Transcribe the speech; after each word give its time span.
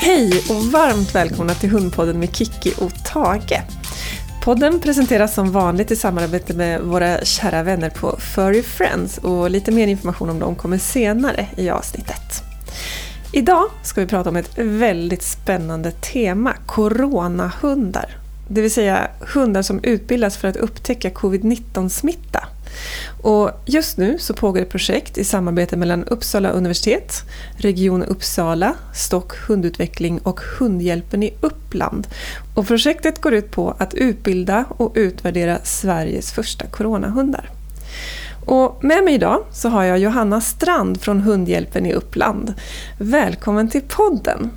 Hej 0.00 0.42
och 0.50 0.64
varmt 0.64 1.14
välkomna 1.14 1.54
till 1.54 1.70
Hundpodden 1.70 2.18
med 2.18 2.36
Kiki 2.36 2.72
och 2.78 3.04
Tage. 3.04 3.62
Podden 4.44 4.80
presenteras 4.80 5.34
som 5.34 5.52
vanligt 5.52 5.90
i 5.90 5.96
samarbete 5.96 6.54
med 6.54 6.80
våra 6.80 7.24
kära 7.24 7.62
vänner 7.62 7.90
på 7.90 8.16
Furry 8.18 8.62
Friends 8.62 9.18
och 9.18 9.50
lite 9.50 9.70
mer 9.70 9.86
information 9.86 10.30
om 10.30 10.38
dem 10.38 10.56
kommer 10.56 10.78
senare 10.78 11.46
i 11.56 11.70
avsnittet. 11.70 12.42
Idag 13.32 13.64
ska 13.82 14.00
vi 14.00 14.06
prata 14.06 14.30
om 14.30 14.36
ett 14.36 14.58
väldigt 14.58 15.22
spännande 15.22 15.90
tema, 15.90 16.54
coronahundar. 16.66 18.16
Det 18.48 18.60
vill 18.60 18.72
säga 18.72 19.08
hundar 19.34 19.62
som 19.62 19.80
utbildas 19.82 20.36
för 20.36 20.48
att 20.48 20.56
upptäcka 20.56 21.10
covid-19-smitta. 21.10 22.44
Och 23.22 23.50
just 23.66 23.98
nu 23.98 24.18
så 24.18 24.34
pågår 24.34 24.60
ett 24.60 24.70
projekt 24.70 25.18
i 25.18 25.24
samarbete 25.24 25.76
mellan 25.76 26.04
Uppsala 26.04 26.50
universitet, 26.50 27.22
Region 27.56 28.02
Uppsala, 28.02 28.74
Stock 28.94 29.36
hundutveckling 29.36 30.18
och 30.18 30.40
Hundhjälpen 30.40 31.22
i 31.22 31.34
Uppland. 31.40 32.06
Och 32.54 32.66
projektet 32.66 33.20
går 33.20 33.34
ut 33.34 33.50
på 33.50 33.74
att 33.78 33.94
utbilda 33.94 34.64
och 34.68 34.92
utvärdera 34.94 35.58
Sveriges 35.64 36.32
första 36.32 36.66
coronahundar. 36.66 37.50
Och 38.46 38.84
med 38.84 39.04
mig 39.04 39.14
idag 39.14 39.44
så 39.52 39.68
har 39.68 39.84
jag 39.84 39.98
Johanna 39.98 40.40
Strand 40.40 41.00
från 41.00 41.20
Hundhjälpen 41.20 41.86
i 41.86 41.92
Uppland. 41.92 42.54
Välkommen 42.98 43.68
till 43.68 43.82
podden! 43.88 44.50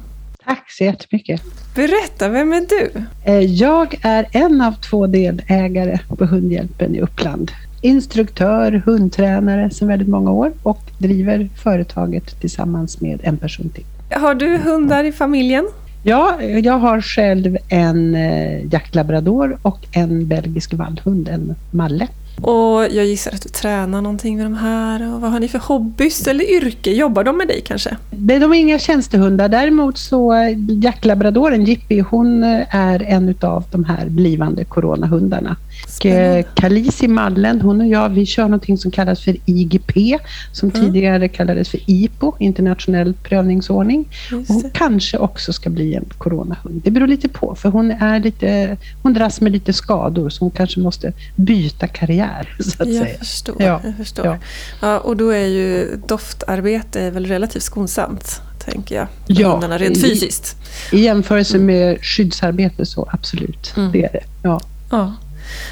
Tack 0.45 0.71
så 0.71 0.83
jättemycket. 0.83 1.41
Berätta, 1.75 2.29
vem 2.29 2.53
är 2.53 2.61
du? 2.61 2.91
Eh, 3.25 3.39
jag 3.39 3.99
är 4.01 4.27
en 4.31 4.61
av 4.61 4.71
två 4.71 5.07
delägare 5.07 5.99
på 6.17 6.25
Hundhjälpen 6.25 6.95
i 6.95 7.01
Uppland. 7.01 7.51
Instruktör, 7.81 8.71
hundtränare 8.85 9.69
sedan 9.69 9.87
väldigt 9.87 10.07
många 10.07 10.31
år 10.31 10.51
och 10.63 10.81
driver 10.97 11.49
företaget 11.63 12.39
tillsammans 12.41 13.01
med 13.01 13.19
en 13.23 13.37
person 13.37 13.69
till. 13.69 13.85
Har 14.09 14.35
du 14.35 14.57
hundar 14.57 15.03
i 15.03 15.11
familjen? 15.11 15.67
Ja, 16.03 16.41
jag 16.41 16.79
har 16.79 17.01
själv 17.01 17.57
en 17.69 18.15
eh, 18.15 18.73
jaktlabrador 18.73 19.57
och 19.61 19.79
en 19.91 20.27
belgisk 20.27 20.73
vallhund, 20.73 21.27
en 21.27 21.55
Malle. 21.71 22.07
Och 22.41 22.81
jag 22.91 23.05
gissar 23.05 23.31
att 23.31 23.41
du 23.41 23.49
tränar 23.49 24.01
någonting 24.01 24.37
med 24.37 24.45
de 24.45 24.53
här. 24.53 25.13
Och 25.13 25.21
vad 25.21 25.31
har 25.31 25.39
ni 25.39 25.47
för 25.47 25.59
hobbys 25.59 26.27
eller 26.27 26.51
yrke? 26.51 26.91
Jobbar 26.91 27.23
de 27.23 27.37
med 27.37 27.47
dig 27.47 27.61
kanske? 27.65 27.97
De 28.09 28.43
är 28.43 28.53
inga 28.53 28.79
tjänstehundar. 28.79 29.49
Däremot 29.49 29.97
så 29.97 30.33
jacklabradoren 30.83 31.65
Jippi, 31.65 31.99
hon 31.99 32.43
är 32.69 33.03
en 33.03 33.35
av 33.41 33.63
de 33.71 33.83
här 33.83 34.05
blivande 34.09 34.65
coronahundarna. 34.65 35.55
Spännande. 35.87 36.43
Kalisi 36.43 37.07
Mallen, 37.07 37.61
hon 37.61 37.81
och 37.81 37.87
jag, 37.87 38.09
vi 38.09 38.25
kör 38.25 38.43
någonting 38.43 38.77
som 38.77 38.91
kallas 38.91 39.21
för 39.21 39.35
IGP, 39.45 40.19
som 40.51 40.69
mm. 40.69 40.81
tidigare 40.81 41.27
kallades 41.27 41.69
för 41.69 41.79
IPO, 41.87 42.35
internationell 42.39 43.13
prövningsordning. 43.13 44.09
hon 44.47 44.71
kanske 44.73 45.17
också 45.17 45.53
ska 45.53 45.69
bli 45.69 45.95
en 45.95 46.05
coronahund. 46.17 46.81
Det 46.83 46.91
beror 46.91 47.07
lite 47.07 47.29
på, 47.29 47.55
för 47.55 47.69
hon, 47.69 47.91
är 47.91 48.19
lite, 48.19 48.77
hon 49.03 49.13
dras 49.13 49.41
med 49.41 49.51
lite 49.51 49.73
skador, 49.73 50.29
så 50.29 50.45
hon 50.45 50.51
kanske 50.51 50.79
måste 50.79 51.13
byta 51.35 51.87
karriär. 51.87 52.55
Så 52.59 52.83
att 52.83 52.89
jag, 52.89 53.05
säga. 53.05 53.17
Förstår, 53.17 53.55
ja. 53.59 53.81
jag 53.83 53.97
förstår. 53.97 54.25
Ja. 54.25 54.37
ja. 54.81 54.99
och 54.99 55.17
då 55.17 55.29
är 55.29 55.47
ju 55.47 55.99
doftarbete 56.07 57.01
är 57.01 57.11
väl 57.11 57.25
relativt 57.25 57.63
skonsamt 57.63 58.41
tänker 58.65 58.95
jag. 58.95 59.07
Ja, 59.27 59.51
hundarna 59.51 59.77
rent 59.77 60.01
fysiskt. 60.01 60.55
I, 60.91 60.97
I 60.97 61.03
jämförelse 61.03 61.57
med 61.57 61.97
skyddsarbete 62.01 62.85
så 62.85 63.09
absolut, 63.11 63.73
mm. 63.77 63.91
det 63.91 64.03
är 64.03 64.11
det. 64.11 64.23
Ja. 64.43 64.59
ja. 64.89 65.13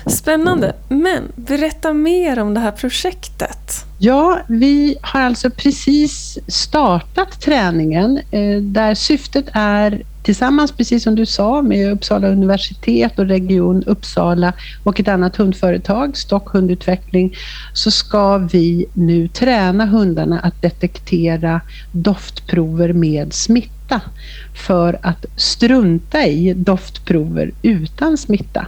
Spännande. 0.06 0.76
Men 0.88 1.32
berätta 1.36 1.94
mer 1.94 2.40
om 2.40 2.54
det 2.54 2.60
här 2.60 2.72
projektet. 2.72 3.86
Ja, 4.00 4.40
vi 4.48 4.98
har 5.02 5.22
alltså 5.22 5.50
precis 5.50 6.38
startat 6.48 7.42
träningen 7.42 8.18
eh, 8.32 8.62
där 8.62 8.96
syftet 8.96 9.46
är 9.54 10.04
tillsammans, 10.24 10.72
precis 10.72 11.04
som 11.04 11.16
du 11.16 11.26
sa, 11.26 11.62
med 11.62 11.92
Uppsala 11.92 12.28
universitet 12.28 13.20
och 13.20 13.26
Region 13.26 13.84
Uppsala 13.84 14.54
och 14.84 15.00
ett 15.00 15.08
annat 15.08 15.36
hundföretag, 15.36 16.18
Stock 16.18 16.50
hundutveckling, 16.50 17.36
så 17.74 17.92
ska 17.92 18.38
vi 18.38 18.86
nu 18.94 19.28
träna 19.28 19.86
hundarna 19.86 20.40
att 20.40 20.62
detektera 20.62 21.62
doftprover 21.92 22.94
med 22.94 23.34
smitta 23.34 24.02
för 24.54 25.00
att 25.02 25.26
strunta 25.36 26.28
i 26.28 26.54
doftprover 26.54 27.52
utan 27.62 28.18
smitta. 28.18 28.66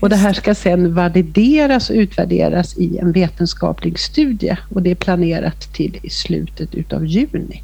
Och 0.00 0.08
det 0.08 0.16
här 0.16 0.32
ska 0.32 0.54
sedan 0.54 0.94
valideras 0.94 1.90
och 1.90 1.96
utvärderas 1.96 2.76
i 2.76 2.98
en 2.98 3.12
vetenskaplig 3.12 3.98
studie 3.98 4.56
och 4.74 4.82
det 4.82 4.90
är 4.90 4.94
planerat 4.94 5.74
till 5.74 5.98
i 6.02 6.10
slutet 6.10 6.74
utav 6.74 7.06
juni. 7.06 7.62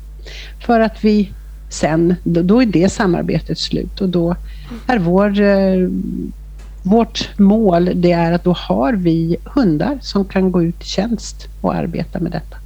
För 0.66 0.80
att 0.80 1.04
vi 1.04 1.30
sen, 1.74 2.14
då, 2.24 2.62
är 2.62 2.66
det 2.66 2.92
samarbetet 2.92 3.58
slut 3.58 4.00
och 4.00 4.08
då 4.08 4.36
är 4.86 4.98
vår, 4.98 5.40
eh, 5.40 5.88
vårt 6.82 7.38
mål 7.38 7.90
det 7.94 8.12
är 8.12 8.32
att 8.32 8.44
då 8.44 8.52
har 8.52 8.92
vi 8.92 9.36
hundar 9.44 9.98
som 10.02 10.24
kan 10.24 10.52
gå 10.52 10.62
ut 10.62 10.82
i 10.82 10.84
tjänst 10.84 11.46
och 11.60 11.74
arbeta 11.74 12.20
med 12.20 12.32
detta. 12.32 12.56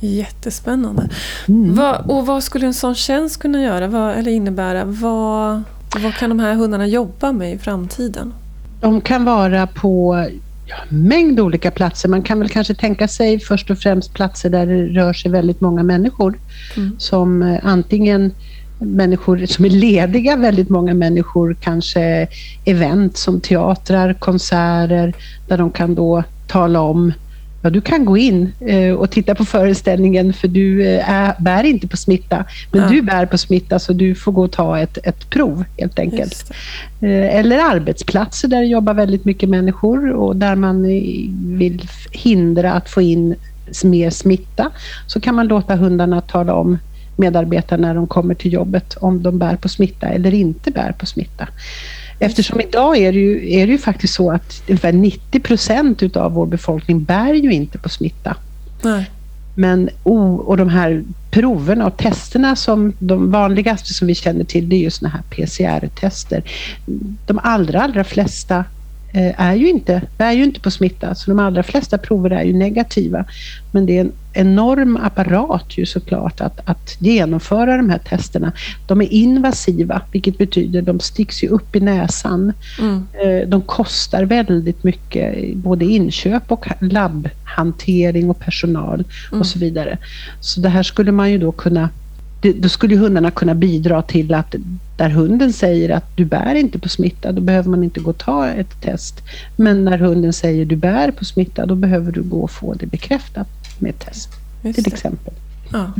Jättespännande. 0.00 1.08
Mm. 1.48 1.74
Vad, 1.74 2.10
och 2.10 2.26
vad 2.26 2.42
skulle 2.42 2.66
en 2.66 2.74
sån 2.74 2.94
tjänst 2.94 3.40
kunna 3.40 3.62
göra 3.62 3.86
vad, 3.86 4.16
eller 4.16 4.30
innebära? 4.30 4.84
Vad, 4.84 5.62
vad 6.02 6.14
kan 6.14 6.30
de 6.30 6.40
här 6.40 6.54
hundarna 6.54 6.86
jobba 6.86 7.32
med 7.32 7.52
i 7.52 7.58
framtiden? 7.58 8.32
De 8.80 9.00
kan 9.00 9.24
vara 9.24 9.66
på 9.66 10.26
ja, 10.68 10.76
mängd 10.88 11.40
olika 11.40 11.70
platser. 11.70 12.08
Man 12.08 12.22
kan 12.22 12.38
väl 12.38 12.48
kanske 12.48 12.74
tänka 12.74 13.08
sig 13.08 13.40
först 13.40 13.70
och 13.70 13.78
främst 13.78 14.14
platser 14.14 14.50
där 14.50 14.66
det 14.66 14.86
rör 14.86 15.12
sig 15.12 15.30
väldigt 15.30 15.60
många 15.60 15.82
människor. 15.82 16.38
Mm. 16.76 16.96
Som 16.98 17.42
eh, 17.42 17.58
antingen 17.62 18.32
människor 18.78 19.46
som 19.46 19.64
är 19.64 19.70
lediga, 19.70 20.36
väldigt 20.36 20.68
många 20.68 20.94
människor, 20.94 21.56
kanske 21.60 22.28
event 22.64 23.16
som 23.16 23.40
teatrar, 23.40 24.14
konserter, 24.14 25.14
där 25.48 25.58
de 25.58 25.70
kan 25.70 25.94
då 25.94 26.22
tala 26.46 26.80
om 26.80 27.12
Ja, 27.62 27.70
du 27.70 27.80
kan 27.80 28.04
gå 28.04 28.16
in 28.16 28.52
eh, 28.60 28.92
och 28.92 29.10
titta 29.10 29.34
på 29.34 29.44
föreställningen 29.44 30.32
för 30.32 30.48
du 30.48 30.86
eh, 30.86 31.10
är, 31.10 31.34
bär 31.38 31.64
inte 31.64 31.88
på 31.88 31.96
smitta. 31.96 32.44
Men 32.72 32.82
ja. 32.82 32.88
du 32.88 33.02
bär 33.02 33.26
på 33.26 33.38
smitta 33.38 33.78
så 33.78 33.92
du 33.92 34.14
får 34.14 34.32
gå 34.32 34.44
och 34.44 34.52
ta 34.52 34.78
ett, 34.78 34.98
ett 35.04 35.30
prov 35.30 35.64
helt 35.78 35.98
enkelt. 35.98 36.52
Eh, 37.00 37.36
eller 37.36 37.58
arbetsplatser 37.58 38.48
där 38.48 38.60
det 38.60 38.66
jobbar 38.66 38.94
väldigt 38.94 39.24
mycket 39.24 39.48
människor 39.48 40.10
och 40.10 40.36
där 40.36 40.54
man 40.54 40.82
vill 41.58 41.88
hindra 42.10 42.72
att 42.72 42.90
få 42.90 43.02
in 43.02 43.34
mer 43.84 44.10
smitta. 44.10 44.70
Så 45.06 45.20
kan 45.20 45.34
man 45.34 45.46
låta 45.46 45.76
hundarna 45.76 46.20
tala 46.20 46.54
om 46.54 46.78
medarbetarna 47.16 47.86
när 47.86 47.94
de 47.94 48.06
kommer 48.06 48.34
till 48.34 48.52
jobbet 48.52 48.96
om 49.00 49.22
de 49.22 49.38
bär 49.38 49.56
på 49.56 49.68
smitta 49.68 50.06
eller 50.08 50.34
inte 50.34 50.70
bär 50.70 50.92
på 50.92 51.06
smitta. 51.06 51.48
Eftersom 52.18 52.60
idag 52.60 52.96
är 52.96 53.12
det 53.12 53.18
ju, 53.18 53.52
är 53.52 53.66
det 53.66 53.72
ju 53.72 53.78
faktiskt 53.78 54.14
så 54.14 54.30
att 54.30 54.62
ungefär 54.68 54.92
90 54.92 55.40
procent 55.40 56.02
utav 56.02 56.32
vår 56.32 56.46
befolkning 56.46 57.04
bär 57.04 57.34
ju 57.34 57.52
inte 57.52 57.78
på 57.78 57.88
smitta. 57.88 58.36
Nej. 58.82 59.10
Men 59.54 59.90
oh, 60.04 60.34
och 60.34 60.56
de 60.56 60.68
här 60.68 61.04
proverna 61.30 61.86
och 61.86 61.96
testerna 61.96 62.56
som 62.56 62.92
de 62.98 63.30
vanligaste 63.30 63.94
som 63.94 64.06
vi 64.06 64.14
känner 64.14 64.44
till, 64.44 64.68
det 64.68 64.76
är 64.76 64.80
ju 64.80 64.90
såna 64.90 65.08
här 65.08 65.22
PCR-tester. 65.30 66.42
De 67.26 67.40
allra, 67.42 67.82
allra 67.82 68.04
flesta 68.04 68.64
är 69.12 69.54
ju 69.54 69.68
inte, 69.68 70.02
är 70.18 70.32
ju 70.32 70.44
inte 70.44 70.60
på 70.60 70.70
smitta, 70.70 71.14
så 71.14 71.30
de 71.30 71.38
allra 71.38 71.62
flesta 71.62 71.98
prover 71.98 72.30
är 72.30 72.42
ju 72.42 72.52
negativa. 72.52 73.24
Men 73.72 73.86
det 73.86 73.96
är 73.96 74.00
en 74.00 74.12
enorm 74.32 74.96
apparat 74.96 75.78
ju 75.78 75.86
såklart 75.86 76.40
att, 76.40 76.60
att 76.64 76.96
genomföra 76.98 77.76
de 77.76 77.90
här 77.90 77.98
testerna. 77.98 78.52
De 78.86 79.00
är 79.00 79.12
invasiva, 79.12 80.02
vilket 80.12 80.38
betyder 80.38 80.82
de 80.82 81.00
sticks 81.00 81.42
ju 81.44 81.48
upp 81.48 81.76
i 81.76 81.80
näsan. 81.80 82.52
Mm. 82.80 83.06
Eh, 83.24 83.48
de 83.48 83.62
kostar 83.62 84.24
väldigt 84.24 84.84
mycket, 84.84 85.56
både 85.56 85.84
inköp 85.84 86.52
och 86.52 86.66
labbhantering 86.80 88.30
och 88.30 88.40
personal 88.40 89.04
mm. 89.30 89.40
och 89.40 89.46
så 89.46 89.58
vidare. 89.58 89.98
Så 90.40 90.60
det 90.60 90.68
här 90.68 90.82
skulle 90.82 91.12
man 91.12 91.30
ju 91.30 91.38
då 91.38 91.52
kunna 91.52 91.88
då 92.40 92.68
skulle 92.68 92.96
hundarna 92.96 93.30
kunna 93.30 93.54
bidra 93.54 94.02
till 94.02 94.34
att 94.34 94.54
där 94.96 95.08
hunden 95.08 95.52
säger 95.52 95.90
att 95.90 96.16
du 96.16 96.24
bär 96.24 96.54
inte 96.54 96.78
på 96.78 96.88
smitta, 96.88 97.32
då 97.32 97.40
behöver 97.40 97.70
man 97.70 97.84
inte 97.84 98.00
gå 98.00 98.10
och 98.10 98.18
ta 98.18 98.48
ett 98.48 98.80
test. 98.80 99.22
Men 99.56 99.84
när 99.84 99.98
hunden 99.98 100.32
säger 100.32 100.64
du 100.64 100.76
bär 100.76 101.10
på 101.10 101.24
smitta, 101.24 101.66
då 101.66 101.74
behöver 101.74 102.12
du 102.12 102.22
gå 102.22 102.40
och 102.40 102.50
få 102.50 102.74
det 102.74 102.86
bekräftat 102.86 103.48
med 103.78 103.90
ett 103.90 104.00
test. 104.00 104.28
Just 104.62 104.74
till 104.74 104.84
det. 104.84 104.92
exempel. 104.92 105.34
Ja. 105.72 105.92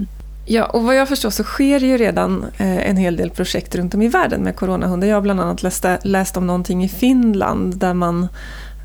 Ja, 0.50 0.64
och 0.64 0.82
vad 0.82 0.96
jag 0.96 1.08
förstår 1.08 1.31
så 1.31 1.43
sker 1.43 1.81
ju 1.81 1.96
redan 1.96 2.44
eh, 2.56 2.88
en 2.90 2.96
hel 2.96 3.17
del 3.17 3.31
projekt 3.31 3.75
runt 3.75 3.94
om 3.94 4.02
i 4.02 4.08
världen 4.08 4.40
med 4.40 4.56
coronahundar. 4.56 5.08
Jag 5.08 5.17
har 5.17 5.20
bland 5.20 5.40
annat 5.40 5.62
läst, 5.62 5.85
läst 6.02 6.37
om 6.37 6.46
någonting 6.46 6.85
i 6.85 6.88
Finland 6.88 7.76
där 7.76 7.94
man 7.94 8.29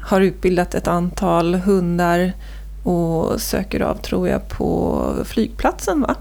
har 0.01 0.21
utbildat 0.21 0.75
ett 0.75 0.87
antal 0.87 1.55
hundar 1.55 2.33
och 2.83 3.41
söker 3.41 3.79
av, 3.79 3.95
tror 3.95 4.29
jag, 4.29 4.47
på 4.47 5.03
flygplatsen 5.25 6.01
va? 6.01 6.15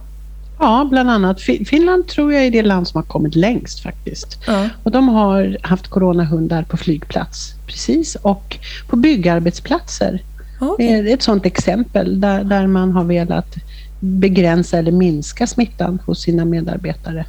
Ja, 0.62 0.86
bland 0.90 1.10
annat. 1.10 1.40
Finland 1.40 2.06
tror 2.06 2.32
jag 2.32 2.44
är 2.44 2.50
det 2.50 2.62
land 2.62 2.88
som 2.88 2.98
har 2.98 3.02
kommit 3.02 3.34
längst 3.34 3.80
faktiskt. 3.80 4.38
Ja. 4.46 4.68
Och 4.82 4.90
de 4.90 5.08
har 5.08 5.58
haft 5.62 5.88
coronahundar 5.88 6.62
på 6.62 6.76
flygplats, 6.76 7.54
precis, 7.66 8.14
och 8.14 8.58
på 8.88 8.96
byggarbetsplatser. 8.96 10.22
Okay. 10.60 10.86
Det 10.86 11.10
är 11.10 11.14
ett 11.14 11.22
sådant 11.22 11.46
exempel 11.46 12.20
där, 12.20 12.44
där 12.44 12.66
man 12.66 12.92
har 12.92 13.04
velat 13.04 13.56
begränsa 14.00 14.78
eller 14.78 14.92
minska 14.92 15.46
smittan 15.46 15.98
hos 16.06 16.22
sina 16.22 16.44
medarbetare. 16.44 17.24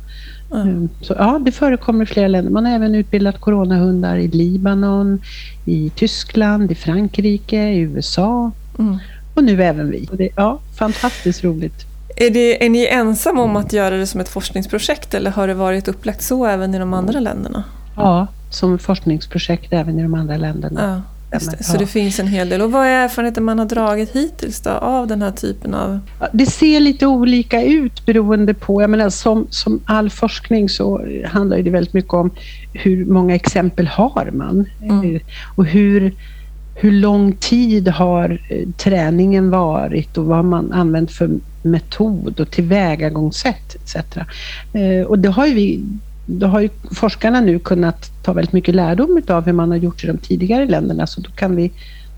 Mm. 0.53 0.89
Så 1.01 1.13
ja, 1.18 1.39
det 1.45 1.51
förekommer 1.51 2.03
i 2.03 2.07
flera 2.07 2.27
länder. 2.27 2.51
Man 2.51 2.65
har 2.65 2.75
även 2.75 2.95
utbildat 2.95 3.41
coronahundar 3.41 4.18
i 4.18 4.27
Libanon, 4.27 5.21
i 5.65 5.89
Tyskland, 5.95 6.71
i 6.71 6.75
Frankrike, 6.75 7.69
i 7.69 7.80
USA 7.80 8.51
mm. 8.80 8.97
och 9.33 9.44
nu 9.44 9.63
även 9.63 9.91
vi. 9.91 10.09
Det, 10.12 10.30
ja, 10.35 10.59
fantastiskt 10.77 11.44
roligt. 11.44 11.85
Är, 12.15 12.30
det, 12.30 12.65
är 12.65 12.69
ni 12.69 12.86
ensamma 12.86 13.42
om 13.42 13.56
att 13.56 13.74
göra 13.74 13.98
det 13.98 14.07
som 14.07 14.21
ett 14.21 14.30
forskningsprojekt 14.30 15.13
eller 15.13 15.31
har 15.31 15.48
det 15.48 15.54
varit 15.54 15.88
upplagt 15.88 16.21
så 16.21 16.45
även 16.45 16.75
i 16.75 16.80
de 16.80 16.94
andra 16.94 17.19
länderna? 17.19 17.63
Ja, 17.95 18.27
som 18.50 18.80
forskningsprojekt 18.80 19.74
även 19.74 20.00
i 20.00 20.04
de 20.04 20.13
andra 20.13 20.38
länderna. 20.38 21.04
Ja. 21.06 21.13
Det. 21.39 21.63
Så 21.63 21.77
det 21.77 21.88
finns 21.88 22.19
en 22.19 22.27
hel 22.27 22.50
del. 22.50 22.62
Och 22.62 22.71
vad 22.71 22.86
är 22.86 23.04
erfarenheten 23.04 23.44
man 23.44 23.60
har 23.60 23.65
dragit 23.65 24.15
hittills 24.15 24.62
då, 24.62 24.69
av 24.69 25.07
den 25.07 25.21
här 25.21 25.31
typen 25.31 25.74
av... 25.74 26.00
Det 26.31 26.45
ser 26.45 26.80
lite 26.80 27.07
olika 27.07 27.63
ut 27.63 28.06
beroende 28.06 28.54
på, 28.54 28.81
jag 28.81 28.89
menar 28.89 29.09
som, 29.09 29.48
som 29.50 29.81
all 29.86 30.09
forskning 30.09 30.69
så 30.69 31.01
handlar 31.25 31.57
det 31.57 31.69
väldigt 31.69 31.94
mycket 31.94 32.13
om 32.13 32.31
hur 32.74 33.06
många 33.06 33.36
exempel 33.36 33.88
har 33.88 34.30
man? 34.33 34.66
Mm. 34.81 35.19
Och 35.56 35.66
hur, 35.66 36.13
hur 36.75 36.92
lång 36.92 37.36
tid 37.36 37.88
har 37.88 38.42
eh, 38.50 38.70
träningen 38.78 39.50
varit 39.50 40.18
och 40.18 40.25
vad 40.25 40.38
har 40.38 40.44
man 40.44 40.72
använt 40.72 41.12
för 41.12 41.30
metod 41.62 42.40
och 42.40 42.52
tillvägagångssätt 42.52 43.75
etc. 43.75 43.96
Eh, 44.74 45.06
och 45.08 45.20
det 45.20 45.30
har 45.30 45.48
vi 45.48 45.84
då 46.25 46.48
har 46.48 46.62
ju 46.62 46.70
forskarna 46.92 47.42
nu 47.42 47.60
kunnat 47.60 48.12
ta 48.24 48.34
väldigt 48.34 48.54
mycket 48.54 48.75
lärdom 48.75 49.22
av 49.28 49.46
hur 49.46 49.54
man 49.54 49.72
har 49.72 49.78
gjort 49.78 50.04
i 50.04 50.08
de 50.08 50.18
tidigare 50.18 50.66
länderna, 50.66 51.08
så 51.08 51.22
då, 51.22 51.30
kan 51.30 51.56
vi, 51.56 51.72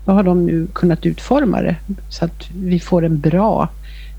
då 0.04 0.12
har 0.12 0.22
de 0.22 0.46
nu 0.46 0.66
kunnat 0.72 1.06
utforma 1.06 1.62
det 1.62 1.76
så 2.08 2.24
att 2.24 2.50
vi 2.56 2.80
får 2.80 3.04
en 3.04 3.20
bra 3.20 3.68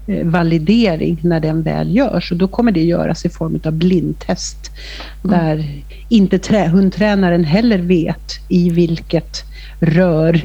eh, 0.07 0.27
validering 0.27 1.19
när 1.21 1.39
den 1.39 1.61
väl 1.61 1.95
görs. 1.95 2.31
Och 2.31 2.37
då 2.37 2.47
kommer 2.47 2.71
det 2.71 2.83
göras 2.83 3.25
i 3.25 3.29
form 3.29 3.59
av 3.65 3.71
blindtest, 3.71 4.71
mm. 5.23 5.39
där 5.39 5.81
inte 6.09 6.39
trä, 6.39 6.67
hundtränaren 6.67 7.43
heller 7.43 7.77
vet 7.77 8.33
i 8.49 8.69
vilket 8.69 9.46
rör 9.79 10.41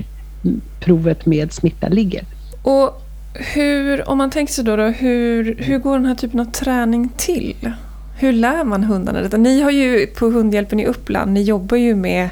provet 0.81 1.27
med 1.27 1.53
smitta 1.53 1.89
ligger. 1.89 2.25
Och 2.63 3.03
hur, 3.35 4.09
om 4.09 4.19
man 4.19 4.31
tänker 4.31 4.53
sig 4.53 4.65
då, 4.65 4.77
då 4.77 4.83
hur, 4.83 5.57
hur 5.59 5.79
går 5.79 5.97
den 5.97 6.07
här 6.07 6.15
typen 6.15 6.41
av 6.41 6.45
träning 6.45 7.09
till? 7.17 7.73
Hur 8.19 8.33
lär 8.33 8.65
man 8.65 8.85
hundarna 8.85 9.21
detta? 9.21 9.37
Ni 9.37 9.61
har 9.63 9.71
ju 9.71 10.07
på 10.07 10.27
Hundhjälpen 10.27 10.81
i 10.81 10.87
Uppland, 10.87 11.33
ni 11.33 11.43
jobbar 11.43 11.77
ju 11.77 11.95
med 11.95 12.31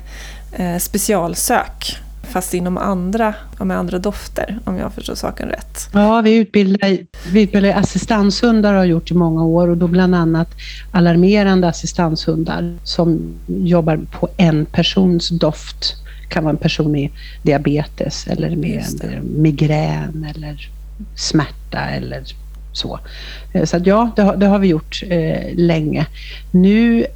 eh, 0.52 0.78
specialsök 0.78 1.96
fast 2.30 2.54
inom 2.54 2.78
andra, 2.78 3.34
med 3.58 3.78
andra 3.78 3.98
dofter, 3.98 4.58
om 4.64 4.76
jag 4.76 4.92
förstår 4.92 5.14
saken 5.14 5.48
rätt. 5.48 5.88
Ja, 5.92 6.20
vi 6.20 6.36
utbildar, 6.36 6.98
vi 7.32 7.42
utbildar 7.42 7.70
assistanshundar 7.70 8.74
har 8.74 8.84
gjort 8.84 9.10
i 9.10 9.14
många 9.14 9.44
år 9.44 9.68
och 9.68 9.76
då 9.76 9.86
bland 9.86 10.14
annat 10.14 10.48
alarmerande 10.92 11.68
assistanshundar 11.68 12.74
som 12.84 13.34
jobbar 13.46 14.00
på 14.12 14.28
en 14.36 14.66
persons 14.66 15.28
doft. 15.28 15.96
Kan 16.30 16.44
vara 16.44 16.52
en 16.52 16.56
person 16.56 16.92
med 16.92 17.10
diabetes 17.42 18.26
eller 18.26 18.56
med 18.56 18.84
migrän 19.22 20.26
eller 20.34 20.68
smärta 21.14 21.80
eller 21.80 22.24
så. 22.72 23.00
Eh, 23.52 23.64
så 23.64 23.76
att 23.76 23.86
ja, 23.86 24.10
det 24.16 24.22
har, 24.22 24.36
det 24.36 24.46
har 24.46 24.58
vi 24.58 24.68
gjort 24.68 25.02
eh, 25.08 25.54
länge. 25.54 26.06
Nu, 26.50 27.06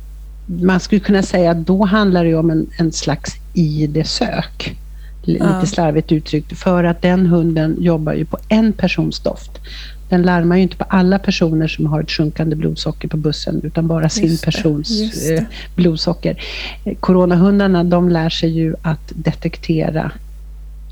man 0.46 0.81
skulle 0.81 1.00
kunna 1.00 1.22
säga 1.22 1.50
att 1.50 1.66
då 1.66 1.84
handlar 1.84 2.25
det 2.25 2.34
om 2.34 2.50
en, 2.50 2.66
en 2.78 2.93
slags 2.93 3.32
ID-sök. 3.55 4.76
Lite 5.22 5.44
ja. 5.44 5.66
slarvigt 5.66 6.12
uttryckt. 6.12 6.58
För 6.58 6.84
att 6.84 7.02
den 7.02 7.26
hunden 7.26 7.76
jobbar 7.81 8.12
ju 8.12 8.25
på 8.25 8.38
en 8.49 8.72
persons 8.72 9.20
doft. 9.20 9.50
Den 10.08 10.22
larmar 10.22 10.56
ju 10.56 10.62
inte 10.62 10.76
på 10.76 10.84
alla 10.88 11.18
personer 11.18 11.68
som 11.68 11.86
har 11.86 12.00
ett 12.00 12.10
sjunkande 12.10 12.56
blodsocker 12.56 13.08
på 13.08 13.16
bussen, 13.16 13.60
utan 13.64 13.86
bara 13.86 14.08
sin 14.08 14.38
persons 14.38 14.90
eh, 15.30 15.42
blodsocker. 15.74 16.42
Eh, 16.84 16.94
coronahundarna, 17.00 17.84
de 17.84 18.08
lär 18.08 18.28
sig 18.28 18.50
ju 18.50 18.74
att 18.82 19.12
detektera 19.14 20.12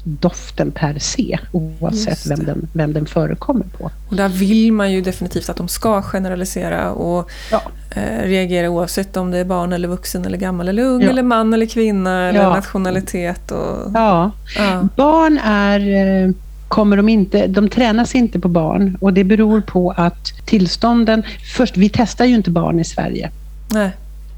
doften 0.05 0.71
per 0.71 0.99
se, 0.99 1.39
oavsett 1.53 2.27
vem 2.27 2.45
den, 2.45 2.69
vem 2.73 2.93
den 2.93 3.07
förekommer 3.07 3.67
på. 3.79 3.91
Och 4.09 4.17
där 4.17 4.29
vill 4.29 4.73
man 4.73 4.93
ju 4.93 5.01
definitivt 5.01 5.49
att 5.49 5.57
de 5.57 5.69
ska 5.69 6.03
generalisera 6.03 6.93
och 6.93 7.31
ja. 7.51 7.63
eh, 7.91 8.23
reagera 8.25 8.69
oavsett 8.69 9.17
om 9.17 9.31
det 9.31 9.39
är 9.39 9.45
barn 9.45 9.73
eller 9.73 9.89
vuxen 9.89 10.25
eller 10.25 10.39
gammal 10.39 10.69
eller 10.69 10.83
ung 10.83 11.03
ja. 11.03 11.11
eller 11.11 11.23
man 11.23 11.55
eller 11.55 11.67
kvinna 11.67 12.29
eller 12.29 12.43
ja. 12.43 12.55
nationalitet. 12.55 13.51
Och, 13.51 13.91
ja. 13.95 14.31
barn 14.97 15.39
är 15.39 16.35
kommer 16.73 16.97
de 16.97 17.09
inte, 17.09 17.47
de 17.47 17.69
tränas 17.69 18.15
inte 18.15 18.41
på 18.41 18.49
barn 18.49 18.97
och 19.01 19.13
det 19.13 19.25
beror 19.25 19.61
på 19.61 19.91
att 19.91 20.47
tillstånden, 20.47 21.23
först 21.57 21.77
vi 21.77 21.89
testar 21.89 22.25
ju 22.25 22.35
inte 22.35 22.51
barn 22.51 22.81
i 22.81 22.85
Sverige. 22.85 23.31
Nej. 23.73 23.91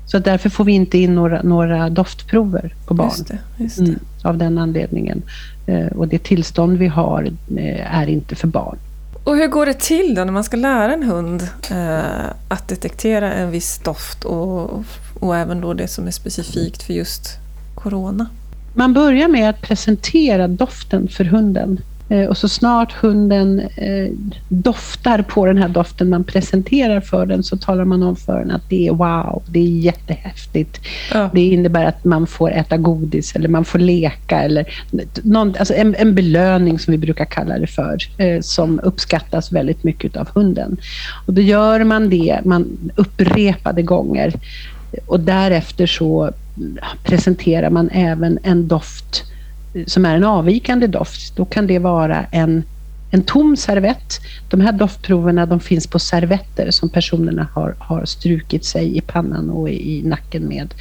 Så 0.06 0.19
därför 0.19 0.50
får 0.50 0.64
vi 0.64 0.72
inte 0.72 0.98
in 0.98 1.14
några, 1.14 1.42
några 1.42 1.90
doftprover 1.90 2.75
på 2.86 2.94
barn. 2.94 3.08
Just 3.08 3.28
det, 3.28 3.38
just 3.56 3.76
det. 3.76 3.84
Mm, 3.84 3.98
av 4.22 4.38
den 4.38 4.58
anledningen. 4.58 5.22
Eh, 5.66 5.86
och 5.86 6.08
det 6.08 6.19
tillstånd 6.19 6.78
vi 6.78 6.86
har 6.86 7.31
eh, 7.56 7.96
är 7.98 8.06
inte 8.06 8.34
för 8.34 8.48
barn. 8.48 8.76
Och 9.25 9.36
hur 9.36 9.46
går 9.46 9.66
det 9.66 9.81
till 9.81 10.14
då 10.14 10.25
när 10.25 10.32
man 10.32 10.44
ska 10.44 10.56
lära 10.56 10.94
en 10.94 11.02
hund 11.02 11.48
eh, 11.70 12.26
att 12.48 12.69
detektera 12.69 13.32
en 13.32 13.50
viss 13.50 13.78
doft 13.78 14.25
och, 14.25 14.84
och 15.20 15.36
även 15.36 15.60
då 15.60 15.75
det 15.75 15.88
som 15.88 16.06
är 16.06 16.10
specifikt 16.10 16.82
för 16.82 16.92
just 16.92 17.38
corona? 17.75 18.26
Man 18.75 18.94
börjar 18.94 19.28
med 19.28 19.50
att 19.50 19.60
presentera 19.60 20.48
doften 20.48 21.08
för 21.08 21.25
hunden. 21.25 21.81
Eh, 22.08 22.24
och 22.24 22.36
så 22.36 22.48
snart 22.48 22.92
hunden 22.92 23.60
eh, 23.60 24.12
doftar 24.48 25.22
på 25.22 25.46
den 25.46 25.58
här 25.58 25.68
doften 25.68 26.08
man 26.08 26.24
presenterar 26.24 27.00
för 27.00 27.26
den 27.26 27.42
så 27.42 27.56
talar 27.56 27.84
man 27.84 28.02
om 28.02 28.16
för 28.16 28.38
den 28.38 28.50
att 28.50 28.68
det 28.68 28.86
är 28.86 28.92
wow, 28.92 29.42
det 29.46 29.58
är 29.58 29.68
jättehäftigt. 29.68 30.80
Ja. 31.12 31.30
Det 31.34 31.40
innebär 31.40 31.84
att 31.84 32.04
man 32.04 32.26
får 32.26 32.52
äta 32.52 32.76
godis 32.76 33.36
eller 33.36 33.48
man 33.48 33.64
får 33.64 33.78
leka 33.78 34.42
eller 34.42 34.66
någon, 35.22 35.54
alltså 35.58 35.74
en, 35.74 35.94
en 35.94 36.14
belöning 36.14 36.78
som 36.78 36.92
vi 36.92 36.98
brukar 36.98 37.24
kalla 37.24 37.58
det 37.58 37.66
för, 37.66 37.96
eh, 38.18 38.40
som 38.40 38.80
uppskattas 38.82 39.52
väldigt 39.52 39.84
mycket 39.84 40.16
av 40.16 40.28
hunden. 40.34 40.76
Och 41.26 41.34
då 41.34 41.40
gör 41.40 41.84
man 41.84 42.08
det 42.10 42.40
man 42.44 42.92
upprepade 42.96 43.82
gånger 43.82 44.32
och 45.06 45.20
därefter 45.20 45.86
så 45.86 46.30
presenterar 47.02 47.70
man 47.70 47.90
även 47.90 48.38
en 48.42 48.68
doft 48.68 49.24
som 49.86 50.06
är 50.06 50.16
en 50.16 50.24
avvikande 50.24 50.86
doft, 50.86 51.36
då 51.36 51.44
kan 51.44 51.66
det 51.66 51.78
vara 51.78 52.24
en, 52.30 52.62
en 53.14 53.22
tom 53.22 53.56
servett. 53.56 54.20
De 54.48 54.60
här 54.60 54.72
doftproverna 54.72 55.46
de 55.46 55.60
finns 55.60 55.86
på 55.86 55.98
servetter 55.98 56.70
som 56.70 56.88
personerna 56.88 57.48
har, 57.54 57.74
har 57.78 58.04
strukit 58.04 58.64
sig 58.64 58.96
i 58.96 59.00
pannan 59.00 59.50
och 59.50 59.70
i, 59.70 59.98
i 59.98 60.02
nacken 60.02 60.48
med. 60.48 60.74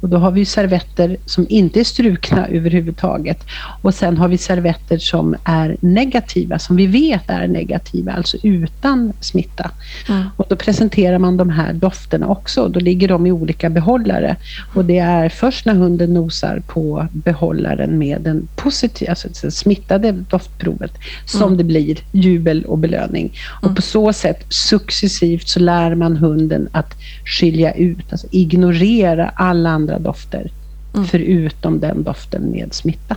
Och 0.00 0.08
då 0.08 0.16
har 0.18 0.30
vi 0.30 0.44
servetter 0.44 1.16
som 1.26 1.46
inte 1.48 1.80
är 1.80 1.84
strukna 1.84 2.46
överhuvudtaget. 2.46 3.44
Och 3.82 3.94
sen 3.94 4.16
har 4.16 4.28
vi 4.28 4.38
servetter 4.38 4.98
som 4.98 5.36
är 5.44 5.76
negativa, 5.80 6.58
som 6.58 6.76
vi 6.76 6.86
vet 6.86 7.30
är 7.30 7.48
negativa, 7.48 8.12
alltså 8.12 8.36
utan 8.42 9.12
smitta. 9.20 9.70
Mm. 10.08 10.22
Och 10.36 10.46
då 10.48 10.56
presenterar 10.56 11.18
man 11.18 11.36
de 11.36 11.50
här 11.50 11.72
dofterna 11.72 12.28
också. 12.28 12.68
Då 12.68 12.80
ligger 12.80 13.08
de 13.08 13.26
i 13.26 13.32
olika 13.32 13.70
behållare. 13.70 14.36
Och 14.74 14.84
det 14.84 14.98
är 14.98 15.28
först 15.28 15.66
när 15.66 15.74
hunden 15.74 16.14
nosar 16.14 16.62
på 16.66 17.06
behållaren 17.12 17.98
med 17.98 18.20
den 18.20 18.48
positiva, 18.56 19.10
alltså 19.10 19.28
det 19.42 19.50
smittade 19.50 20.12
doftprovet, 20.12 20.92
som 21.24 21.42
mm. 21.42 21.56
det 21.56 21.64
blir 21.64 21.79
jubel 22.12 22.64
och 22.64 22.78
belöning. 22.78 23.32
Och 23.58 23.64
mm. 23.64 23.74
på 23.74 23.82
så 23.82 24.12
sätt 24.12 24.44
successivt 24.48 25.48
så 25.48 25.60
lär 25.60 25.94
man 25.94 26.16
hunden 26.16 26.68
att 26.72 26.94
skilja 27.24 27.72
ut, 27.72 28.12
alltså 28.12 28.26
ignorera 28.30 29.28
alla 29.28 29.70
andra 29.70 29.98
dofter, 29.98 30.50
mm. 30.94 31.06
förutom 31.06 31.80
den 31.80 32.02
doften 32.02 32.50
med 32.50 32.74
smitta. 32.74 33.16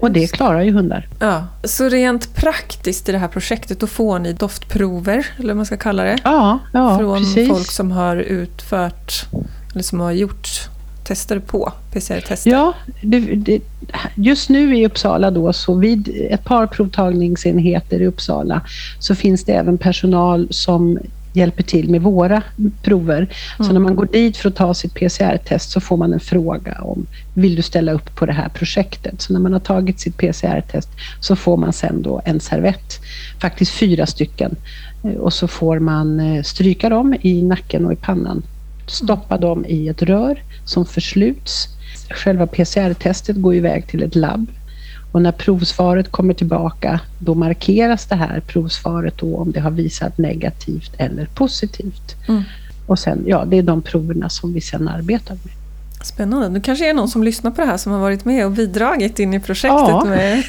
Och 0.00 0.10
det 0.10 0.32
klarar 0.32 0.62
ju 0.62 0.72
hundar. 0.72 1.08
Ja. 1.18 1.46
Så 1.64 1.88
rent 1.88 2.34
praktiskt 2.34 3.08
i 3.08 3.12
det 3.12 3.18
här 3.18 3.28
projektet, 3.28 3.80
då 3.80 3.86
får 3.86 4.18
ni 4.18 4.32
doftprover, 4.32 5.26
eller 5.36 5.48
vad 5.48 5.56
man 5.56 5.66
ska 5.66 5.76
kalla 5.76 6.02
det, 6.02 6.18
ja, 6.24 6.58
ja, 6.72 6.98
från 6.98 7.18
precis. 7.18 7.48
folk 7.48 7.70
som 7.70 7.92
har 7.92 8.16
utfört, 8.16 9.26
eller 9.72 9.82
som 9.82 10.00
har 10.00 10.12
gjort 10.12 10.48
tester 11.10 11.38
på, 11.38 11.72
PCR-tester? 11.92 12.50
Ja, 12.50 12.74
det, 13.02 13.20
det, 13.20 13.60
just 14.14 14.48
nu 14.48 14.78
i 14.78 14.86
Uppsala 14.86 15.30
då, 15.30 15.52
så 15.52 15.74
vid 15.74 16.26
ett 16.30 16.44
par 16.44 16.66
provtagningsenheter 16.66 18.02
i 18.02 18.06
Uppsala 18.06 18.60
så 18.98 19.14
finns 19.14 19.44
det 19.44 19.52
även 19.52 19.78
personal 19.78 20.48
som 20.50 20.98
hjälper 21.32 21.62
till 21.62 21.90
med 21.90 22.02
våra 22.02 22.42
prover. 22.82 23.16
Mm. 23.18 23.28
Så 23.58 23.72
när 23.72 23.80
man 23.80 23.96
går 23.96 24.08
dit 24.12 24.36
för 24.36 24.48
att 24.48 24.56
ta 24.56 24.74
sitt 24.74 24.94
PCR-test 24.94 25.70
så 25.70 25.80
får 25.80 25.96
man 25.96 26.12
en 26.12 26.20
fråga 26.20 26.78
om 26.80 27.06
vill 27.34 27.56
du 27.56 27.62
ställa 27.62 27.92
upp 27.92 28.14
på 28.14 28.26
det 28.26 28.32
här 28.32 28.48
projektet? 28.48 29.20
Så 29.20 29.32
när 29.32 29.40
man 29.40 29.52
har 29.52 29.60
tagit 29.60 30.00
sitt 30.00 30.16
PCR-test 30.16 30.88
så 31.20 31.36
får 31.36 31.56
man 31.56 31.72
sen 31.72 32.02
då 32.02 32.22
en 32.24 32.40
servett, 32.40 33.00
faktiskt 33.40 33.72
fyra 33.72 34.06
stycken. 34.06 34.56
Och 35.18 35.32
så 35.32 35.48
får 35.48 35.78
man 35.78 36.20
eh, 36.20 36.42
stryka 36.42 36.88
dem 36.88 37.16
i 37.22 37.42
nacken 37.42 37.86
och 37.86 37.92
i 37.92 37.96
pannan, 37.96 38.42
stoppa 38.90 39.38
dem 39.38 39.64
i 39.68 39.88
ett 39.88 40.02
rör 40.02 40.42
som 40.64 40.86
försluts. 40.86 41.68
Själva 42.10 42.46
PCR-testet 42.46 43.36
går 43.36 43.54
iväg 43.54 43.86
till 43.86 44.02
ett 44.02 44.14
labb 44.14 44.46
och 45.12 45.22
när 45.22 45.32
provsvaret 45.32 46.10
kommer 46.10 46.34
tillbaka, 46.34 47.00
då 47.18 47.34
markeras 47.34 48.06
det 48.06 48.14
här 48.14 48.40
provsvaret 48.40 49.18
då 49.18 49.36
om 49.36 49.52
det 49.52 49.60
har 49.60 49.70
visat 49.70 50.18
negativt 50.18 50.92
eller 50.98 51.26
positivt. 51.26 52.16
Mm. 52.28 52.42
och 52.86 52.98
sen, 52.98 53.24
ja, 53.26 53.44
det 53.44 53.58
är 53.58 53.62
de 53.62 53.82
proverna 53.82 54.28
som 54.28 54.52
vi 54.52 54.60
sen 54.60 54.88
arbetar 54.88 55.34
med. 55.34 55.59
Spännande. 56.02 56.48
Det 56.48 56.60
kanske 56.60 56.90
är 56.90 56.94
någon 56.94 57.08
som 57.08 57.24
lyssnar 57.24 57.50
på 57.50 57.60
det 57.60 57.66
här 57.66 57.76
som 57.76 57.92
har 57.92 57.98
varit 58.00 58.24
med 58.24 58.46
och 58.46 58.52
bidragit 58.52 59.18
in 59.18 59.34
i 59.34 59.40
projektet 59.40 59.88
ja. 59.88 60.04
med 60.04 60.44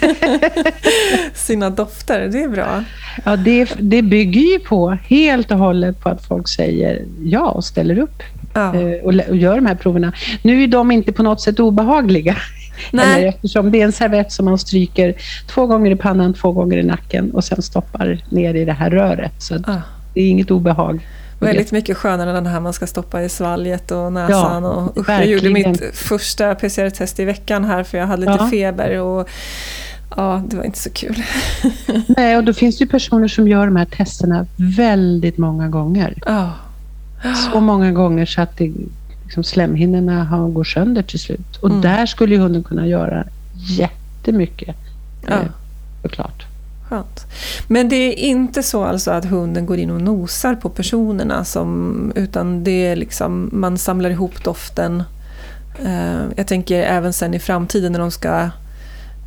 sina 1.33 1.69
dofter. 1.69 2.29
Det 2.31 2.43
är 2.43 2.49
bra. 2.49 2.83
Ja, 3.25 3.35
det, 3.35 3.73
det 3.79 4.01
bygger 4.01 4.41
ju 4.41 4.59
på 4.59 4.97
helt 5.07 5.51
och 5.51 5.57
hållet 5.57 5.99
på 5.99 6.09
att 6.09 6.27
folk 6.27 6.47
säger 6.47 7.05
ja 7.23 7.49
och 7.49 7.63
ställer 7.63 7.99
upp 7.99 8.23
ja. 8.53 8.75
Eh, 8.75 9.03
och, 9.03 9.13
och 9.29 9.35
gör 9.35 9.55
de 9.55 9.65
här 9.65 9.75
proverna. 9.75 10.13
Nu 10.43 10.63
är 10.63 10.67
de 10.67 10.91
inte 10.91 11.11
på 11.11 11.23
något 11.23 11.41
sätt 11.41 11.59
obehagliga. 11.59 12.37
Nej. 12.91 13.17
Eller, 13.17 13.27
eftersom 13.27 13.71
det 13.71 13.81
är 13.81 13.85
en 13.85 13.91
servett 13.91 14.31
som 14.31 14.45
man 14.45 14.57
stryker 14.57 15.13
två 15.47 15.65
gånger 15.65 15.91
i 15.91 15.95
pannan, 15.95 16.33
två 16.33 16.51
gånger 16.51 16.77
i 16.77 16.83
nacken 16.83 17.31
och 17.31 17.43
sen 17.43 17.61
stoppar 17.61 18.23
ner 18.29 18.53
i 18.53 18.65
det 18.65 18.73
här 18.73 18.89
röret. 18.89 19.33
Så 19.37 19.53
ja. 19.67 19.81
det 20.13 20.21
är 20.21 20.29
inget 20.29 20.51
obehag. 20.51 20.99
Väldigt 21.47 21.71
mycket 21.71 21.97
skönare 21.97 22.29
än 22.29 22.35
den 22.35 22.45
här 22.45 22.59
man 22.59 22.73
ska 22.73 22.87
stoppa 22.87 23.23
i 23.23 23.29
svalget 23.29 23.91
och 23.91 24.13
näsan. 24.13 24.63
Ja, 24.63 24.69
och, 24.69 24.97
usch, 24.97 25.09
jag 25.09 25.27
gjorde 25.27 25.49
mitt 25.49 25.95
första 25.95 26.55
PCR-test 26.55 27.19
i 27.19 27.25
veckan 27.25 27.65
här 27.65 27.83
för 27.83 27.97
jag 27.97 28.07
hade 28.07 28.21
lite 28.21 28.37
ja. 28.43 28.49
feber. 28.49 28.99
Och, 28.99 29.29
Ja, 30.15 30.43
det 30.47 30.57
var 30.57 30.63
inte 30.63 30.79
så 30.79 30.89
kul. 30.89 31.23
Nej, 32.07 32.37
och 32.37 32.43
då 32.43 32.53
finns 32.53 32.77
det 32.77 32.83
ju 32.83 32.89
personer 32.89 33.27
som 33.27 33.47
gör 33.47 33.65
de 33.65 33.75
här 33.75 33.85
testerna 33.85 34.45
väldigt 34.55 35.37
många 35.37 35.67
gånger. 35.67 36.13
Ja. 36.25 36.53
Så 37.51 37.59
många 37.59 37.91
gånger 37.91 38.25
så 38.25 38.41
att 38.41 38.57
det, 38.57 38.73
liksom, 39.23 39.43
slemhinnorna 39.43 40.49
går 40.53 40.63
sönder 40.63 41.03
till 41.03 41.19
slut. 41.19 41.57
Och 41.61 41.69
mm. 41.69 41.81
där 41.81 42.05
skulle 42.05 42.35
ju 42.35 42.41
hunden 42.41 42.63
kunna 42.63 42.87
göra 42.87 43.23
jättemycket. 43.53 44.75
Ja. 45.27 45.33
Eh, 45.33 45.45
såklart. 46.01 46.45
Skönt. 46.91 47.25
Men 47.67 47.89
det 47.89 47.95
är 47.95 48.13
inte 48.13 48.63
så 48.63 48.83
alltså 48.83 49.11
att 49.11 49.25
hunden 49.25 49.65
går 49.65 49.77
in 49.77 49.91
och 49.91 50.01
nosar 50.01 50.55
på 50.55 50.69
personerna 50.69 51.45
som, 51.45 52.11
utan 52.15 52.63
det 52.63 52.87
är 52.87 52.95
liksom, 52.95 53.49
man 53.51 53.77
samlar 53.77 54.09
ihop 54.09 54.43
doften. 54.43 55.03
Eh, 55.83 56.21
jag 56.35 56.47
tänker 56.47 56.83
även 56.83 57.13
sen 57.13 57.33
i 57.33 57.39
framtiden 57.39 57.91
när 57.91 57.99
de 57.99 58.11
ska 58.11 58.49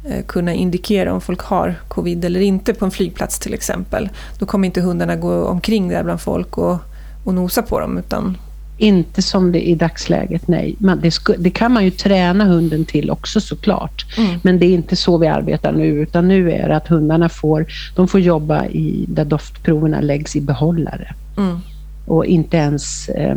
eh, 0.08 0.24
kunna 0.26 0.52
indikera 0.52 1.12
om 1.12 1.20
folk 1.20 1.40
har 1.40 1.74
covid 1.88 2.24
eller 2.24 2.40
inte 2.40 2.74
på 2.74 2.84
en 2.84 2.90
flygplats 2.90 3.38
till 3.38 3.54
exempel. 3.54 4.08
Då 4.38 4.46
kommer 4.46 4.66
inte 4.66 4.80
hundarna 4.80 5.16
gå 5.16 5.44
omkring 5.44 5.88
där 5.88 6.02
bland 6.02 6.20
folk 6.20 6.58
och, 6.58 6.76
och 7.24 7.34
nosa 7.34 7.62
på 7.62 7.80
dem 7.80 7.98
utan 7.98 8.36
inte 8.78 9.22
som 9.22 9.52
det 9.52 9.68
är 9.68 9.72
i 9.72 9.74
dagsläget, 9.74 10.48
nej. 10.48 10.74
Man, 10.78 11.00
det, 11.00 11.10
sku, 11.10 11.34
det, 11.38 11.50
kan 11.50 11.72
man 11.72 11.84
ju 11.84 11.90
träna 11.90 12.44
hunden 12.44 12.84
till 12.84 13.10
också 13.10 13.40
såklart. 13.40 14.06
Mm. 14.18 14.40
Men 14.42 14.58
det 14.58 14.66
är 14.66 14.74
inte 14.74 14.96
så 14.96 15.18
vi 15.18 15.26
arbetar 15.26 15.72
nu, 15.72 15.86
utan 15.86 16.28
nu 16.28 16.52
är 16.52 16.68
det 16.68 16.76
att 16.76 16.88
hundarna 16.88 17.28
får, 17.28 17.66
de 17.96 18.08
får 18.08 18.20
jobba 18.20 18.66
i, 18.66 19.04
där 19.08 19.24
doftproverna 19.24 20.00
läggs 20.00 20.36
i 20.36 20.40
behållare. 20.40 21.14
Mm. 21.36 21.58
Och 22.06 22.26
inte 22.26 22.56
ens, 22.56 23.08
eh, 23.08 23.36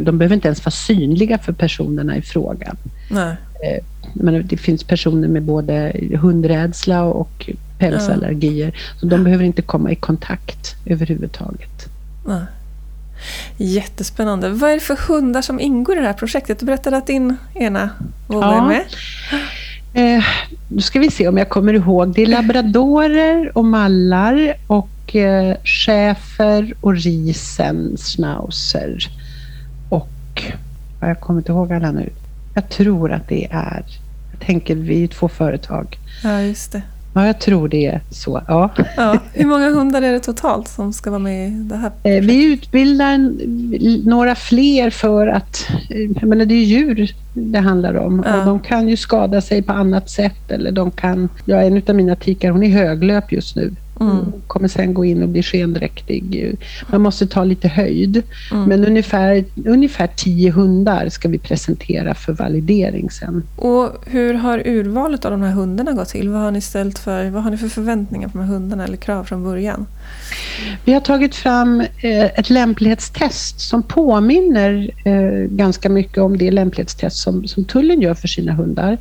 de 0.00 0.18
behöver 0.18 0.34
inte 0.34 0.48
ens 0.48 0.64
vara 0.64 0.70
synliga 0.70 1.38
för 1.38 1.52
personerna 1.52 2.16
i 2.16 2.22
frågan. 2.22 2.76
Nej. 3.10 3.36
Eh, 3.64 3.84
men 4.14 4.46
det 4.46 4.56
finns 4.56 4.84
personer 4.84 5.28
med 5.28 5.42
både 5.42 5.92
hundrädsla 6.20 7.02
och 7.02 7.50
pälsallergier, 7.78 8.72
så 9.00 9.06
de 9.06 9.24
behöver 9.24 9.44
inte 9.44 9.62
komma 9.62 9.90
i 9.90 9.94
kontakt 9.94 10.76
överhuvudtaget. 10.86 11.88
Nej. 12.26 12.42
Jättespännande. 13.56 14.48
Vad 14.48 14.70
är 14.70 14.74
det 14.74 14.80
för 14.80 14.96
hundar 14.96 15.42
som 15.42 15.60
ingår 15.60 15.96
i 15.96 16.00
det 16.00 16.06
här 16.06 16.12
projektet? 16.12 16.58
Du 16.58 16.66
berättade 16.66 16.96
att 16.96 17.06
din 17.06 17.36
ena 17.54 17.90
vovve 18.26 18.46
ja. 18.46 18.56
är 18.56 18.62
med. 18.68 18.84
Eh, 19.94 20.24
nu 20.68 20.80
ska 20.80 20.98
vi 20.98 21.10
se 21.10 21.28
om 21.28 21.38
jag 21.38 21.48
kommer 21.48 21.74
ihåg. 21.74 22.14
Det 22.14 22.22
är 22.22 22.26
labradorer 22.26 23.58
och 23.58 23.64
mallar 23.64 24.54
och 24.66 25.16
eh, 25.16 25.56
schäfer 25.64 26.74
och 26.80 26.96
riesenschnauzer. 26.96 29.08
Och, 29.88 30.42
jag 31.00 31.20
kommer 31.20 31.40
inte 31.40 31.52
ihåg 31.52 31.72
alla 31.72 31.92
nu. 31.92 32.10
Jag 32.54 32.68
tror 32.68 33.12
att 33.12 33.28
det 33.28 33.48
är, 33.50 33.84
jag 34.30 34.40
tänker 34.46 34.74
vi 34.74 35.04
är 35.04 35.08
två 35.08 35.28
företag. 35.28 35.98
Ja, 36.22 36.40
just 36.40 36.72
det. 36.72 36.82
Ja, 37.18 37.26
jag 37.26 37.38
tror 37.40 37.68
det 37.68 37.86
är 37.86 38.00
så. 38.10 38.42
Ja. 38.48 38.70
ja. 38.96 39.18
Hur 39.32 39.46
många 39.46 39.70
hundar 39.70 40.02
är 40.02 40.12
det 40.12 40.20
totalt 40.20 40.68
som 40.68 40.92
ska 40.92 41.10
vara 41.10 41.18
med 41.18 41.48
i 41.48 41.50
det 41.50 41.76
här 41.76 41.90
projektet? 41.90 42.30
Vi 42.30 42.52
utbildar 42.52 43.18
några 44.08 44.34
fler 44.34 44.90
för 44.90 45.26
att... 45.26 45.68
Jag 45.88 46.28
menar, 46.28 46.44
det 46.44 46.54
är 46.54 46.64
djur 46.64 47.14
det 47.34 47.58
handlar 47.58 47.94
om. 47.94 48.24
Ja. 48.26 48.38
Och 48.38 48.46
de 48.46 48.60
kan 48.60 48.88
ju 48.88 48.96
skada 48.96 49.40
sig 49.40 49.62
på 49.62 49.72
annat 49.72 50.10
sätt. 50.10 50.50
Eller 50.50 50.72
de 50.72 50.90
kan... 50.90 51.28
Ja, 51.44 51.56
en 51.56 51.82
av 51.88 51.94
mina 51.94 52.16
tikar 52.16 52.50
hon 52.50 52.62
är 52.62 52.70
höglöp 52.70 53.32
just 53.32 53.56
nu. 53.56 53.74
Mm. 54.00 54.32
Kommer 54.46 54.68
sen 54.68 54.94
gå 54.94 55.04
in 55.04 55.22
och 55.22 55.28
bli 55.28 55.42
skendräktig. 55.42 56.56
Man 56.90 57.00
måste 57.00 57.26
ta 57.26 57.44
lite 57.44 57.68
höjd. 57.68 58.22
Mm. 58.52 58.64
Men 58.64 58.84
ungefär, 58.84 59.44
ungefär 59.66 60.08
tio 60.16 60.50
hundar 60.50 61.08
ska 61.08 61.28
vi 61.28 61.38
presentera 61.38 62.14
för 62.14 62.32
validering 62.32 63.10
sen. 63.10 63.42
Och 63.56 64.04
hur 64.06 64.34
har 64.34 64.62
urvalet 64.66 65.24
av 65.24 65.30
de 65.30 65.42
här 65.42 65.52
hundarna 65.52 65.92
gått 65.92 66.08
till? 66.08 66.28
Vad 66.28 66.40
har 66.40 66.50
ni 66.50 66.60
ställt 66.60 66.98
för, 66.98 67.30
vad 67.30 67.42
har 67.42 67.50
ni 67.50 67.56
för 67.56 67.68
förväntningar 67.68 68.28
på 68.28 68.38
de 68.38 68.44
här 68.44 68.54
hundarna 68.54 68.84
eller 68.84 68.96
krav 68.96 69.24
från 69.24 69.44
början? 69.44 69.86
Vi 70.84 70.92
har 70.92 71.00
tagit 71.00 71.34
fram 71.34 71.80
eh, 71.80 72.24
ett 72.24 72.50
lämplighetstest 72.50 73.60
som 73.60 73.82
påminner 73.82 74.90
eh, 75.04 75.48
ganska 75.50 75.88
mycket 75.88 76.18
om 76.18 76.38
det 76.38 76.50
lämplighetstest 76.50 77.16
som, 77.16 77.48
som 77.48 77.64
tullen 77.64 78.02
gör 78.02 78.14
för 78.14 78.28
sina 78.28 78.52
hundar. 78.52 78.98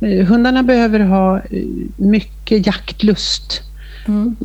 Eh, 0.00 0.26
hundarna 0.26 0.62
behöver 0.62 1.00
ha 1.00 1.42
mycket 1.96 2.66
jaktlust 2.66 3.62
Mm. 4.10 4.36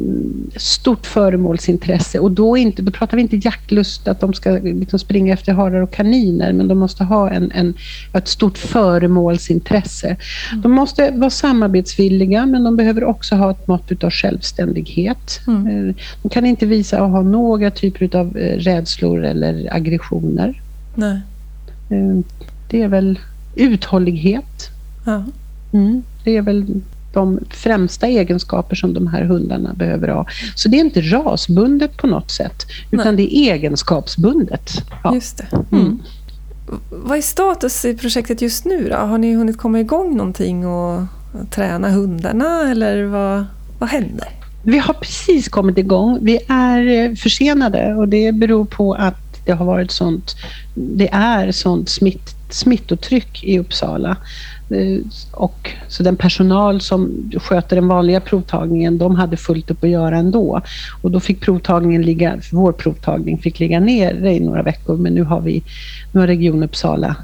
Stort 0.55 1.05
föremålsintresse 1.05 2.19
och 2.19 2.31
då, 2.31 2.57
inte, 2.57 2.81
då 2.81 2.91
pratar 2.91 3.17
vi 3.17 3.21
inte 3.21 3.35
jaktlust 3.35 4.07
att 4.07 4.19
de 4.19 4.33
ska 4.33 4.51
liksom 4.51 4.99
springa 4.99 5.33
efter 5.33 5.53
harar 5.53 5.81
och 5.81 5.91
kaniner 5.91 6.53
men 6.53 6.67
de 6.67 6.77
måste 6.77 7.03
ha 7.03 7.29
en, 7.29 7.51
en 7.51 7.73
ett 8.13 8.27
stort 8.27 8.57
föremålsintresse. 8.57 10.07
Mm. 10.07 10.61
De 10.61 10.71
måste 10.71 11.11
vara 11.11 11.29
samarbetsvilliga 11.29 12.45
men 12.45 12.63
de 12.63 12.75
behöver 12.75 13.03
också 13.03 13.35
ha 13.35 13.51
ett 13.51 13.67
mått 13.67 14.03
av 14.03 14.11
självständighet. 14.11 15.39
Mm. 15.47 15.67
Eh, 15.67 15.95
de 16.21 16.29
kan 16.29 16.45
inte 16.45 16.65
visa 16.65 17.01
att 17.01 17.11
ha 17.11 17.21
några 17.21 17.71
typer 17.71 18.15
av 18.15 18.37
eh, 18.37 18.57
rädslor 18.57 19.25
eller 19.25 19.67
aggressioner. 19.71 20.61
Nej. 20.95 21.19
Eh, 21.89 22.19
det 22.69 22.81
är 22.81 22.87
väl 22.87 23.19
uthållighet. 23.55 24.69
Ja. 25.05 25.23
Mm, 25.73 26.03
det 26.23 26.37
är 26.37 26.41
väl 26.41 26.81
de 27.15 27.39
främsta 27.49 28.07
egenskaper 28.07 28.75
som 28.75 28.93
de 28.93 29.07
här 29.07 29.23
hundarna 29.23 29.73
behöver 29.73 30.07
ha. 30.07 30.27
Så 30.55 30.69
det 30.69 30.77
är 30.77 30.81
inte 30.81 31.01
rasbundet 31.01 31.97
på 31.97 32.07
något 32.07 32.31
sätt, 32.31 32.65
utan 32.91 33.15
Nej. 33.15 33.25
det 33.25 33.37
är 33.37 33.53
egenskapsbundet. 33.53 34.71
Ja. 35.03 35.13
Just 35.13 35.37
det. 35.37 35.47
Mm. 35.71 35.85
mm. 35.85 35.99
Vad 36.89 37.17
är 37.17 37.21
status 37.21 37.85
i 37.85 37.97
projektet 37.97 38.41
just 38.41 38.65
nu 38.65 38.89
då? 38.89 38.95
Har 38.95 39.17
ni 39.17 39.35
hunnit 39.35 39.57
komma 39.57 39.79
igång 39.79 40.17
någonting 40.17 40.67
och 40.67 41.03
träna 41.51 41.89
hundarna 41.89 42.71
eller 42.71 43.03
vad, 43.03 43.45
vad 43.79 43.89
händer? 43.89 44.27
Vi 44.63 44.77
har 44.77 44.93
precis 44.93 45.49
kommit 45.49 45.77
igång. 45.77 46.17
Vi 46.21 46.39
är 46.47 46.87
eh, 46.87 47.15
försenade 47.15 47.95
och 47.95 48.07
det 48.07 48.31
beror 48.31 48.65
på 48.65 48.93
att 48.93 49.45
det 49.45 49.51
har 49.51 49.65
varit 49.65 49.91
sånt, 49.91 50.35
det 50.73 51.09
är 51.11 51.51
sånt 51.51 51.89
smitt, 51.89 52.35
smittotryck 52.49 53.43
i 53.43 53.59
Uppsala. 53.59 54.17
Eh, 54.69 54.99
och, 55.31 55.71
så 55.87 56.03
den 56.03 56.15
personal 56.15 56.81
som 56.81 57.31
sköter 57.37 57.75
den 57.75 57.87
vanliga 57.87 58.19
provtagningen, 58.19 58.97
de 58.97 59.15
hade 59.15 59.37
fullt 59.37 59.71
upp 59.71 59.83
att 59.83 59.89
göra 59.89 60.17
ändå. 60.17 60.61
Och 61.01 61.11
då 61.11 61.19
fick 61.19 61.41
provtagningen 61.41 62.01
ligga, 62.01 62.39
vår 62.51 62.71
provtagning 62.71 63.37
fick 63.37 63.59
ligga 63.59 63.79
ner 63.79 64.25
i 64.25 64.39
några 64.39 64.63
veckor, 64.63 64.97
men 64.97 65.13
nu 65.13 65.23
har 65.23 65.41
vi, 65.41 65.63
nu 66.11 66.19
har 66.19 66.27
Region 66.27 66.63
Uppsala 66.63 67.15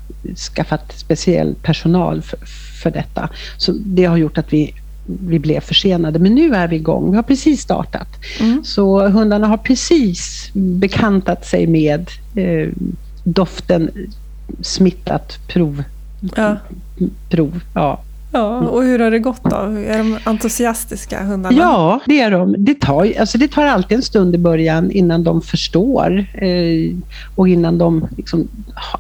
skaffat 0.56 0.94
speciell 0.98 1.56
personal 1.62 2.22
för, 2.22 2.40
för 2.82 2.92
detta. 2.92 3.30
Så 3.58 3.72
det 3.86 4.06
har 4.06 4.18
gjort 4.18 4.38
att 4.38 4.54
vi 4.54 4.74
vi 5.06 5.40
blev 5.40 5.60
försenade, 5.60 6.20
men 6.20 6.36
nu 6.36 6.56
är 6.56 6.68
vi 6.68 6.76
igång. 6.76 7.12
Vi 7.12 7.16
har 7.16 7.24
precis 7.24 7.62
startat. 7.62 8.08
Mm. 8.40 8.64
Så 8.64 9.08
hundarna 9.08 9.48
har 9.48 9.58
precis 9.58 10.50
bekantat 10.54 11.46
sig 11.46 11.68
med 11.68 12.10
eh, 12.36 12.70
doften 13.24 13.90
smittat 14.62 15.40
prov 15.48 15.84
ja. 16.36 16.62
prov. 17.30 17.52
Ja. 17.74 18.00
Ja, 18.32 18.58
och 18.58 18.84
hur 18.84 19.00
har 19.00 19.12
det 19.12 19.20
gått 19.20 19.44
då? 19.44 19.56
Är 19.56 19.98
de 19.98 20.18
entusiastiska 20.24 21.24
hundarna? 21.24 21.58
Ja, 21.58 22.00
det 22.06 22.22
är 22.22 22.32
de. 22.32 22.56
Det 22.58 22.80
tar, 22.80 23.20
alltså 23.20 23.38
det 23.38 23.48
tar 23.48 23.66
alltid 23.66 23.96
en 23.96 24.04
stund 24.04 24.36
i 24.36 24.38
början 24.38 24.92
innan 24.92 25.24
de 25.24 25.42
förstår 25.42 26.26
eh, 26.34 26.96
och 27.36 27.48
innan 27.48 27.78
de... 27.78 28.08
Liksom, 28.18 28.48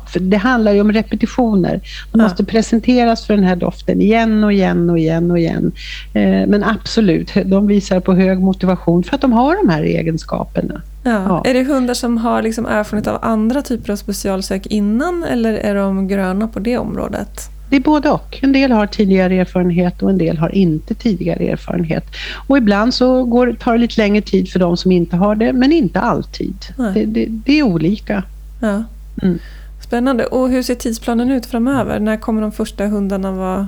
för 0.08 0.20
det 0.20 0.38
handlar 0.38 0.72
ju 0.72 0.82
om 0.82 0.92
repetitioner. 0.92 1.82
De 2.12 2.20
ja. 2.20 2.24
måste 2.24 2.46
presenteras 2.46 3.26
för 3.26 3.36
den 3.36 3.44
här 3.44 3.56
doften 3.56 4.02
igen 4.02 4.44
och 4.44 4.54
igen 4.54 4.90
och 4.90 5.00
igen 5.00 5.32
och 5.32 5.40
igen. 5.40 5.72
Eh, 6.14 6.48
men 6.48 6.64
absolut, 6.64 7.32
de 7.46 7.68
visar 7.68 8.00
på 8.00 8.14
hög 8.14 8.40
motivation 8.40 9.04
för 9.04 9.16
att 9.16 9.22
de 9.22 9.34
har 9.34 9.56
de 9.56 9.70
här 9.70 9.84
egenskaperna. 9.84 10.82
Ja. 11.04 11.12
ja. 11.12 11.44
Är 11.46 11.54
det 11.54 11.64
hundar 11.64 11.94
som 11.94 12.18
har 12.18 12.42
liksom 12.42 12.66
erfarenhet 12.66 13.08
av 13.08 13.18
andra 13.22 13.62
typer 13.62 13.92
av 13.92 13.96
specialsök 13.96 14.66
innan 14.66 15.24
eller 15.24 15.54
är 15.54 15.76
de 15.76 16.08
gröna 16.08 16.48
på 16.48 16.60
det 16.60 16.78
området? 16.78 17.50
Det 17.72 17.78
är 17.78 17.82
både 17.82 18.10
och. 18.10 18.40
En 18.42 18.52
del 18.52 18.72
har 18.72 18.88
tidigare 18.88 19.36
erfarenhet 19.36 20.02
och 20.02 20.10
en 20.10 20.18
del 20.18 20.38
har 20.38 20.56
inte 20.56 20.94
tidigare 20.94 21.44
erfarenhet. 21.44 22.04
Och 22.48 22.58
ibland 22.58 22.94
så 22.94 23.24
går, 23.24 23.54
tar 23.54 23.74
det 23.74 23.78
lite 23.78 24.02
längre 24.02 24.22
tid 24.22 24.50
för 24.52 24.60
de 24.60 24.78
som 24.78 24.92
inte 24.92 25.16
har 25.16 25.36
det, 25.36 25.54
men 25.54 25.72
inte 25.72 26.00
alltid. 26.00 26.56
Det, 26.94 27.06
det, 27.06 27.26
det, 27.30 27.60
är 27.60 27.64
olika. 27.64 28.24
Ja. 28.62 28.84
Mm. 29.22 29.40
Spännande. 29.82 30.26
Och 30.26 30.50
hur 30.50 30.64
ser 30.64 30.76
tidsplanen 30.76 31.32
ut 31.32 31.46
framöver? 31.46 32.00
När 32.00 32.18
kommer 32.18 32.42
de 32.42 32.52
första 32.52 32.86
hundarna 32.86 33.32
vara 33.32 33.68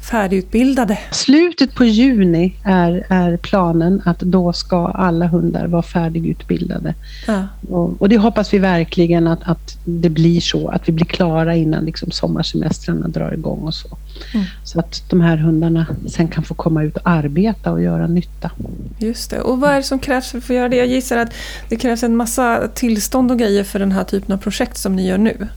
färdigutbildade? 0.00 0.98
Slutet 1.10 1.74
på 1.74 1.84
juni 1.84 2.56
är, 2.64 3.06
är 3.08 3.36
planen 3.36 4.02
att 4.04 4.20
då 4.20 4.52
ska 4.52 4.88
alla 4.88 5.26
hundar 5.26 5.66
vara 5.66 5.82
färdigutbildade. 5.82 6.94
Ja. 7.26 7.46
Och, 7.70 8.02
och, 8.02 8.08
det 8.08 8.18
hoppas 8.18 8.54
vi 8.54 8.58
verkligen 8.58 9.26
att, 9.26 9.40
att 9.42 9.78
det 9.84 10.10
blir 10.10 10.40
så, 10.40 10.68
att 10.68 10.88
vi 10.88 10.92
blir 10.92 11.06
klara 11.06 11.56
innan 11.56 11.84
liksom 11.84 12.10
sommarsemestrarna 12.10 13.08
drar 13.08 13.32
igång 13.32 13.60
och 13.60 13.74
så. 13.74 13.88
Mm. 14.34 14.46
Så 14.64 14.80
att 14.80 15.10
de 15.10 15.20
här 15.20 15.36
hundarna 15.36 15.86
sen 16.08 16.28
kan 16.28 16.44
få 16.44 16.54
komma 16.54 16.82
ut 16.82 16.96
och 16.96 17.08
arbeta 17.08 17.72
och 17.72 17.82
göra 17.82 18.06
nytta. 18.06 18.50
Just 18.98 19.30
det. 19.30 19.40
Och 19.40 19.60
vad 19.60 19.70
är 19.70 19.76
det 19.76 19.82
som 19.82 19.98
krävs 19.98 20.30
för 20.30 20.38
att 20.38 20.44
få 20.44 20.52
göra 20.52 20.68
det? 20.68 20.76
Jag 20.76 20.86
gissar 20.86 21.16
att 21.16 21.32
det 21.68 21.76
krävs 21.76 22.02
en 22.02 22.16
massa 22.16 22.68
tillstånd 22.74 23.30
och 23.30 23.38
grejer 23.38 23.64
för 23.64 23.78
den 23.78 23.92
här 23.92 24.04
typen 24.04 24.34
av 24.34 24.38
projekt 24.38 24.76
som 24.76 24.96
ni 24.96 25.08
gör 25.08 25.18
nu. 25.18 25.48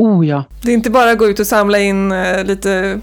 Oh 0.00 0.26
ja. 0.26 0.44
Det 0.62 0.70
är 0.70 0.74
inte 0.74 0.90
bara 0.90 1.10
att 1.10 1.18
gå 1.18 1.28
ut 1.28 1.40
och 1.40 1.46
samla 1.46 1.78
in 1.78 2.12
eh, 2.12 2.44
lite 2.44 3.00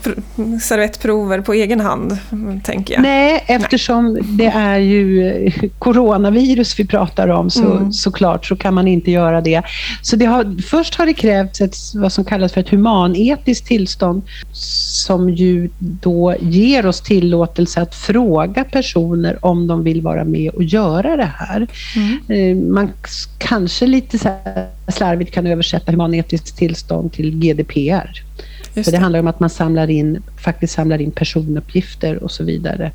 servettprover 0.62 1.42
på 1.42 1.54
egen 1.54 1.80
hand, 1.80 2.18
tänker 2.64 2.94
jag. 2.94 3.02
Nej, 3.04 3.44
eftersom 3.48 4.14
Nej. 4.14 4.24
det 4.24 4.46
är 4.46 4.78
ju 4.78 5.28
eh, 5.28 5.54
coronavirus 5.80 6.80
vi 6.80 6.86
pratar 6.86 7.28
om 7.28 7.50
så, 7.50 7.72
mm. 7.72 7.92
såklart 7.92 8.46
så 8.46 8.56
kan 8.56 8.74
man 8.74 8.88
inte 8.88 9.12
göra 9.12 9.42
det. 9.42 9.64
Så 10.02 10.16
det 10.16 10.26
har, 10.26 10.62
först 10.62 10.96
har 10.96 11.06
det 11.06 11.14
krävts 11.14 11.62
ett, 11.62 11.76
vad 11.96 12.12
som 12.12 12.26
kallas 12.26 12.54
för 12.54 12.62
ett 12.62 12.70
humanetiskt 12.70 13.68
tillstånd 13.68 14.22
som 14.52 15.30
ju 15.30 15.70
då 15.80 16.36
ger 16.40 16.86
oss 16.86 17.02
tillåtelse 17.02 17.82
att 17.82 17.96
fråga 17.96 18.64
personer 18.64 19.46
om 19.46 19.68
de 19.68 19.84
vill 19.84 20.02
vara 20.02 20.24
med 20.24 20.52
och 20.52 20.64
göra 20.64 21.16
det 21.16 21.32
här. 21.38 21.68
Mm. 21.96 22.18
Eh, 22.28 22.72
man 22.74 22.92
kanske 23.38 23.88
lite 23.88 24.20
så 24.20 24.30
slarvigt 24.88 25.34
kan 25.34 25.48
översätta 25.48 25.92
humanetiskt 25.92 26.58
tillstånd 26.58 26.87
till 27.10 27.40
GDPR. 27.40 28.24
Just 28.74 28.86
För 28.86 28.92
det, 28.92 28.98
det 28.98 29.02
handlar 29.02 29.20
om 29.20 29.28
att 29.28 29.40
man 29.40 29.50
samlar 29.50 29.90
in, 29.90 30.24
faktiskt 30.38 30.74
samlar 30.74 31.02
in 31.02 31.12
personuppgifter 31.12 32.24
och 32.24 32.32
så 32.32 32.44
vidare. 32.44 32.92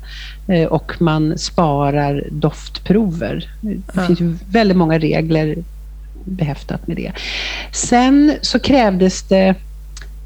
Eh, 0.47 0.65
och 0.65 1.01
man 1.01 1.37
sparar 1.37 2.27
doftprover. 2.31 3.49
Det 3.61 3.77
ja. 3.95 4.05
finns 4.07 4.21
ju 4.21 4.35
väldigt 4.49 4.77
många 4.77 4.99
regler 4.99 5.57
behäftat 6.25 6.87
med 6.87 6.97
det. 6.97 7.11
Sen 7.71 8.33
så 8.41 8.59
krävdes 8.59 9.23
det 9.23 9.55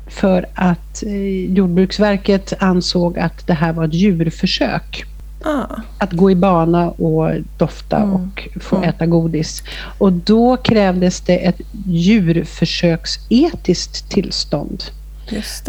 för 0.08 0.46
att 0.54 1.04
eh, 1.04 1.54
Jordbruksverket 1.54 2.54
ansåg 2.60 3.20
att 3.20 3.48
det 3.48 3.54
här 3.54 3.74
var 3.74 3.86
ett 3.86 3.94
djurförsök. 3.94 5.06
Ah. 5.44 5.66
Att 5.98 6.12
gå 6.12 6.32
i 6.32 6.36
bana 6.36 6.90
och 6.90 7.32
dofta 7.58 7.98
mm. 7.98 8.14
och 8.14 8.48
få 8.62 8.76
mm. 8.76 8.90
äta 8.90 9.06
godis. 9.06 9.64
Och 9.98 10.14
då 10.14 10.58
krävdes 10.58 11.22
det 11.22 11.46
ett 11.46 11.62
djurförsöksetiskt 11.88 14.10
tillstånd. 14.10 14.84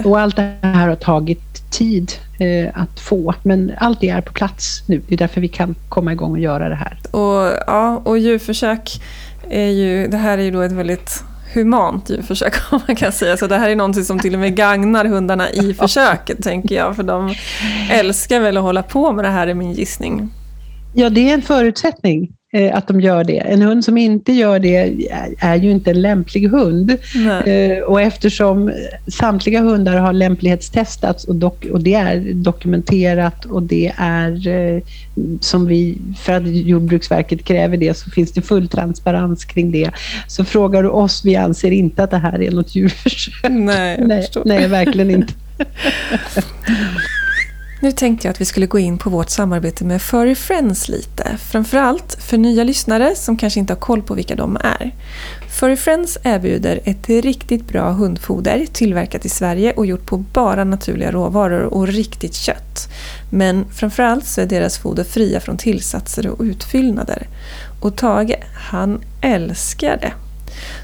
Och 0.04 0.20
allt 0.20 0.37
det 0.37 0.54
här 0.62 0.88
har 0.88 0.96
tagit 0.96 1.70
tid 1.70 2.12
eh, 2.38 2.68
att 2.75 3.00
få, 3.00 3.34
men 3.42 3.72
allt 3.78 4.00
det 4.00 4.08
är 4.08 4.20
på 4.20 4.32
plats 4.32 4.82
nu. 4.87 5.02
Det 5.08 5.14
är 5.14 5.18
därför 5.18 5.40
vi 5.40 5.48
kan 5.48 5.75
komma 5.88 6.12
igång 6.12 6.32
och 6.32 6.38
göra 6.38 6.68
det 6.68 6.75
här. 6.75 6.98
Och, 7.10 7.52
ja, 7.66 8.02
och 8.04 8.18
djurförsök 8.18 9.00
är 9.50 9.70
ju, 9.70 10.08
det 10.08 10.16
här 10.16 10.38
är 10.38 10.42
ju 10.42 10.50
då 10.50 10.60
ett 10.60 10.72
väldigt 10.72 11.25
humant 11.55 12.11
djurförsök 12.11 12.55
om 12.73 12.81
man 12.87 12.97
kan 12.97 13.12
säga. 13.12 13.37
Så 13.37 13.47
det 13.47 13.57
här 13.57 13.71
är 13.71 13.76
någonting 13.76 14.05
som 14.05 14.19
till 14.19 14.35
och 14.35 14.40
med 14.40 14.57
gagnar 14.57 15.05
hundarna 15.05 15.50
i 15.50 15.75
försöket 15.78 16.43
tänker 16.43 16.75
jag. 16.75 16.97
För 16.97 17.02
de 17.02 17.35
älskar 17.90 18.40
väl 18.40 18.57
att 18.57 18.62
hålla 18.62 18.83
på 18.83 19.12
med 19.12 19.25
det 19.25 19.31
här 19.31 19.47
är 19.47 19.55
min 19.55 19.73
gissning. 19.73 20.31
Ja, 20.95 21.11
det 21.11 21.31
är 21.31 21.35
en 21.35 21.43
förutsättning. 21.43 22.37
Eh, 22.52 22.76
att 22.76 22.89
de 22.89 23.00
gör 23.00 23.25
det. 23.25 23.39
En 23.39 23.63
hund 23.63 23.84
som 23.84 23.99
inte 23.99 24.32
gör 24.32 24.58
det 24.58 24.76
är 25.39 25.56
ju 25.56 25.71
inte 25.71 25.91
en 25.91 26.02
lämplig 26.02 26.49
hund. 26.49 26.97
Nej. 27.15 27.73
Eh, 27.73 27.82
och 27.82 28.00
eftersom 28.00 28.73
samtliga 29.06 29.61
hundar 29.61 29.97
har 29.97 30.13
lämplighetstestats 30.13 31.25
och, 31.25 31.34
dok 31.34 31.65
och 31.65 31.80
det 31.80 31.95
är 31.95 32.34
dokumenterat 32.34 33.45
och 33.45 33.63
det 33.63 33.93
är 33.97 34.49
eh, 34.49 34.82
som 35.41 35.67
vi, 35.67 35.99
för 36.19 36.32
att 36.32 36.47
Jordbruksverket 36.47 37.45
kräver 37.45 37.76
det, 37.76 37.97
så 37.97 38.11
finns 38.11 38.32
det 38.32 38.43
full 38.43 38.69
transparens 38.69 39.45
kring 39.45 39.71
det. 39.71 39.91
Så 40.26 40.45
frågar 40.45 40.82
du 40.82 40.89
oss, 40.89 41.25
vi 41.25 41.37
anser 41.37 41.71
inte 41.71 42.02
att 42.02 42.11
det 42.11 42.19
här 42.19 42.43
är 42.43 42.50
något 42.50 42.75
djurförsök. 42.75 43.50
Nej, 43.50 43.99
nej, 44.00 44.28
nej 44.45 44.69
verkligen 44.69 45.11
inte. 45.11 45.34
Nu 47.80 47.93
tänkte 47.93 48.26
jag 48.26 48.32
att 48.32 48.41
vi 48.41 48.45
skulle 48.45 48.67
gå 48.67 48.78
in 48.78 48.99
på 48.99 49.10
vårt 49.10 49.30
samarbete 49.30 49.84
med 49.84 50.02
Furry 50.02 50.34
Friends 50.34 50.88
lite. 50.88 51.36
Framförallt 51.36 52.14
för 52.23 52.38
nya 52.38 52.64
lyssnare 52.64 53.14
som 53.14 53.36
kanske 53.36 53.60
inte 53.60 53.73
har 53.73 53.80
koll 53.80 54.02
på 54.02 54.14
vilka 54.14 54.34
de 54.34 54.56
är. 54.56 54.95
Furry 55.60 55.76
Friends 55.76 56.19
erbjuder 56.23 56.80
ett 56.84 57.08
riktigt 57.08 57.69
bra 57.69 57.91
hundfoder 57.91 58.67
tillverkat 58.73 59.25
i 59.25 59.28
Sverige 59.28 59.73
och 59.73 59.86
gjort 59.86 60.06
på 60.06 60.17
bara 60.17 60.64
naturliga 60.64 61.10
råvaror 61.10 61.62
och 61.62 61.88
riktigt 61.88 62.34
kött. 62.34 62.88
Men 63.30 63.64
framförallt 63.73 64.26
så 64.26 64.41
är 64.41 64.47
deras 64.47 64.78
foder 64.78 65.04
fria 65.04 65.41
från 65.41 65.56
tillsatser 65.56 66.26
och 66.26 66.41
utfyllnader. 66.41 67.28
Och 67.80 67.97
Tage, 67.97 68.34
han 68.71 69.00
älskar 69.21 69.97
det. 69.97 70.12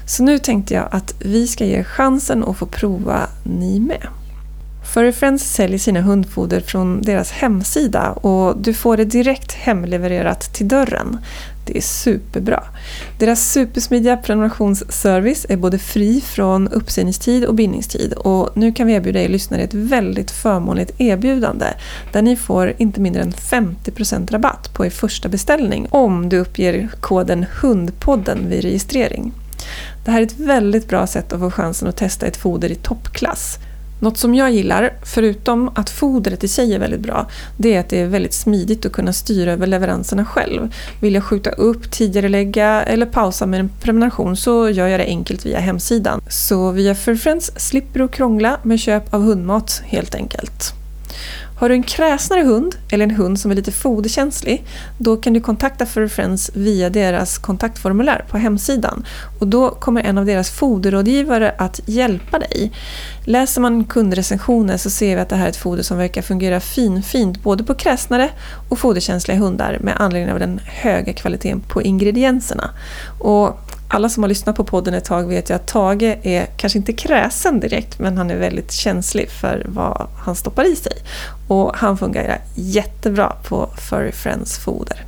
Så 0.07 0.23
nu 0.23 0.39
tänkte 0.39 0.73
jag 0.73 0.87
att 0.91 1.13
vi 1.19 1.47
ska 1.47 1.65
ge 1.65 1.83
chansen 1.83 2.43
att 2.43 2.57
få 2.57 2.65
prova 2.65 3.27
ni 3.43 3.79
med. 3.79 4.07
Furry 4.95 5.11
Friends 5.11 5.43
säljer 5.43 5.79
sina 5.79 6.01
hundfoder 6.01 6.59
från 6.59 7.01
deras 7.01 7.31
hemsida 7.31 8.11
och 8.11 8.57
du 8.57 8.73
får 8.73 8.97
det 8.97 9.05
direkt 9.05 9.51
hemlevererat 9.53 10.53
till 10.53 10.67
dörren. 10.67 11.17
Det 11.65 11.77
är 11.77 11.81
superbra. 11.81 12.63
Deras 13.19 13.51
supersmidiga 13.51 14.17
prenumerationsservice 14.17 15.45
är 15.49 15.57
både 15.57 15.79
fri 15.79 16.21
från 16.21 16.67
uppsägningstid 16.67 17.45
och 17.45 17.55
bindningstid 17.55 18.13
och 18.13 18.57
nu 18.57 18.71
kan 18.71 18.87
vi 18.87 18.93
erbjuda 18.93 19.21
er 19.21 19.29
lyssnare 19.29 19.61
ett 19.61 19.73
väldigt 19.73 20.31
förmånligt 20.31 20.91
erbjudande 20.97 21.65
där 22.11 22.21
ni 22.21 22.35
får 22.35 22.73
inte 22.77 23.01
mindre 23.01 23.21
än 23.21 23.31
50% 23.31 24.31
rabatt 24.31 24.73
på 24.73 24.85
er 24.85 24.89
första 24.89 25.29
beställning 25.29 25.87
om 25.89 26.29
du 26.29 26.37
uppger 26.37 26.89
koden 26.99 27.45
HUNDPODDEN 27.61 28.49
vid 28.49 28.63
registrering. 28.63 29.33
Det 30.05 30.11
här 30.11 30.21
är 30.21 30.25
ett 30.25 30.39
väldigt 30.39 30.87
bra 30.87 31.07
sätt 31.07 31.33
att 31.33 31.39
få 31.39 31.51
chansen 31.51 31.87
att 31.87 31.97
testa 31.97 32.25
ett 32.25 32.37
foder 32.37 32.71
i 32.71 32.75
toppklass 32.75 33.59
något 33.99 34.17
som 34.17 34.35
jag 34.35 34.51
gillar, 34.51 34.93
förutom 35.03 35.69
att 35.75 35.89
fodret 35.89 36.43
i 36.43 36.47
sig 36.47 36.73
är 36.73 36.79
väldigt 36.79 36.99
bra, 36.99 37.27
det 37.57 37.75
är 37.75 37.79
att 37.79 37.89
det 37.89 37.99
är 37.99 38.07
väldigt 38.07 38.33
smidigt 38.33 38.85
att 38.85 38.91
kunna 38.91 39.13
styra 39.13 39.51
över 39.51 39.67
leveranserna 39.67 40.25
själv. 40.25 40.73
Vill 41.01 41.13
jag 41.13 41.23
skjuta 41.23 41.49
upp, 41.49 41.91
tidigarelägga 41.91 42.83
eller 42.83 43.05
pausa 43.05 43.45
med 43.45 43.59
en 43.59 43.69
prenumeration 43.81 44.37
så 44.37 44.69
gör 44.69 44.87
jag 44.87 44.99
det 44.99 45.05
enkelt 45.05 45.45
via 45.45 45.59
hemsidan. 45.59 46.21
Så 46.29 46.71
via 46.71 46.95
Furfriends 46.95 47.51
slipper 47.57 47.99
du 47.99 48.07
krångla 48.07 48.59
med 48.63 48.79
köp 48.79 49.13
av 49.13 49.21
hundmat 49.21 49.81
helt 49.85 50.15
enkelt. 50.15 50.73
Har 51.57 51.69
du 51.69 51.75
en 51.75 51.83
kräsnare 51.83 52.41
hund 52.41 52.75
eller 52.91 53.03
en 53.03 53.11
hund 53.11 53.39
som 53.39 53.51
är 53.51 53.55
lite 53.55 53.71
foderkänslig, 53.71 54.65
då 54.97 55.17
kan 55.17 55.33
du 55.33 55.41
kontakta 55.41 55.85
Furry 55.85 56.09
Friends 56.09 56.51
via 56.53 56.89
deras 56.89 57.37
kontaktformulär 57.37 58.25
på 58.29 58.37
hemsidan. 58.37 59.05
Och 59.39 59.47
då 59.47 59.69
kommer 59.69 60.01
en 60.01 60.17
av 60.17 60.25
deras 60.25 60.49
foderrådgivare 60.49 61.55
att 61.57 61.79
hjälpa 61.85 62.39
dig. 62.39 62.71
Läser 63.25 63.61
man 63.61 63.83
kundrecensioner 63.83 64.77
så 64.77 64.89
ser 64.89 65.15
vi 65.15 65.21
att 65.21 65.29
det 65.29 65.35
här 65.35 65.45
är 65.45 65.49
ett 65.49 65.57
foder 65.57 65.83
som 65.83 65.97
verkar 65.97 66.21
fungera 66.21 66.59
finfint 66.59 67.43
både 67.43 67.63
på 67.63 67.75
kräsnare 67.75 68.29
och 68.69 68.79
foderkänsliga 68.79 69.37
hundar 69.37 69.77
med 69.81 69.95
anledning 69.99 70.33
av 70.33 70.39
den 70.39 70.59
höga 70.65 71.13
kvaliteten 71.13 71.61
på 71.61 71.81
ingredienserna. 71.81 72.69
Och 73.19 73.64
alla 73.87 74.09
som 74.09 74.23
har 74.23 74.27
lyssnat 74.27 74.55
på 74.55 74.63
podden 74.63 74.93
ett 74.93 75.05
tag 75.05 75.27
vet 75.27 75.49
ju 75.49 75.53
att 75.53 75.67
Tage 75.67 76.17
är 76.23 76.45
kanske 76.57 76.79
inte 76.79 76.93
kräsen 76.93 77.59
direkt 77.59 77.99
men 77.99 78.17
han 78.17 78.31
är 78.31 78.37
väldigt 78.37 78.71
känslig 78.71 79.29
för 79.29 79.65
vad 79.69 80.07
han 80.25 80.35
stoppar 80.35 80.71
i 80.71 80.75
sig. 80.75 80.97
Och 81.47 81.75
han 81.75 81.97
fungerar 81.97 82.41
jättebra 82.55 83.35
på 83.47 83.69
Furry 83.89 84.11
Friends 84.11 84.57
foder. 84.57 85.05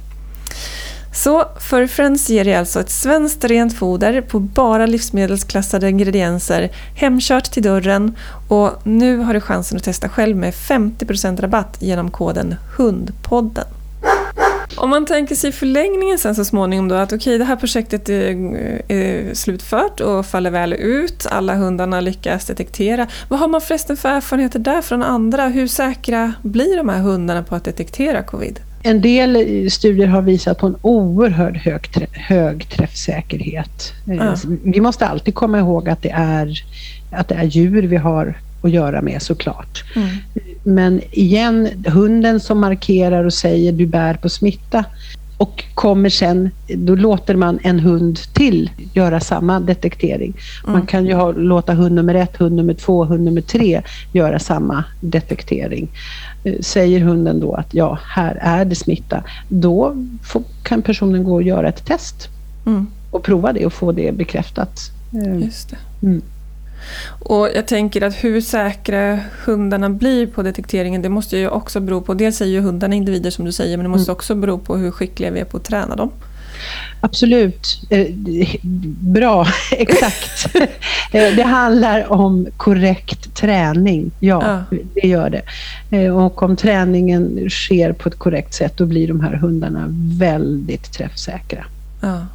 Så 1.14 1.46
Furry 1.60 1.88
Friends 1.88 2.30
ger 2.30 2.46
dig 2.46 2.56
alltså 2.56 2.80
ett 2.80 2.90
svenskt 2.90 3.44
rent 3.44 3.78
foder 3.78 4.22
på 4.22 4.40
bara 4.40 4.86
livsmedelsklassade 4.86 5.90
ingredienser 5.90 6.70
hemkört 6.96 7.52
till 7.52 7.64
dörren 7.64 8.16
och 8.50 8.72
nu 8.84 9.18
har 9.18 9.34
du 9.34 9.42
chansen 9.42 9.78
att 9.78 9.84
testa 9.84 10.10
själv 10.10 10.38
med 10.38 10.54
50% 10.54 11.42
rabatt 11.42 11.78
genom 11.80 12.12
koden 12.12 12.56
HUNDPODDEN. 12.78 13.77
Om 14.78 14.90
man 14.90 15.06
tänker 15.06 15.36
sig 15.36 15.52
förlängningen 15.52 16.18
sen 16.18 16.36
så 16.36 16.46
småningom 16.46 16.88
då 16.88 16.96
att 16.96 17.14
okej 17.14 17.18
okay, 17.18 17.38
det 17.38 17.46
här 17.46 17.56
projektet 17.56 18.10
är, 18.10 18.36
är, 18.88 19.34
slutfört 19.34 20.00
och 20.00 20.26
faller 20.26 20.52
väl 20.52 20.74
ut, 20.74 21.28
alla 21.32 21.56
hundarna 21.56 22.02
lyckas 22.02 22.46
detektera. 22.46 23.08
Vad 23.30 23.40
har 23.40 23.48
man 23.48 23.62
förresten 23.62 23.98
för 23.98 24.10
erfarenheter 24.10 24.60
där 24.60 24.82
från 24.82 25.04
andra? 25.04 25.48
Hur 25.48 25.68
säkra 25.68 26.34
blir 26.42 26.78
de 26.78 26.90
här 26.90 27.00
hundarna 27.00 27.44
på 27.44 27.56
att 27.56 27.64
detektera 27.64 28.24
covid? 28.24 28.60
En 28.84 29.02
del 29.02 29.72
studier 29.72 30.08
har 30.08 30.22
visat 30.22 30.60
på 30.60 30.68
en 30.68 30.76
oerhört 30.82 31.58
hög, 31.58 32.08
hög 32.12 32.70
träffsäkerhet. 32.70 33.94
Ja. 34.06 34.36
Vi 34.64 34.82
måste 34.82 35.08
alltid 35.08 35.36
komma 35.36 35.60
ihåg 35.60 35.90
att 35.90 36.02
det, 36.02 36.12
är, 36.12 36.64
att 37.12 37.28
det 37.28 37.36
är 37.36 37.44
djur 37.44 37.84
vi 37.84 37.96
har 37.96 38.36
att 38.68 38.74
göra 38.74 39.02
med 39.02 39.22
såklart. 39.22 39.84
Mm. 39.96 40.10
Men 40.64 41.02
igen, 41.12 41.70
hunden 41.88 42.40
som 42.40 42.60
markerar 42.60 43.24
och 43.24 43.34
säger 43.34 43.72
du 43.72 43.86
bär 43.86 44.14
på 44.14 44.30
smitta 44.30 44.86
och 45.38 45.64
kommer 45.74 46.10
sen, 46.10 46.50
då 46.68 46.96
låter 46.96 47.36
man 47.36 47.60
en 47.64 47.80
hund 47.80 48.20
till 48.34 48.70
göra 48.94 49.20
samma 49.20 49.60
detektering. 49.60 50.34
Mm. 50.64 50.74
Man 50.74 50.86
kan 50.86 51.06
ju 51.06 51.14
ha, 51.14 51.32
låta 51.32 51.74
hund 51.74 51.96
nummer 51.96 52.16
ett, 52.16 52.38
hund 52.38 52.56
nummer 52.56 52.74
två, 52.74 53.06
hund 53.06 53.24
nummer 53.24 53.42
tre 53.42 53.82
göra 54.14 54.40
samma 54.40 54.84
detektering. 55.02 55.88
Eh, 56.44 56.54
säger 56.60 57.00
hunden 57.00 57.40
då 57.40 57.54
att 57.54 57.74
ja, 57.74 58.00
här 58.04 58.38
är 58.42 58.66
det 58.66 58.76
smitta, 58.76 59.24
då 59.50 59.96
får, 60.24 60.44
kan 60.64 60.82
personen 60.82 61.24
gå 61.24 61.34
och 61.34 61.44
göra 61.44 61.70
ett 61.70 61.86
test 61.86 62.28
mm. 62.66 62.88
och 63.12 63.24
prova 63.24 63.54
det 63.54 63.66
och 63.66 63.74
få 63.74 63.92
det 63.92 64.12
bekräftat. 64.12 64.92
Just 65.42 65.70
det. 65.70 65.78
Mm. 66.08 66.22
Och 67.20 67.50
jag 67.56 67.68
tänker 67.68 68.02
att 68.02 68.24
hur 68.24 68.42
säkra 68.42 69.20
hundarna 69.46 69.90
blir 69.90 70.28
på 70.28 70.44
detekteringen, 70.44 71.02
det 71.02 71.10
måste 71.10 71.38
ju 71.38 71.50
också 71.50 71.80
bero 71.80 72.02
på, 72.02 72.14
dels 72.14 72.42
är 72.42 72.46
ju 72.46 72.60
hundarna 72.60 72.96
individer 72.96 73.30
som 73.30 73.46
du 73.46 73.52
säger, 73.52 73.78
men 73.78 73.84
det 73.84 73.90
måste 73.90 74.12
mm. 74.12 74.16
också 74.16 74.36
bero 74.36 74.58
på 74.58 74.78
hur 74.78 74.92
skickliga 74.92 75.32
vi 75.32 75.40
är 75.40 75.46
på 75.46 75.58
att 75.58 75.64
träna 75.64 75.96
dem. 75.96 76.12
Absolut. 77.02 77.82
Eh, 77.90 78.08
bra, 79.00 79.48
exakt. 79.72 80.56
Eh, 81.12 81.36
det 81.36 81.44
handlar 81.44 82.12
om 82.12 82.48
korrekt 82.58 83.36
träning. 83.36 84.12
Ja, 84.20 84.66
ja, 84.72 84.78
det 84.94 85.08
gör 85.08 85.30
det. 85.30 85.42
Eh, 85.98 86.26
och 86.26 86.44
om 86.44 86.56
träningen 86.56 87.50
sker 87.50 87.94
på 87.94 88.10
ett 88.10 88.20
korrekt 88.20 88.54
sätt, 88.54 88.74
då 88.78 88.86
blir 88.86 89.08
de 89.08 89.20
här 89.20 89.34
hundarna 89.34 89.86
väldigt 90.20 90.94
träffsäkra. 90.94 91.66
Ja. 92.02 92.26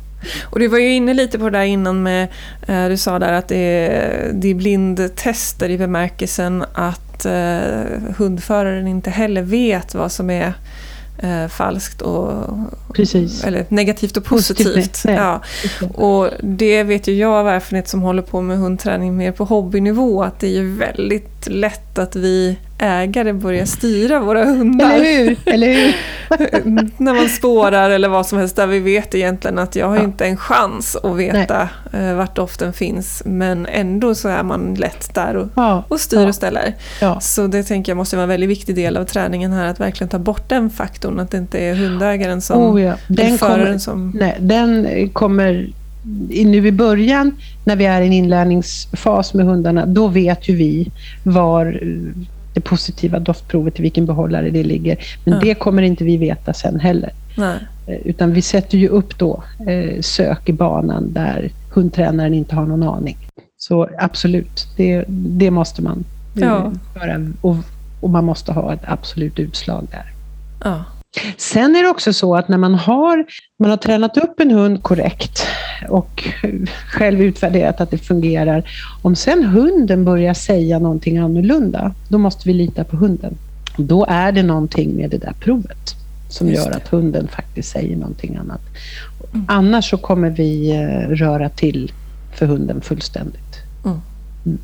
Och 0.43 0.59
du 0.59 0.69
var 0.69 0.79
ju 0.79 0.95
inne 0.95 1.15
lite 1.15 1.39
på 1.39 1.45
det 1.51 1.59
där 1.59 1.65
innan 1.65 2.03
med, 2.03 2.29
eh, 2.67 2.89
du 2.89 2.97
sa 2.97 3.19
där 3.19 3.33
att 3.33 3.49
det 3.49 3.57
är, 3.57 4.31
det 4.33 4.49
är 4.49 4.55
blindtester 4.55 5.69
i 5.69 5.79
bemärkelsen 5.79 6.65
att 6.75 7.25
eh, 7.25 8.15
hundföraren 8.17 8.89
inte 8.89 9.11
heller 9.11 9.43
vet 9.43 9.95
vad 9.95 10.13
som 10.13 10.31
är 10.31 10.55
eh, 11.19 11.49
falskt 11.49 12.03
och 12.03 12.49
Precis. 12.95 13.45
eller 13.45 13.67
negativt 13.69 14.17
och 14.17 14.25
positivt. 14.25 14.75
positivt 14.75 15.05
ja. 15.05 15.43
Och 15.95 16.29
det 16.41 16.83
vet 16.83 17.09
ju 17.09 17.15
jag 17.15 17.33
av 17.33 17.49
erfarenhet 17.49 17.89
som 17.89 18.03
håller 18.03 18.23
på 18.23 18.41
med 18.41 18.59
hundträning 18.59 19.17
mer 19.17 19.33
på 19.33 19.45
hobbynivå 19.45 20.23
att 20.23 20.41
det 20.41 20.47
är 20.47 20.51
ju 20.51 20.75
väldigt 20.75 21.49
lätt 21.49 21.99
att 21.99 22.17
vi 22.17 22.59
ägare 22.83 23.33
börjar 23.33 23.65
styra 23.65 24.21
våra 24.21 24.45
hundar. 24.45 24.93
Eller 24.93 25.25
hur? 25.25 25.37
Eller 25.45 25.67
hur? 25.75 25.95
När 27.03 27.15
man 27.15 27.29
spårar 27.29 27.91
eller 27.91 28.09
vad 28.09 28.27
som 28.27 28.39
helst 28.39 28.57
där 28.57 28.67
vi 28.67 28.79
vet 28.79 29.15
egentligen 29.15 29.59
att 29.59 29.77
jag 29.77 29.89
har 29.89 29.97
ja. 29.97 30.03
inte 30.03 30.27
en 30.27 30.37
chans 30.37 30.97
att 30.97 31.17
veta 31.17 31.69
Nej. 31.93 32.03
Eh, 32.03 32.15
vart 32.15 32.37
doften 32.37 32.73
finns. 32.73 33.23
Men 33.27 33.67
ändå 33.67 34.15
så 34.15 34.29
är 34.29 34.43
man 34.43 34.75
lätt 34.75 35.15
där 35.15 35.37
och, 35.37 35.49
ja. 35.55 35.85
och 35.89 36.01
styr 36.01 36.21
ja. 36.21 36.29
och 36.29 36.35
ställer. 36.35 36.75
Så 37.21 37.47
det 37.47 37.63
tänker 37.63 37.93
jag 37.93 37.97
måste 37.97 38.17
vara 38.17 38.23
en 38.23 38.29
väldigt 38.29 38.51
viktig 38.51 38.75
del 38.75 38.97
av 38.97 39.05
träningen 39.05 39.53
här, 39.53 39.67
att 39.67 39.81
verkligen 39.81 40.09
ta 40.09 40.19
bort 40.19 40.49
den 40.49 40.71
faktorn. 40.71 41.21
Att 41.21 41.31
det 41.31 41.39
inte 41.39 41.59
är 41.59 41.75
hundägaren 41.75 42.43
som, 42.43 42.63
oh, 42.63 42.83
ja. 42.83 42.95
den 43.09 43.39
kommer, 43.39 43.79
som... 43.79 44.13
Nej, 44.15 44.37
den 44.41 45.09
kommer 45.09 45.73
nu 46.45 46.67
i 46.67 46.73
början, 46.73 47.37
när 47.65 47.77
vi 47.77 47.85
är 47.87 48.03
i 48.03 48.07
en 48.07 48.13
inlärningsfas 48.13 49.35
med 49.35 49.47
hundarna, 49.47 49.87
då 49.87 50.09
vet 50.09 50.49
ju 50.49 50.57
vi 50.57 50.91
var 51.23 51.81
det 52.55 52.61
positiva 52.61 53.19
doftprovet, 53.19 53.79
i 53.79 53.83
vilken 53.83 54.07
behållare 54.07 54.51
det 54.51 54.65
ligger. 54.65 54.99
Men 55.25 55.35
ja. 55.35 55.41
det 55.41 55.55
kommer 55.55 55.83
inte 55.83 56.05
vi 56.05 56.17
veta 56.17 56.53
sen 56.53 56.81
heller. 56.81 57.11
Nej. 57.37 57.59
Eh, 57.87 57.97
utan 58.05 58.33
vi 58.33 58.43
sätter 58.43 58.79
ju 58.79 58.89
upp 58.89 59.19
då 59.19 59.43
eh, 59.67 60.01
sök 60.01 60.49
i 60.49 60.53
banan 60.53 61.13
där 61.13 61.51
hundtränaren 61.71 62.35
inte 62.35 62.55
har 62.55 62.67
någon 62.67 62.83
aning. 62.83 63.17
Så 63.57 63.89
absolut, 63.99 64.67
det, 64.77 65.05
det 65.09 65.51
måste 65.51 65.83
man 65.83 66.05
eh, 66.37 66.43
ja. 66.43 66.73
göra. 66.95 67.27
Och, 67.41 67.57
och, 68.01 68.11
man 68.11 68.25
måste 68.25 68.53
ha 68.53 68.73
ett 68.73 68.83
absolut 68.85 69.39
utslag 69.39 69.87
där. 69.91 70.13
Ja. 70.65 70.85
Sen 71.37 71.77
är 71.77 71.83
det 71.83 71.89
också 71.89 72.13
så 72.13 72.37
att 72.37 72.49
när 72.49 72.59
man 72.59 72.75
har, 72.75 73.25
man 73.59 73.71
har 73.71 73.77
tränat 73.77 74.17
upp 74.17 74.41
en 74.41 74.51
hund 74.51 74.83
korrekt 74.83 75.47
och 75.89 76.29
själv 76.87 77.21
utvärderat 77.21 77.81
att 77.81 77.91
det 77.91 77.99
fungerar. 77.99 78.71
Om 79.03 79.17
sen 79.17 79.45
hunden 79.45 80.05
börjar 80.05 80.35
säga 80.35 80.79
någonting 80.79 81.19
annorlunda, 81.19 81.95
då 82.09 82.19
måste 82.19 82.49
vi 82.49 82.55
lita 82.55 82.85
på 82.85 82.97
hunden. 82.97 83.35
Då 83.77 84.07
är 84.09 84.33
det 84.33 84.43
någonting 84.43 84.97
med 84.97 85.11
det 85.11 85.19
där 85.19 85.35
provet 85.41 85.95
som 86.29 86.49
gör 86.49 86.71
att 86.71 86.89
hunden 86.89 87.29
faktiskt 87.29 87.69
säger 87.69 87.97
någonting 87.97 88.37
annat. 88.37 88.61
Mm. 89.33 89.47
Annars 89.49 89.91
så 89.91 89.97
kommer 89.97 90.31
vi 90.31 90.71
eh, 90.71 91.09
röra 91.09 91.49
till 91.49 91.93
för 92.35 92.47
hunden 92.47 92.81
fullständigt. 92.81 93.52
Mm. 94.47 94.59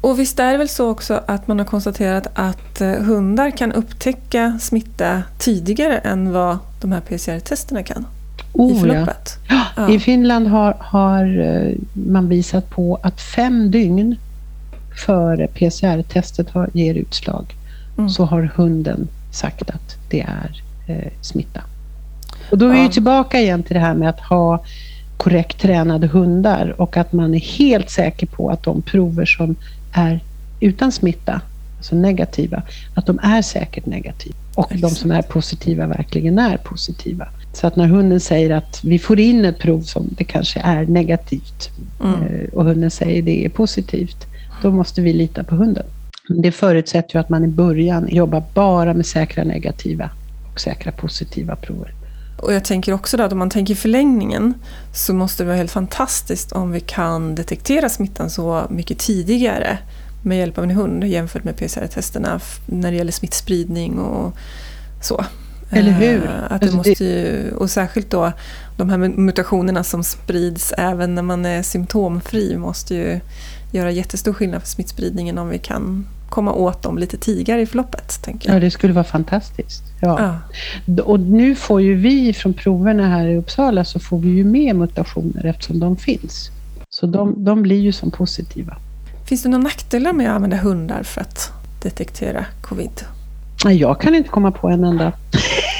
Och 0.00 0.20
visst 0.20 0.38
är 0.38 0.52
det 0.52 0.58
väl 0.58 0.68
så 0.68 0.90
också 0.90 1.20
att 1.26 1.48
man 1.48 1.58
har 1.58 1.66
konstaterat 1.66 2.26
att 2.34 2.80
eh, 2.80 2.90
hundar 2.90 3.50
kan 3.50 3.72
upptäcka 3.72 4.58
smitta 4.60 5.22
tidigare 5.38 5.98
än 5.98 6.32
vad 6.32 6.58
de 6.80 6.92
här 6.92 7.00
PCR-testerna 7.00 7.82
kan? 7.82 8.06
Oh, 8.52 8.76
i 8.76 8.80
förloppet? 8.80 9.38
Ja. 9.48 9.62
ja. 9.76 9.90
I 9.90 9.98
Finland 9.98 10.46
har, 10.46 10.76
har 10.80 11.38
eh, 11.38 11.72
man 11.92 12.28
visat 12.28 12.70
på 12.70 12.98
att 13.02 13.20
fem 13.20 13.70
dygn 13.70 14.16
före 15.06 15.46
PCR-testet 15.46 16.48
ger 16.72 16.94
utslag 16.94 17.54
mm. 17.98 18.10
så 18.10 18.24
har 18.24 18.50
hunden 18.56 19.08
sagt 19.32 19.70
att 19.70 19.96
det 20.10 20.20
är 20.20 20.62
eh, 20.86 21.12
smitta. 21.20 21.60
Och 22.50 22.58
då 22.58 22.68
är 22.68 22.82
vi 22.82 22.88
tillbaka 22.88 23.40
igen 23.40 23.62
till 23.62 23.74
det 23.74 23.80
här 23.80 23.94
med 23.94 24.08
att 24.08 24.20
ha 24.20 24.64
korrekt 25.16 25.60
tränade 25.60 26.06
hundar 26.06 26.80
och 26.80 26.96
att 26.96 27.12
man 27.12 27.34
är 27.34 27.40
helt 27.40 27.90
säker 27.90 28.26
på 28.26 28.50
att 28.50 28.62
de 28.62 28.82
prover 28.82 29.26
som 29.26 29.56
är 29.92 30.20
utan 30.60 30.92
smitta, 30.92 31.40
alltså 31.76 31.96
negativa, 31.96 32.62
att 32.94 33.06
de 33.06 33.18
är 33.22 33.42
säkert 33.42 33.86
negativa. 33.86 34.34
Och 34.54 34.72
Exakt. 34.72 34.82
de 34.82 34.90
som 34.90 35.10
är 35.10 35.22
positiva 35.22 35.86
verkligen 35.86 36.38
är 36.38 36.56
positiva. 36.56 37.28
Så 37.52 37.66
att 37.66 37.76
när 37.76 37.86
hunden 37.86 38.20
säger 38.20 38.50
att 38.50 38.80
vi 38.84 38.98
får 38.98 39.20
in 39.20 39.44
ett 39.44 39.58
prov 39.58 39.80
som 39.80 40.08
det 40.10 40.24
kanske 40.24 40.60
är 40.60 40.86
negativt 40.86 41.70
mm. 42.04 42.22
Eh, 42.22 42.48
och 42.52 42.64
hunden 42.64 42.90
säger 42.90 43.22
det 43.22 43.44
är 43.44 43.48
positivt, 43.48 44.26
då 44.62 44.70
måste 44.70 45.00
vi 45.00 45.12
lita 45.12 45.44
på 45.44 45.54
hunden. 45.54 45.86
Det 46.28 46.52
förutsätter 46.52 47.16
ju 47.16 47.20
att 47.20 47.28
man 47.28 47.44
i 47.44 47.48
början 47.48 48.08
jobbar 48.10 48.42
bara 48.54 48.94
med 48.94 49.06
säkra 49.06 49.44
negativa 49.44 50.10
och 50.52 50.60
säkra 50.60 50.92
positiva 50.92 51.56
prover. 51.56 51.95
Och 52.36 52.52
jag 52.52 52.64
tänker 52.64 52.92
också 52.92 53.16
då 53.16 53.22
att 53.22 53.32
om 53.32 53.38
man 53.38 53.50
tänker 53.50 53.74
förlängningen 53.74 54.54
så 54.94 55.14
måste 55.14 55.42
det 55.42 55.46
vara 55.46 55.56
helt 55.56 55.70
fantastiskt 55.70 56.52
om 56.52 56.72
vi 56.72 56.80
kan 56.80 57.34
detektera 57.34 57.88
smittan 57.88 58.30
så 58.30 58.66
mycket 58.70 58.98
tidigare 58.98 59.78
med 60.22 60.38
hjälp 60.38 60.58
av 60.58 60.64
en 60.64 60.70
hund 60.70 61.04
jämfört 61.04 61.44
med 61.44 61.56
PCR-testerna 61.56 62.40
när 62.66 62.90
det 62.90 62.96
gäller 62.96 63.12
smittspridning 63.12 63.98
och 63.98 64.36
så. 65.02 65.24
Eller 65.70 65.92
hur? 65.92 66.24
Eh, 66.24 66.42
att 66.42 66.48
det 66.48 66.54
alltså 66.54 66.76
måste 66.76 67.04
ju, 67.04 67.52
och 67.52 67.70
särskilt 67.70 68.10
då 68.10 68.32
de 68.76 68.90
här 68.90 68.98
mutationerna 68.98 69.84
som 69.84 70.04
sprids 70.04 70.72
även 70.78 71.14
när 71.14 71.22
man 71.22 71.46
är 71.46 71.62
symptomfri 71.62 72.56
måste 72.56 72.94
ju 72.94 73.20
göra 73.72 73.90
jättestor 73.90 74.32
skillnad 74.32 74.60
för 74.60 74.68
smittspridningen 74.68 75.38
om 75.38 75.48
vi 75.48 75.58
kan 75.58 76.06
komma 76.28 76.52
åt 76.52 76.82
dem 76.82 76.98
lite 76.98 77.16
tidigare 77.16 77.60
i 77.60 77.66
förloppet. 77.66 78.22
Tänker 78.22 78.48
jag. 78.48 78.56
Ja, 78.56 78.60
det 78.60 78.70
skulle 78.70 78.92
vara 78.92 79.04
fantastiskt. 79.04 79.82
Ja. 80.00 80.40
ja. 80.86 81.02
Och 81.02 81.20
nu 81.20 81.54
får 81.54 81.80
ju 81.80 81.94
vi 81.94 82.32
från 82.32 82.54
proverna 82.54 83.08
här 83.08 83.26
i 83.26 83.36
Uppsala 83.36 83.84
så 83.84 83.98
får 83.98 84.18
vi 84.18 84.28
ju 84.28 84.44
med 84.44 84.76
mutationer 84.76 85.46
eftersom 85.46 85.80
de 85.80 85.96
finns. 85.96 86.50
Så 86.88 87.06
de, 87.06 87.44
de 87.44 87.62
blir 87.62 87.80
ju 87.80 87.92
som 87.92 88.10
positiva. 88.10 88.76
Finns 89.26 89.42
det 89.42 89.48
några 89.48 89.62
nackdelar 89.62 90.12
med 90.12 90.30
att 90.30 90.36
använda 90.36 90.56
hundar 90.56 91.02
för 91.02 91.20
att 91.20 91.52
detektera 91.82 92.44
covid? 92.62 93.04
Jag 93.64 94.00
kan 94.00 94.14
inte 94.14 94.28
komma 94.28 94.50
på 94.50 94.68
en 94.68 94.84
enda. 94.84 95.12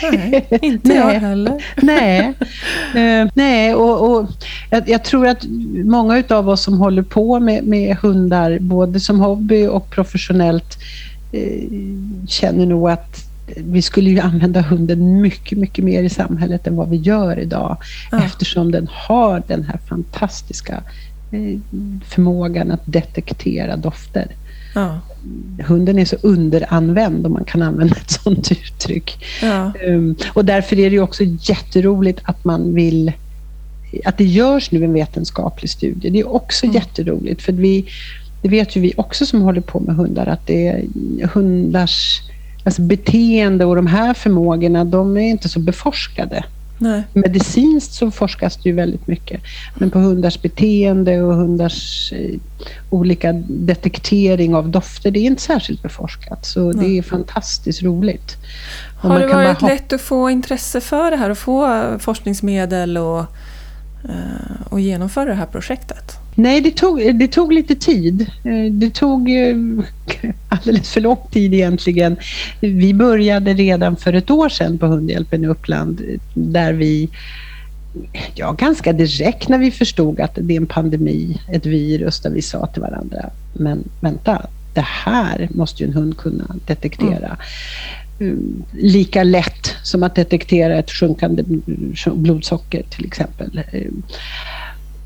Nej, 0.03 0.47
inte 0.63 0.89
nej. 0.89 0.97
jag 0.97 1.21
heller. 1.21 1.63
nej, 1.83 2.35
uh, 2.97 3.31
nej 3.35 3.75
och, 3.75 4.11
och 4.11 4.29
jag, 4.71 4.89
jag, 4.89 5.05
tror 5.05 5.27
att 5.27 5.45
många 5.85 6.23
av 6.29 6.49
oss 6.49 6.63
som 6.63 6.79
håller 6.79 7.03
på 7.03 7.41
med, 7.41 7.65
med 7.65 7.97
hundar, 7.97 8.59
både 8.59 9.01
som 9.01 9.21
hobby 9.21 9.67
och 9.67 9.91
professionellt, 9.91 10.79
uh, 11.35 12.27
känner 12.29 12.67
nog 12.67 12.91
att 12.91 13.23
vi 13.57 13.83
skulle 13.83 14.11
ju 14.11 14.21
använda 14.21 14.61
hunden 14.61 15.21
mycket, 15.21 15.59
mycket 15.59 15.85
mer 15.85 16.03
i 16.03 16.09
samhället 16.09 16.67
än 16.67 16.77
vad 16.77 16.91
vi 16.91 16.97
gör 16.97 17.39
idag. 17.39 17.77
Ja. 18.11 18.23
Eftersom 18.25 18.73
den 18.73 18.89
har 18.93 19.43
den 19.47 19.63
här 19.63 19.79
fantastiska 19.89 20.83
uh, 21.33 21.59
förmågan 22.09 22.71
att 22.71 22.83
detektera 22.85 23.77
dofter. 23.77 24.27
Ja 24.77 25.01
hunden 25.67 25.99
är 25.99 26.05
så 26.05 26.17
underanvänd 26.23 27.27
om 27.27 27.33
man 27.33 27.45
kan 27.45 27.63
använda 27.63 27.97
ett 27.97 28.11
sånt 28.11 28.53
uttryck. 28.65 29.25
Ja. 29.43 29.73
Um, 29.87 30.17
och 30.33 30.45
därför 30.45 30.79
är 30.79 30.91
det 30.91 31.01
också 31.01 31.23
jätteroligt 31.25 32.21
att 32.23 32.45
man 32.45 32.75
vill 32.75 33.13
att 34.05 34.19
det 34.19 34.25
görs 34.25 34.71
nu 34.71 34.85
en 34.85 34.93
vetenskaplig 34.93 35.71
studie. 35.71 36.11
Det 36.11 36.21
är 36.21 36.29
också 36.29 36.67
mm. 36.67 36.75
jätteroligt 36.75 37.43
för 37.43 37.53
vi, 37.53 37.87
det 38.43 38.49
vet 38.49 38.77
ju 38.77 38.81
vi 38.81 38.93
också 38.97 39.27
som 39.27 39.43
håller 39.43 39.61
på 39.61 39.81
med 39.81 39.97
hundar 39.97 40.27
att 40.27 40.47
det 40.47 40.69
är 40.69 40.85
hundars 41.27 42.21
alltså 42.65 42.83
beteende 42.83 43.65
och 43.65 43.77
de 43.77 43.87
här 43.87 44.15
förmågorna, 44.15 44.85
de 44.85 45.17
är 45.17 45.21
inte 45.21 45.49
så 45.49 45.61
beforskade. 45.61 46.45
Nej. 46.79 47.03
Medicinskt 47.13 47.95
så 47.95 48.11
forskas 48.11 48.57
det 48.57 48.69
ju 48.69 48.75
väldigt 48.75 49.07
mycket, 49.07 49.41
men 49.75 49.91
på 49.91 49.99
hundars 49.99 50.43
beteende 50.43 51.23
och 51.23 51.35
hundars 51.35 52.13
eh, 52.13 52.41
olika 52.91 53.33
detektering 53.49 54.55
av 54.55 54.69
dofter, 54.69 55.11
det 55.11 55.19
är 55.19 55.25
inte 55.25 55.43
särskilt 55.43 55.83
beforskat. 55.83 56.47
Så 56.47 56.73
Nej. 56.73 56.89
det 56.89 56.99
är 56.99 57.03
fantastiskt 57.03 57.83
roligt. 57.83 58.37
Och 59.03 59.11
Har 59.11 59.21
det 59.21 59.27
varit 59.27 59.63
lätt 59.63 59.93
att 59.93 60.01
få 60.01 60.31
intresse 60.31 60.81
för 60.81 61.11
det 61.11 61.17
här 61.17 61.31
och 61.31 61.39
få 61.39 61.97
forskningsmedel 61.99 62.99
och, 62.99 63.21
eh, 64.05 64.67
och 64.71 64.81
genomföra 64.81 65.25
det 65.25 65.35
här 65.35 65.47
projektet? 65.47 66.13
Nej, 66.35 66.61
det 66.61 66.71
tog, 66.71 67.19
det 67.19 67.29
tog 67.29 67.53
lite 67.53 67.75
tid. 67.75 68.31
Eh, 68.45 68.73
det 68.73 68.95
tog 68.95 69.31
alldeles 70.49 70.91
för 70.91 71.01
lång 71.01 71.19
tid 71.31 71.55
egentligen. 71.55 72.17
Vi 72.61 72.95
började 72.95 73.55
redan 73.55 73.97
för 73.97 74.13
ett 74.13 74.31
år 74.31 74.49
sedan 74.49 74.79
på 74.79 74.87
Hundhjälpen 74.87 75.45
i 75.45 75.47
Uppland 75.47 76.01
där 76.35 76.73
vi 76.73 77.09
ja, 78.35 78.53
ganska 78.53 78.93
direkt 78.93 79.49
när 79.49 79.59
vi 79.59 79.71
förstod 79.71 80.21
att 80.21 80.39
det 80.41 80.55
är 80.55 80.61
en 80.61 80.67
pandemi, 80.67 81.41
ett 81.53 81.67
virus, 81.67 82.21
där 82.21 82.31
vi 82.31 82.43
sa 82.43 82.67
till 82.67 82.83
varandra, 82.83 83.31
men 83.53 83.85
vänta, 84.01 84.47
det 84.75 84.85
här 84.87 85.49
måste 85.51 85.83
ju 85.83 85.89
en 85.89 85.95
hund 85.95 86.17
kunna 86.19 86.57
detektera. 86.67 87.37
Mm. 88.21 88.65
Lika 88.73 89.23
lätt 89.23 89.75
som 89.83 90.03
att 90.03 90.15
detektera 90.15 90.79
ett 90.79 90.91
sjunkande 90.91 91.45
blodsocker 92.15 92.83
till 92.91 93.05
exempel. 93.05 93.61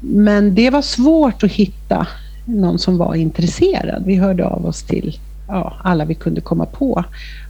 Men 0.01 0.55
det 0.55 0.71
var 0.71 0.83
svårt 0.83 1.43
att 1.43 1.53
hitta 1.53 2.07
någon 2.51 2.79
som 2.79 2.99
var 2.99 3.15
intresserad. 3.15 4.03
Vi 4.07 4.17
hörde 4.17 4.47
av 4.47 4.67
oss 4.67 4.83
till 4.83 5.19
ja, 5.49 5.77
alla 5.83 6.05
vi 6.05 6.15
kunde 6.15 6.41
komma 6.41 6.67
på 6.67 7.05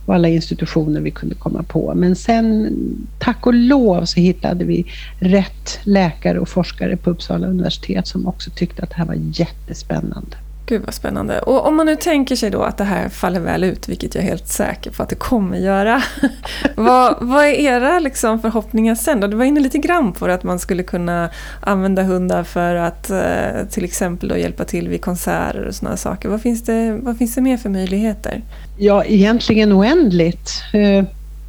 och 0.06 0.14
alla 0.14 0.28
institutioner 0.28 1.00
vi 1.00 1.10
kunde 1.10 1.34
komma 1.34 1.62
på. 1.62 1.94
Men 1.94 2.16
sen, 2.16 2.76
tack 3.18 3.46
och 3.46 3.54
lov, 3.54 4.04
så 4.04 4.20
hittade 4.20 4.64
vi 4.64 4.86
rätt 5.18 5.80
läkare 5.82 6.38
och 6.38 6.48
forskare 6.48 6.96
på 6.96 7.10
Uppsala 7.10 7.46
universitet 7.46 8.06
som 8.06 8.26
också 8.26 8.50
tyckte 8.50 8.82
att 8.82 8.90
det 8.90 8.96
här 8.96 9.06
var 9.06 9.16
jättespännande. 9.18 10.36
Gud 10.70 10.82
vad 10.84 10.94
spännande. 10.94 11.40
Och 11.40 11.66
om 11.66 11.76
man 11.76 11.86
nu 11.86 11.96
tänker 11.96 12.36
sig 12.36 12.50
då 12.50 12.62
att 12.62 12.76
det 12.76 12.84
här 12.84 13.08
faller 13.08 13.40
väl 13.40 13.64
ut, 13.64 13.88
vilket 13.88 14.14
jag 14.14 14.24
är 14.24 14.28
helt 14.28 14.48
säker 14.48 14.90
på 14.90 15.02
att 15.02 15.08
det 15.08 15.14
kommer 15.14 15.58
göra. 15.58 16.02
vad, 16.76 17.16
vad 17.20 17.44
är 17.44 17.52
era 17.52 17.98
liksom 17.98 18.40
förhoppningar 18.40 18.94
sen 18.94 19.20
då? 19.20 19.26
Du 19.26 19.36
var 19.36 19.44
inne 19.44 19.60
lite 19.60 19.78
grann 19.78 20.12
på 20.12 20.26
det, 20.26 20.34
att 20.34 20.42
man 20.42 20.58
skulle 20.58 20.82
kunna 20.82 21.30
använda 21.60 22.02
hundar 22.02 22.44
för 22.44 22.74
att 22.74 23.10
eh, 23.10 23.66
till 23.70 23.84
exempel 23.84 24.28
då 24.28 24.36
hjälpa 24.36 24.64
till 24.64 24.88
vid 24.88 25.02
konserter 25.02 25.64
och 25.64 25.74
sådana 25.74 25.96
saker. 25.96 26.28
Vad 26.28 26.42
finns, 26.42 26.62
det, 26.62 26.98
vad 27.02 27.18
finns 27.18 27.34
det 27.34 27.40
mer 27.40 27.56
för 27.56 27.68
möjligheter? 27.68 28.42
Ja, 28.78 29.04
egentligen 29.04 29.72
oändligt. 29.72 30.50
Eh, 30.72 31.04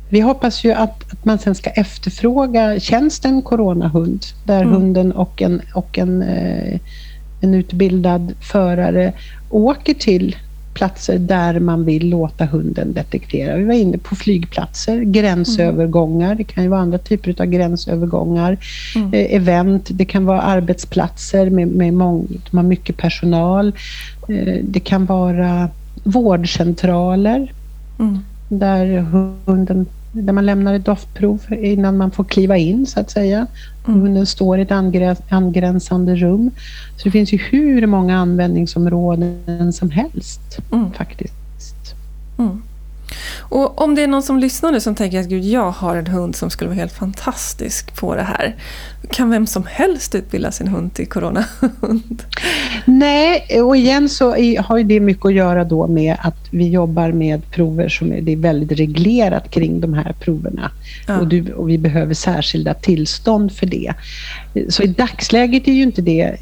vi 0.10 0.20
hoppas 0.20 0.64
ju 0.64 0.72
att, 0.72 1.14
att 1.14 1.26
man 1.26 1.40
sen 1.40 1.56
ska 1.56 1.70
efterfråga 1.70 2.80
tjänsten 2.80 3.42
coronahund, 3.42 4.26
där 4.46 4.62
mm. 4.62 4.74
hunden 4.74 5.12
och 5.12 5.42
en, 5.42 5.62
och 5.74 5.98
en 5.98 6.22
eh, 6.22 6.80
en 7.42 7.54
utbildad 7.54 8.34
förare 8.40 9.14
åker 9.50 9.94
till 9.94 10.36
platser 10.74 11.20
där 11.20 11.60
man 11.60 11.86
vill 11.86 12.10
låta 12.10 12.46
hunden 12.46 12.94
detektera. 12.94 13.56
Vi 13.56 13.64
var 13.64 13.74
inne 13.74 13.98
på 13.98 14.16
flygplatser, 14.16 15.02
gränsövergångar, 15.02 16.36
det 16.36 16.44
kan 16.44 16.64
ju 16.64 16.70
vara 16.70 16.82
andra 16.82 16.98
typer 16.98 17.42
av 17.42 17.46
gränsövergångar, 17.46 18.58
mm. 18.96 19.14
eh, 19.14 19.36
event, 19.36 19.90
det 19.92 20.06
kan 20.06 20.26
vara 20.26 20.42
arbetsplatser 20.42 21.50
med, 21.50 21.68
med 21.68 21.94
mång, 21.94 22.28
de 22.52 22.58
har 22.58 22.64
mycket 22.64 22.98
personal. 22.98 23.68
Eh, 24.30 24.56
det 24.64 24.80
kan 24.80 25.06
vara 25.06 25.70
vårdcentraler 26.04 27.52
mm. 28.00 28.20
där 28.50 29.06
hunden 29.46 29.86
där 30.12 30.34
man 30.34 30.46
lämnar 30.46 30.74
ett 30.74 30.86
doftprov 30.86 31.42
innan 31.50 31.98
man 31.98 32.12
får 32.12 32.24
kliva 32.24 32.58
in 32.58 32.86
så 32.86 33.00
att 33.00 33.12
säga. 33.12 33.48
Mm. 33.88 34.02
Hunden 34.02 34.26
står 34.26 34.60
i 34.60 34.62
ett 34.62 34.72
angränsande 35.30 36.16
rum. 36.16 36.52
Så 36.98 37.04
det 37.04 37.12
finns 37.12 37.34
ju 37.34 37.38
hur 37.38 37.88
många 37.88 38.18
användningsområden 38.18 39.74
som 39.74 39.90
helst 39.90 40.60
mm. 40.72 40.92
faktiskt. 40.92 41.96
Mm. 42.38 42.62
Och 43.40 43.82
om 43.82 43.96
det 43.96 44.04
är 44.04 44.08
någon 44.08 44.24
som 44.24 44.40
lyssnar 44.40 44.72
nu 44.72 44.80
som 44.80 44.96
tänker 44.96 45.20
att 45.20 45.28
Gud, 45.28 45.44
jag 45.44 45.72
har 45.72 45.96
en 45.96 46.08
hund 46.08 46.36
som 46.36 46.50
skulle 46.50 46.68
vara 46.68 46.80
helt 46.80 46.94
fantastisk 46.94 47.96
på 47.96 48.16
det 48.16 48.24
här. 48.24 48.56
Kan 49.12 49.30
vem 49.30 49.48
som 49.48 49.64
helst 49.70 50.16
utbilda 50.16 50.52
sin 50.52 50.68
hund 50.68 50.94
till 50.94 51.08
coronahund? 51.08 52.24
Nej, 52.86 53.62
och 53.62 53.78
igen 53.78 54.10
så 54.10 54.30
har 54.62 54.84
det 54.84 55.00
mycket 55.00 55.26
att 55.26 55.34
göra 55.34 55.64
då 55.64 55.88
med 55.88 56.18
att 56.20 56.48
vi 56.52 56.70
jobbar 56.70 57.12
med 57.12 57.52
prover 57.52 57.90
som 57.90 58.12
är, 58.12 58.22
det 58.22 58.32
är 58.32 58.38
väldigt 58.38 58.80
reglerat 58.80 59.52
kring 59.52 59.82
de 59.82 59.94
här 59.94 60.16
proverna. 60.20 60.72
Ja. 61.08 61.20
Och, 61.20 61.28
du, 61.28 61.54
och 61.54 61.70
vi 61.70 61.78
behöver 61.78 62.14
särskilda 62.14 62.74
tillstånd 62.74 63.52
för 63.52 63.66
det. 63.66 63.94
Så 64.70 64.84
i 64.84 64.88
dagsläget 64.88 65.68
är 65.68 65.72
ju 65.72 65.84
inte 65.84 66.02
det 66.02 66.36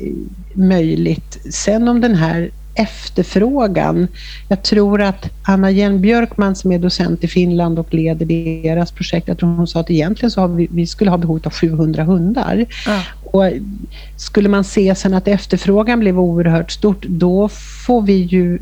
möjligt. 0.54 1.54
Sen 1.54 1.88
om 1.88 2.02
den 2.02 2.16
här 2.16 2.52
efterfrågan. 2.80 4.08
Jag 4.50 4.64
tror 4.64 5.02
att 5.02 5.30
Anna 5.44 5.72
Jen 5.72 6.02
Björkman 6.02 6.56
som 6.56 6.72
är 6.72 6.80
docent 6.80 7.24
i 7.24 7.28
Finland 7.28 7.80
och 7.80 7.94
leder 7.94 8.26
deras 8.26 8.92
projekt, 8.92 9.28
jag 9.28 9.38
tror 9.38 9.50
hon 9.50 9.68
sa 9.68 9.80
att 9.80 9.92
egentligen 9.92 10.32
så 10.32 10.48
vi, 10.48 10.68
vi 10.72 10.88
skulle 10.88 11.12
ha 11.12 11.18
behov 11.18 11.42
av 11.44 11.54
700 11.54 12.04
hundar. 12.04 12.66
Ja. 12.86 13.02
Och 13.32 13.52
skulle 14.18 14.50
man 14.50 14.64
se 14.64 14.96
sen 14.96 15.14
att 15.14 15.28
efterfrågan 15.28 16.00
blev 16.00 16.20
oerhört 16.20 16.72
stort, 16.72 17.06
då 17.06 17.50
får 17.88 18.02
vi 18.02 18.14
ju 18.14 18.60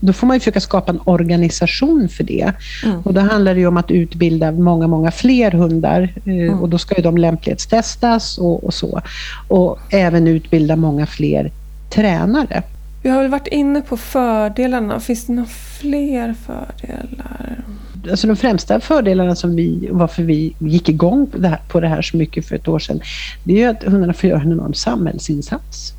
då 0.00 0.12
får 0.12 0.26
man 0.26 0.36
ju 0.36 0.40
försöka 0.40 0.60
skapa 0.60 0.92
en 0.92 1.00
organisation 1.04 2.08
för 2.08 2.24
det. 2.24 2.52
Mm. 2.84 3.00
Och 3.00 3.14
då 3.14 3.20
handlar 3.20 3.54
det 3.54 3.66
om 3.66 3.76
att 3.76 3.90
utbilda 3.90 4.52
många, 4.52 4.86
många 4.86 5.10
fler 5.10 5.50
hundar 5.50 6.14
eh, 6.24 6.32
mm. 6.32 6.60
och 6.60 6.68
då 6.68 6.78
ska 6.78 6.96
ju 6.96 7.02
de 7.02 7.16
lämplighetstestas 7.16 8.38
och, 8.38 8.64
och 8.64 8.74
så. 8.74 9.00
Och 9.48 9.78
även 9.90 10.28
utbilda 10.28 10.76
många 10.76 11.06
fler 11.06 11.50
tränare. 11.90 12.62
Vi 13.02 13.08
har 13.08 13.22
väl 13.22 13.30
varit 13.30 13.46
inne 13.46 13.80
på 13.80 13.96
fördelarna. 13.96 15.00
Finns 15.00 15.26
det 15.26 15.32
några 15.32 15.48
fler 15.80 16.34
fördelar? 16.46 17.64
Alltså 18.10 18.26
de 18.26 18.36
främsta 18.36 18.80
fördelarna 18.80 19.34
som 19.34 19.56
vi, 19.56 19.88
varför 19.92 20.22
vi 20.22 20.54
gick 20.58 20.88
igång 20.88 21.26
på 21.26 21.38
det, 21.38 21.48
här, 21.48 21.60
på 21.68 21.80
det 21.80 21.88
här 21.88 22.02
så 22.02 22.16
mycket 22.16 22.46
för 22.46 22.56
ett 22.56 22.68
år 22.68 22.78
sedan, 22.78 23.00
det 23.44 23.52
är 23.52 23.56
ju 23.56 23.64
att 23.64 23.82
hundarna 23.82 24.12
får 24.12 24.30
göra 24.30 24.40
en 24.40 24.52
enorm 24.52 24.74
samhällsinsats. 24.74 25.92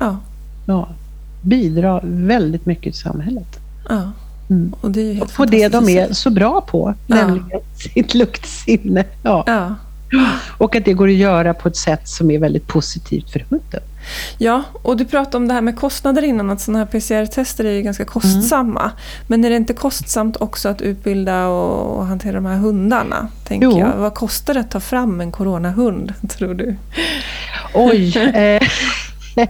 Ja. 0.00 0.16
ja. 0.66 0.88
Bidra 1.42 2.00
väldigt 2.04 2.66
mycket 2.66 2.92
till 2.92 3.02
samhället. 3.02 3.58
Ja. 3.88 4.12
Mm. 4.50 4.74
Och 4.80 4.90
det 4.90 5.00
är 5.00 5.04
ju 5.04 5.12
helt 5.12 5.34
på 5.34 5.44
det 5.44 5.68
de 5.68 5.88
är 5.88 6.12
så 6.12 6.30
bra 6.30 6.60
på, 6.60 6.94
ja. 7.06 7.14
nämligen 7.14 7.60
sitt 7.74 8.14
luktsinne. 8.14 9.04
Ja. 9.22 9.44
ja. 9.46 9.74
Och 10.58 10.76
att 10.76 10.84
det 10.84 10.92
går 10.92 11.08
att 11.08 11.14
göra 11.14 11.54
på 11.54 11.68
ett 11.68 11.76
sätt 11.76 12.08
som 12.08 12.30
är 12.30 12.38
väldigt 12.38 12.66
positivt 12.66 13.30
för 13.30 13.46
hunden. 13.48 13.80
Ja, 14.38 14.62
och 14.82 14.96
du 14.96 15.04
pratade 15.04 15.36
om 15.36 15.48
det 15.48 15.54
här 15.54 15.60
med 15.60 15.76
kostnader 15.76 16.22
innan, 16.22 16.50
att 16.50 16.60
sådana 16.60 16.78
här 16.78 16.86
PCR-tester 16.86 17.64
är 17.64 17.80
ganska 17.80 18.04
kostsamma. 18.04 18.82
Mm. 18.82 18.92
Men 19.26 19.44
är 19.44 19.50
det 19.50 19.56
inte 19.56 19.74
kostsamt 19.74 20.36
också 20.36 20.68
att 20.68 20.82
utbilda 20.82 21.46
och 21.46 22.06
hantera 22.06 22.32
de 22.32 22.46
här 22.46 22.56
hundarna? 22.56 23.28
Tänker 23.44 23.66
jo. 23.66 23.78
jag. 23.78 23.96
Vad 23.96 24.14
kostar 24.14 24.54
det 24.54 24.60
att 24.60 24.70
ta 24.70 24.80
fram 24.80 25.20
en 25.20 25.32
coronahund, 25.32 26.14
tror 26.28 26.54
du? 26.54 26.76
Oj! 27.74 28.18
Eh, 28.18 28.62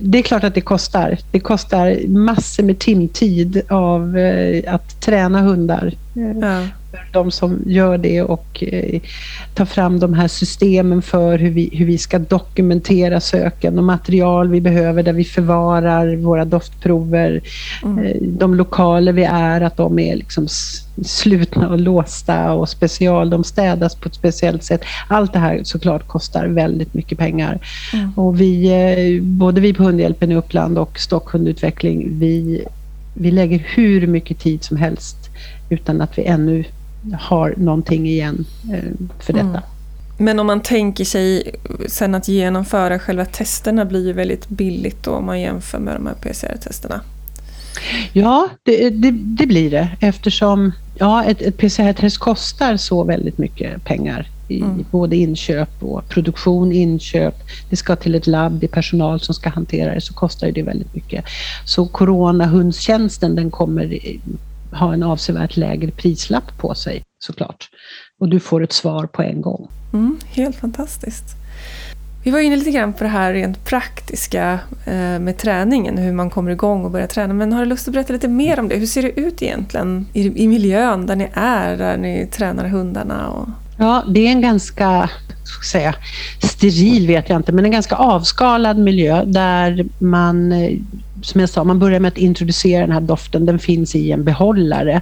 det 0.00 0.18
är 0.18 0.22
klart 0.22 0.44
att 0.44 0.54
det 0.54 0.60
kostar. 0.60 1.18
Det 1.30 1.40
kostar 1.40 2.08
massor 2.08 2.62
med 2.62 2.78
timtid 2.78 3.62
av 3.68 4.18
eh, 4.18 4.74
att 4.74 5.00
träna 5.00 5.40
hundar. 5.40 5.94
Ja 6.14 6.62
de 7.12 7.30
som 7.30 7.62
gör 7.66 7.98
det 7.98 8.22
och 8.22 8.64
eh, 8.66 9.00
tar 9.54 9.64
fram 9.64 9.98
de 9.98 10.14
här 10.14 10.28
systemen 10.28 11.02
för 11.02 11.38
hur 11.38 11.50
vi, 11.50 11.70
hur 11.72 11.86
vi 11.86 11.98
ska 11.98 12.18
dokumentera 12.18 13.20
söken 13.20 13.78
och 13.78 13.84
material 13.84 14.48
vi 14.48 14.60
behöver 14.60 15.02
där 15.02 15.12
vi 15.12 15.24
förvarar 15.24 16.16
våra 16.16 16.44
doftprover. 16.44 17.40
Mm. 17.82 18.04
Eh, 18.04 18.16
de 18.20 18.54
lokaler 18.54 19.12
vi 19.12 19.24
är, 19.24 19.60
att 19.60 19.76
de 19.76 19.98
är 19.98 20.16
liksom 20.16 20.48
slutna 21.04 21.68
och 21.68 21.78
låsta 21.78 22.52
och 22.52 22.68
special, 22.68 23.30
de 23.30 23.44
städas 23.44 23.94
på 23.94 24.08
ett 24.08 24.14
speciellt 24.14 24.64
sätt. 24.64 24.82
Allt 25.08 25.32
det 25.32 25.38
här 25.38 25.60
såklart 25.64 26.06
kostar 26.06 26.46
väldigt 26.46 26.94
mycket 26.94 27.18
pengar. 27.18 27.58
Mm. 27.92 28.12
Och 28.16 28.40
vi, 28.40 28.66
eh, 28.66 29.22
både 29.22 29.60
vi 29.60 29.74
på 29.74 29.82
Hundhjälpen 29.82 30.32
i 30.32 30.34
Uppland 30.34 30.78
och 30.78 30.98
Stockhundutveckling, 30.98 32.18
vi, 32.18 32.64
vi 33.14 33.30
lägger 33.30 33.58
hur 33.58 34.06
mycket 34.06 34.38
tid 34.38 34.64
som 34.64 34.76
helst 34.76 35.21
utan 35.72 36.00
att 36.00 36.18
vi 36.18 36.24
ännu 36.24 36.64
har 37.20 37.54
någonting 37.56 38.06
igen 38.06 38.44
eh, 38.72 39.08
för 39.18 39.32
detta. 39.32 39.46
Mm. 39.46 39.62
Men 40.18 40.38
om 40.38 40.46
man 40.46 40.60
tänker 40.60 41.04
sig 41.04 41.54
sen 41.88 42.14
att 42.14 42.28
genomföra 42.28 42.98
själva 42.98 43.24
testerna 43.24 43.84
blir 43.84 44.06
ju 44.06 44.12
väldigt 44.12 44.48
billigt 44.48 45.04
då 45.04 45.10
om 45.10 45.26
man 45.26 45.40
jämför 45.40 45.78
med 45.78 45.94
de 45.94 46.06
här 46.06 46.14
PCR-testerna. 46.14 47.00
Ja, 48.12 48.48
det, 48.62 48.90
det, 48.90 49.10
det, 49.10 49.46
blir 49.46 49.70
det 49.70 49.88
eftersom 50.00 50.72
ja, 50.98 51.24
ett, 51.24 51.42
ett 51.42 51.58
PCR-test 51.58 52.18
kostar 52.18 52.76
så 52.76 53.04
väldigt 53.04 53.38
mycket 53.38 53.84
pengar 53.84 54.28
i 54.48 54.60
mm. 54.60 54.84
både 54.90 55.16
inköp 55.16 55.82
och 55.82 56.08
produktion, 56.08 56.72
inköp. 56.72 57.34
Det 57.70 57.76
ska 57.76 57.96
till 57.96 58.14
ett 58.14 58.26
labb, 58.26 58.52
det 58.52 58.66
är 58.66 58.68
personal 58.68 59.20
som 59.20 59.34
ska 59.34 59.50
hantera 59.50 59.94
det, 59.94 60.00
så 60.00 60.14
kostar 60.14 60.50
det 60.50 60.62
väldigt 60.62 60.94
mycket. 60.94 61.24
Så 61.64 61.86
coronahundstjänsten 61.86 63.34
den 63.34 63.50
kommer 63.50 63.98
ha 64.72 64.94
en 64.94 65.02
avsevärt 65.02 65.56
lägre 65.56 65.90
prislapp 65.90 66.58
på 66.58 66.74
sig 66.74 67.02
såklart. 67.18 67.70
och 68.20 68.28
du 68.28 68.40
får 68.40 68.62
ett 68.62 68.72
svar 68.72 69.06
på 69.06 69.22
en 69.22 69.40
gång. 69.40 69.68
Mm, 69.92 70.18
helt 70.34 70.56
fantastiskt. 70.56 71.24
Vi 72.24 72.30
var 72.30 72.38
inne 72.38 72.56
lite 72.56 72.70
grann 72.70 72.92
på 72.92 73.04
det 73.04 73.10
här 73.10 73.32
rent 73.32 73.64
praktiska 73.64 74.58
eh, 74.86 75.18
med 75.18 75.38
träningen, 75.38 75.98
hur 75.98 76.12
man 76.12 76.30
kommer 76.30 76.50
igång 76.50 76.84
och 76.84 76.90
börjar 76.90 77.06
träna. 77.06 77.34
Men 77.34 77.52
har 77.52 77.60
du 77.60 77.66
lust 77.66 77.88
att 77.88 77.94
berätta 77.94 78.12
lite 78.12 78.28
mer 78.28 78.60
om 78.60 78.68
det? 78.68 78.76
Hur 78.76 78.86
ser 78.86 79.02
det 79.02 79.20
ut 79.20 79.42
egentligen 79.42 80.06
i, 80.12 80.44
i 80.44 80.48
miljön 80.48 81.06
där 81.06 81.16
ni 81.16 81.28
är, 81.34 81.76
där 81.76 81.96
ni 81.96 82.26
tränar 82.26 82.68
hundarna? 82.68 83.28
Och... 83.30 83.48
Ja, 83.76 84.04
det 84.08 84.26
är 84.26 84.30
en 84.30 84.40
ganska 84.40 85.10
säga, 85.72 85.94
steril 86.38 87.06
vet 87.06 87.28
jag 87.28 87.36
inte, 87.36 87.52
men 87.52 87.64
en 87.64 87.70
ganska 87.70 87.96
avskalad 87.96 88.78
miljö 88.78 89.24
där 89.24 89.86
man 89.98 90.52
eh, 90.52 90.78
som 91.22 91.40
jag 91.40 91.50
sa, 91.50 91.64
man 91.64 91.78
börjar 91.78 92.00
med 92.00 92.08
att 92.08 92.18
introducera 92.18 92.80
den 92.80 92.92
här 92.92 93.00
doften. 93.00 93.46
Den 93.46 93.58
finns 93.58 93.94
i 93.94 94.12
en 94.12 94.24
behållare 94.24 95.00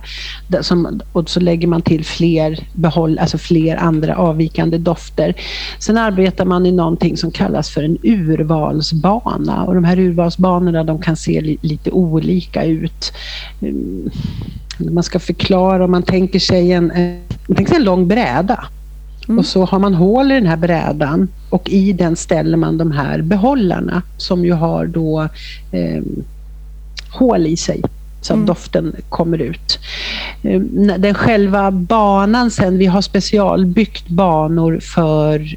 som, 0.60 1.00
och 1.12 1.30
så 1.30 1.40
lägger 1.40 1.68
man 1.68 1.82
till 1.82 2.04
fler, 2.04 2.66
behåll, 2.72 3.18
alltså 3.18 3.38
fler 3.38 3.76
andra 3.76 4.16
avvikande 4.16 4.78
dofter. 4.78 5.34
Sen 5.78 5.98
arbetar 5.98 6.44
man 6.44 6.66
i 6.66 6.72
någonting 6.72 7.16
som 7.16 7.30
kallas 7.30 7.70
för 7.70 7.82
en 7.82 7.98
urvalsbana 8.02 9.64
och 9.64 9.74
de 9.74 9.84
här 9.84 9.98
urvalsbanorna 9.98 10.84
de 10.84 11.02
kan 11.02 11.16
se 11.16 11.40
li, 11.40 11.58
lite 11.62 11.90
olika 11.90 12.64
ut. 12.64 13.12
Mm. 13.60 14.10
Man 14.80 15.02
ska 15.02 15.18
förklara 15.18 15.84
om 15.84 15.90
man 15.90 16.02
tänker 16.02 16.38
sig 16.38 16.72
en, 16.72 16.86
man 17.46 17.56
tänker 17.56 17.68
sig 17.68 17.76
en 17.76 17.84
lång 17.84 18.08
bräda 18.08 18.68
Mm. 19.30 19.38
Och 19.38 19.46
så 19.46 19.64
har 19.64 19.78
man 19.78 19.94
hål 19.94 20.32
i 20.32 20.34
den 20.34 20.46
här 20.46 20.56
brädan 20.56 21.28
och 21.50 21.68
i 21.68 21.92
den 21.92 22.16
ställer 22.16 22.56
man 22.56 22.78
de 22.78 22.92
här 22.92 23.22
behållarna 23.22 24.02
som 24.16 24.44
ju 24.44 24.52
har 24.52 24.86
då 24.86 25.28
eh, 25.72 26.02
hål 27.10 27.46
i 27.46 27.56
sig 27.56 27.82
så 28.20 28.32
att 28.32 28.36
mm. 28.36 28.46
doften 28.46 28.96
kommer 29.08 29.38
ut. 29.38 29.78
Eh, 30.42 30.60
den 30.98 31.14
själva 31.14 31.70
banan 31.70 32.50
sen, 32.50 32.78
vi 32.78 32.86
har 32.86 33.02
specialbyggt 33.02 34.08
banor 34.08 34.80
för, 34.80 35.56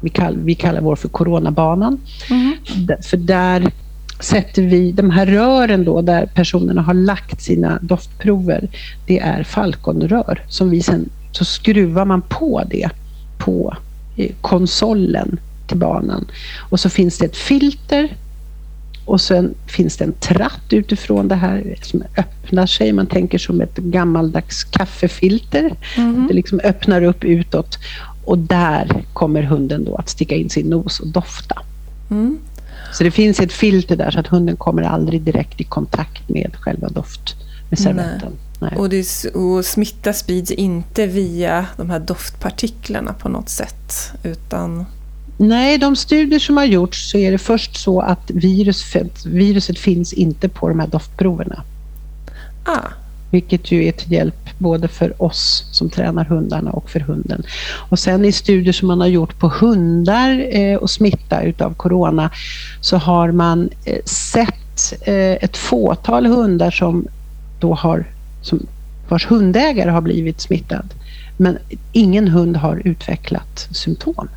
vi, 0.00 0.10
kall, 0.10 0.36
vi 0.36 0.54
kallar 0.54 0.80
vår 0.80 0.96
för 0.96 1.08
coronabanan. 1.08 2.00
Mm. 2.30 2.56
För 3.02 3.16
där 3.16 3.72
sätter 4.20 4.62
vi 4.62 4.92
de 4.92 5.10
här 5.10 5.26
rören 5.26 5.84
då 5.84 6.02
där 6.02 6.26
personerna 6.26 6.82
har 6.82 6.94
lagt 6.94 7.42
sina 7.42 7.78
doftprover. 7.82 8.68
Det 9.06 9.18
är 9.18 9.42
falkonrör 9.42 10.44
som 10.48 10.70
vi 10.70 10.82
sen 10.82 11.08
så 11.32 11.44
skruvar 11.44 12.04
man 12.04 12.22
på 12.22 12.62
det 12.70 12.90
på 13.38 13.76
eh, 14.16 14.30
konsolen 14.40 15.40
till 15.66 15.76
banan. 15.76 16.26
Och 16.70 16.80
så 16.80 16.90
finns 16.90 17.18
det 17.18 17.24
ett 17.24 17.36
filter 17.36 18.16
och 19.04 19.20
sen 19.20 19.54
finns 19.66 19.96
det 19.96 20.04
en 20.04 20.12
tratt 20.12 20.72
utifrån 20.72 21.28
det 21.28 21.34
här 21.34 21.76
som 21.82 22.02
öppnar 22.16 22.66
sig. 22.66 22.92
Man 22.92 23.06
tänker 23.06 23.38
som 23.38 23.60
ett 23.60 23.76
gammaldags 23.76 24.64
kaffefilter. 24.64 25.76
Mm. 25.96 26.26
Det 26.28 26.34
liksom 26.34 26.60
öppnar 26.64 27.02
upp 27.02 27.24
utåt 27.24 27.78
och 28.24 28.38
där 28.38 29.04
kommer 29.12 29.42
hunden 29.42 29.84
då 29.84 29.96
att 29.96 30.08
sticka 30.08 30.34
in 30.34 30.50
sin 30.50 30.66
nos 30.66 31.00
och 31.00 31.06
dofta. 31.06 31.62
Mm. 32.10 32.38
Så 32.92 33.04
det 33.04 33.10
finns 33.10 33.40
ett 33.40 33.52
filter 33.52 33.96
där 33.96 34.10
så 34.10 34.20
att 34.20 34.26
hunden 34.26 34.56
kommer 34.56 34.82
aldrig 34.82 35.22
direkt 35.22 35.60
i 35.60 35.64
kontakt 35.64 36.28
med 36.28 36.56
själva 36.60 36.88
doft 36.88 37.34
med 37.70 37.78
servetten. 37.78 38.32
Och, 38.76 38.88
det, 38.88 39.24
och 39.34 39.64
smitta 39.64 40.12
sprids 40.12 40.50
inte 40.50 41.06
via 41.06 41.66
de 41.76 41.90
här 41.90 41.98
doftpartiklarna 41.98 43.12
på 43.12 43.28
något 43.28 43.48
sätt, 43.48 44.12
utan 44.22 44.86
Nej, 45.40 45.78
de 45.78 45.96
studier 45.96 46.38
som 46.38 46.56
har 46.56 46.64
gjorts 46.64 47.10
så 47.10 47.18
är 47.18 47.32
det 47.32 47.38
först 47.38 47.76
så 47.76 48.00
att 48.00 48.30
viruset, 48.30 49.26
viruset 49.26 49.78
finns 49.78 50.12
inte 50.12 50.48
på 50.48 50.68
de 50.68 50.80
här 50.80 50.86
doftproverna. 50.86 51.62
Ah. 52.64 52.88
Vilket 53.30 53.70
ju 53.72 53.84
är 53.84 53.92
till 53.92 54.12
hjälp 54.12 54.50
både 54.58 54.88
för 54.88 55.22
oss 55.22 55.64
som 55.72 55.90
tränar 55.90 56.24
hundarna 56.24 56.70
och 56.70 56.90
för 56.90 57.00
hunden. 57.00 57.42
Och 57.90 57.98
sen 57.98 58.24
i 58.24 58.32
studier 58.32 58.72
som 58.72 58.88
man 58.88 59.00
har 59.00 59.06
gjort 59.06 59.38
på 59.38 59.48
hundar 59.48 60.46
eh, 60.50 60.76
och 60.76 60.90
smitta 60.90 61.42
utav 61.42 61.74
corona 61.74 62.30
så 62.80 62.96
har 62.96 63.32
man 63.32 63.70
eh, 63.84 64.04
sett 64.04 64.92
eh, 65.00 65.14
ett 65.14 65.56
fåtal 65.56 66.26
hundar 66.26 66.70
som 66.70 67.06
då 67.60 67.74
har 67.74 68.04
som, 68.42 68.66
vars 69.08 69.30
hundägare 69.30 69.90
har 69.90 70.00
blivit 70.00 70.40
smittad. 70.40 70.94
Men 71.36 71.58
ingen 71.92 72.28
hund 72.28 72.56
har 72.56 72.82
utvecklat 72.84 73.68
symptom. 73.70 74.28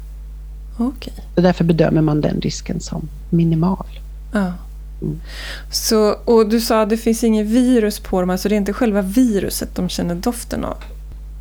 Okay. 0.78 1.14
Därför 1.36 1.64
bedömer 1.64 2.02
man 2.02 2.22
den 2.22 2.42
risken 2.42 2.80
som 2.80 3.10
minimal. 3.30 3.86
Ja. 4.34 4.54
Mm. 5.02 5.20
Så, 5.72 6.12
och 6.26 6.50
du 6.50 6.60
sa 6.60 6.82
att 6.82 6.90
det 6.90 6.98
finns 6.98 7.24
inget 7.24 7.48
virus 7.48 8.00
på 8.00 8.20
dem, 8.22 8.30
alltså 8.30 8.50
det 8.50 8.56
är 8.56 8.58
inte 8.58 8.74
själva 8.74 9.02
viruset 9.02 9.76
de 9.76 9.90
känner 9.90 10.16
doften 10.16 10.66
av? 10.66 10.78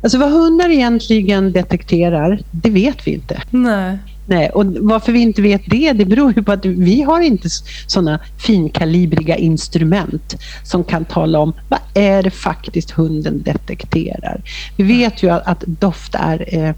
Alltså 0.03 0.17
vad 0.17 0.31
hundar 0.31 0.69
egentligen 0.69 1.51
detekterar, 1.51 2.39
det 2.51 2.69
vet 2.69 3.07
vi 3.07 3.11
inte. 3.11 3.41
Nej. 3.49 3.97
Nej, 4.27 4.49
och 4.49 4.65
varför 4.65 5.11
vi 5.11 5.19
inte 5.19 5.41
vet 5.41 5.61
det, 5.67 5.93
det 5.93 6.05
beror 6.05 6.33
ju 6.35 6.43
på 6.43 6.51
att 6.51 6.65
vi 6.65 7.01
har 7.01 7.21
inte 7.21 7.49
sådana 7.87 8.19
finkalibriga 8.37 9.35
instrument 9.35 10.35
som 10.63 10.83
kan 10.83 11.05
tala 11.05 11.39
om 11.39 11.53
vad 11.69 11.79
är 11.93 12.23
det 12.23 12.31
faktiskt 12.31 12.91
hunden 12.91 13.43
detekterar. 13.43 14.41
Vi 14.77 14.83
vet 14.83 15.23
ju 15.23 15.29
att, 15.29 15.47
att 15.47 15.63
doft 15.67 16.15
är 16.15 16.55
eh, 16.55 16.75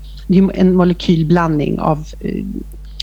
en 0.54 0.76
molekylblandning 0.76 1.80
av 1.80 2.08
eh, 2.20 2.46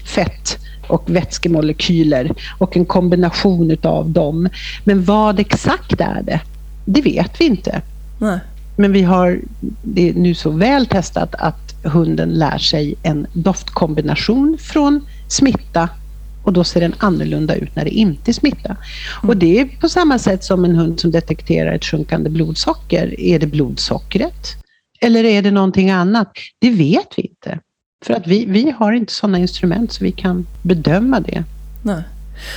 fett 0.05 0.59
och 0.91 1.11
vätskemolekyler 1.11 2.33
och 2.59 2.77
en 2.77 2.87
kombination 2.87 3.71
utav 3.71 4.11
dem. 4.11 4.49
Men 4.85 5.05
vad 5.05 5.41
exakt 5.41 6.01
är 6.01 6.23
det? 6.23 6.41
Det 6.85 7.03
vet 7.03 7.41
vi 7.41 7.45
inte. 7.45 7.83
Nej. 8.19 8.39
Men 8.77 8.93
vi 8.93 9.03
har 9.03 9.41
det 9.83 10.09
är 10.09 10.15
nu 10.15 10.35
så 10.35 10.51
väl 10.51 10.87
testat 10.87 11.35
att 11.35 11.75
hunden 11.85 12.29
lär 12.29 12.59
sig 12.59 12.95
en 13.03 13.27
doftkombination 13.33 14.59
från 14.61 15.07
smitta 15.29 15.89
och 16.45 16.53
då 16.53 16.65
ser 16.65 16.81
den 16.81 16.95
annorlunda 16.99 17.55
ut 17.55 17.77
när 17.77 17.85
det 17.85 17.91
inte 17.91 18.31
är 18.31 18.33
smitta. 18.33 18.69
Mm. 18.69 19.31
Och 19.31 19.37
det 19.37 19.61
är 19.61 19.65
på 19.81 19.89
samma 19.89 20.19
sätt 20.19 20.45
som 20.45 20.65
en 20.65 20.75
hund 20.75 21.01
som 21.01 21.11
detekterar 21.11 21.73
ett 21.73 21.85
sjunkande 21.85 22.31
blodsocker. 22.31 23.21
Är 23.21 23.39
det 23.39 23.47
blodsockret? 23.47 24.57
Eller 25.01 25.25
är 25.25 25.43
det 25.43 25.51
någonting 25.51 25.91
annat? 25.91 26.33
Det 26.59 26.71
vet 26.71 27.15
vi 27.17 27.23
inte. 27.23 27.59
För 28.05 28.15
att 28.15 28.27
vi, 28.27 28.45
vi 28.47 28.75
har 28.79 28.93
inte 28.93 29.13
sådana 29.13 29.39
instrument 29.39 29.93
så 29.93 30.05
vi 30.05 30.13
kan 30.13 30.47
bedöma 30.63 31.21
det. 31.21 31.45
Nej. 31.83 32.03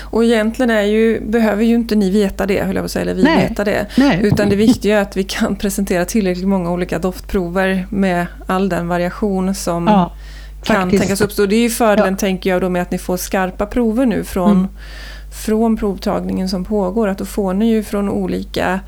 Och 0.02 0.24
egentligen 0.24 0.70
är 0.70 0.82
ju, 0.82 1.22
behöver 1.22 1.64
ju 1.64 1.76
inte 1.76 1.96
ni 1.96 2.10
veta 2.10 2.46
det, 2.46 2.64
höll 2.64 2.76
jag 2.76 2.84
på 2.84 2.86
att 2.86 2.92
säga, 2.92 3.02
eller 3.02 3.14
vi 3.14 3.24
Nej. 3.24 3.48
veta 3.50 3.64
det. 3.64 3.88
Nej. 3.98 4.20
Utan 4.24 4.50
det 4.50 4.56
viktiga 4.56 4.98
är 4.98 5.02
att 5.02 5.18
vi 5.18 5.24
kan 5.24 5.56
presentera 5.56 6.06
tillräckligt 6.06 6.48
många 6.48 6.72
olika 6.72 7.00
doftprover 7.00 7.88
med 7.90 8.26
all 8.48 8.70
den 8.70 8.88
variation 8.88 9.56
som 9.56 9.88
ja, 9.88 10.14
kan 10.64 10.76
faktiskt. 10.76 11.02
tänkas 11.02 11.22
uppstå. 11.22 11.46
Det 11.46 11.56
är 11.56 11.62
ju 11.62 11.70
fördelen, 11.70 12.14
ja. 12.14 12.18
tänker 12.18 12.50
jag, 12.50 12.62
då 12.62 12.70
med 12.70 12.82
att 12.82 12.92
ni 12.92 12.98
får 12.98 13.18
skarpa 13.18 13.66
prover 13.66 14.06
nu 14.06 14.24
från, 14.24 14.52
mm. 14.52 14.70
från 15.46 15.78
provtagningen 15.78 16.50
som 16.50 16.66
pågår. 16.66 17.08
Att 17.08 17.18
då 17.18 17.26
får 17.26 17.54
ni 17.54 17.70
ju 17.70 17.84
från 17.84 18.10
olika, 18.10 18.80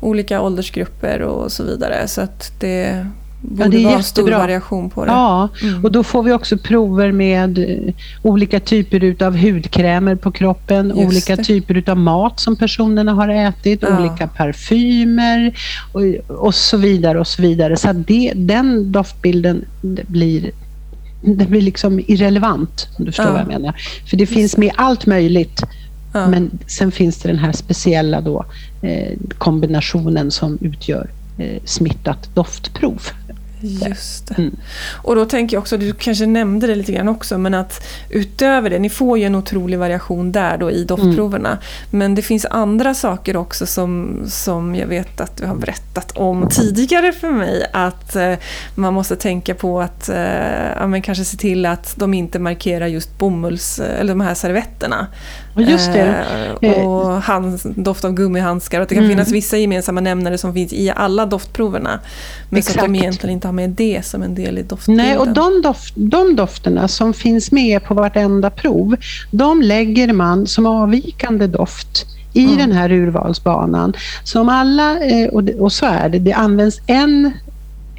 olika 0.00 0.40
åldersgrupper 0.40 1.22
och 1.22 1.52
så 1.52 1.64
vidare. 1.64 2.08
Så 2.08 2.20
att 2.20 2.60
det 2.60 3.06
borde 3.40 3.64
ja, 3.64 3.68
det 3.68 3.84
är 3.84 3.92
vara 3.92 4.02
stor 4.02 4.30
variation 4.30 4.90
på 4.90 5.04
det. 5.04 5.10
Ja, 5.10 5.48
mm. 5.62 5.84
och 5.84 5.92
då 5.92 6.02
får 6.02 6.22
vi 6.22 6.32
också 6.32 6.58
prover 6.58 7.12
med 7.12 7.58
eh, 7.58 7.94
olika 8.22 8.60
typer 8.60 9.04
utav 9.04 9.36
hudkrämer 9.36 10.14
på 10.14 10.30
kroppen, 10.30 10.86
Just 10.86 10.98
olika 10.98 11.36
det. 11.36 11.44
typer 11.44 11.76
utav 11.76 11.96
mat 11.96 12.40
som 12.40 12.56
personerna 12.56 13.12
har 13.12 13.28
ätit, 13.28 13.82
ja. 13.82 13.98
olika 13.98 14.26
parfymer 14.28 15.54
och, 15.92 16.02
och 16.46 16.54
så 16.54 16.76
vidare 16.76 17.20
och 17.20 17.26
så 17.26 17.42
vidare. 17.42 17.76
Så 17.76 17.92
det, 17.92 18.32
den 18.36 18.92
doftbilden 18.92 19.64
blir 20.06 20.50
det 21.22 21.48
blir 21.48 21.62
liksom 21.62 22.00
irrelevant, 22.06 22.88
om 22.98 23.04
du 23.04 23.10
förstår 23.10 23.26
ja. 23.26 23.32
vad 23.32 23.40
jag 23.40 23.48
menar. 23.48 23.74
För 24.10 24.16
det 24.16 24.26
finns 24.26 24.56
med 24.56 24.72
allt 24.76 25.06
möjligt. 25.06 25.62
Ja. 26.12 26.28
Men 26.28 26.50
sen 26.66 26.92
finns 26.92 27.18
det 27.18 27.28
den 27.28 27.38
här 27.38 27.52
speciella 27.52 28.20
då, 28.20 28.44
eh, 28.82 29.18
kombinationen 29.38 30.30
som 30.30 30.58
utgör 30.60 31.10
eh, 31.38 31.62
smittat 31.64 32.34
doftprov. 32.34 33.02
Just 33.60 34.26
det. 34.26 34.38
Mm. 34.38 34.56
Och 35.02 35.16
då 35.16 35.24
tänker 35.24 35.56
jag 35.56 35.60
också, 35.60 35.76
du 35.76 35.92
kanske 35.92 36.26
nämnde 36.26 36.66
det 36.66 36.74
lite 36.74 36.92
grann 36.92 37.08
också, 37.08 37.38
men 37.38 37.54
att 37.54 37.86
utöver 38.10 38.70
det, 38.70 38.78
ni 38.78 38.90
får 38.90 39.18
ju 39.18 39.24
en 39.24 39.34
otrolig 39.34 39.78
variation 39.78 40.32
där 40.32 40.58
då 40.58 40.70
i 40.70 40.84
doftproverna. 40.84 41.48
Mm. 41.48 41.60
Men 41.90 42.14
det 42.14 42.22
finns 42.22 42.46
andra 42.50 42.94
saker 42.94 43.36
också 43.36 43.66
som, 43.66 44.20
som 44.26 44.74
jag 44.74 44.86
vet 44.86 45.20
att 45.20 45.36
du 45.36 45.46
har 45.46 45.54
berättat 45.54 46.16
om 46.16 46.48
tidigare 46.48 47.12
för 47.12 47.30
mig. 47.30 47.66
Att 47.72 48.16
eh, 48.16 48.34
man 48.74 48.94
måste 48.94 49.16
tänka 49.16 49.54
på 49.54 49.80
att 49.80 50.08
eh, 50.08 50.72
ja, 50.76 50.86
men 50.86 51.02
kanske 51.02 51.24
se 51.24 51.36
till 51.36 51.66
att 51.66 51.94
de 51.96 52.14
inte 52.14 52.38
markerar 52.38 52.86
just 52.86 53.18
bomulls, 53.18 53.78
eller 53.78 54.12
de 54.12 54.20
här 54.20 54.34
servetterna. 54.34 55.06
Just 55.68 55.92
det. 55.92 56.24
Eh, 56.62 56.86
och 56.86 57.22
hand, 57.22 57.60
doft 57.64 58.04
av 58.04 58.12
gummihandskar. 58.12 58.80
Att 58.80 58.88
det 58.88 58.94
kan 58.94 59.04
mm. 59.04 59.16
finnas 59.16 59.32
vissa 59.32 59.56
gemensamma 59.56 60.00
nämnare 60.00 60.38
som 60.38 60.54
finns 60.54 60.72
i 60.72 60.92
alla 60.96 61.26
doftproverna. 61.26 62.00
Men 62.48 62.58
Exakt. 62.58 62.78
så 62.78 62.84
att 62.84 62.92
de 62.92 62.98
egentligen 62.98 63.34
inte 63.34 63.48
har 63.48 63.52
med 63.52 63.70
det 63.70 64.04
som 64.04 64.22
en 64.22 64.34
del 64.34 64.58
i 64.58 64.62
doftbilden. 64.62 65.06
Nej, 65.06 65.18
och 65.18 65.28
de, 65.28 65.62
doft, 65.62 65.94
de 65.96 66.36
dofterna 66.36 66.88
som 66.88 67.14
finns 67.14 67.52
med 67.52 67.84
på 67.84 67.94
vartenda 67.94 68.50
prov, 68.50 68.96
de 69.30 69.62
lägger 69.62 70.12
man 70.12 70.46
som 70.46 70.66
avvikande 70.66 71.46
doft 71.46 72.06
i 72.32 72.44
mm. 72.44 72.56
den 72.56 72.72
här 72.72 72.92
urvalsbanan. 72.92 73.92
Så 74.24 74.40
om 74.40 74.48
alla, 74.48 75.00
eh, 75.00 75.28
och 75.58 75.72
så 75.72 75.86
är 75.86 76.08
det, 76.08 76.18
det 76.18 76.32
används 76.32 76.80
en 76.86 77.32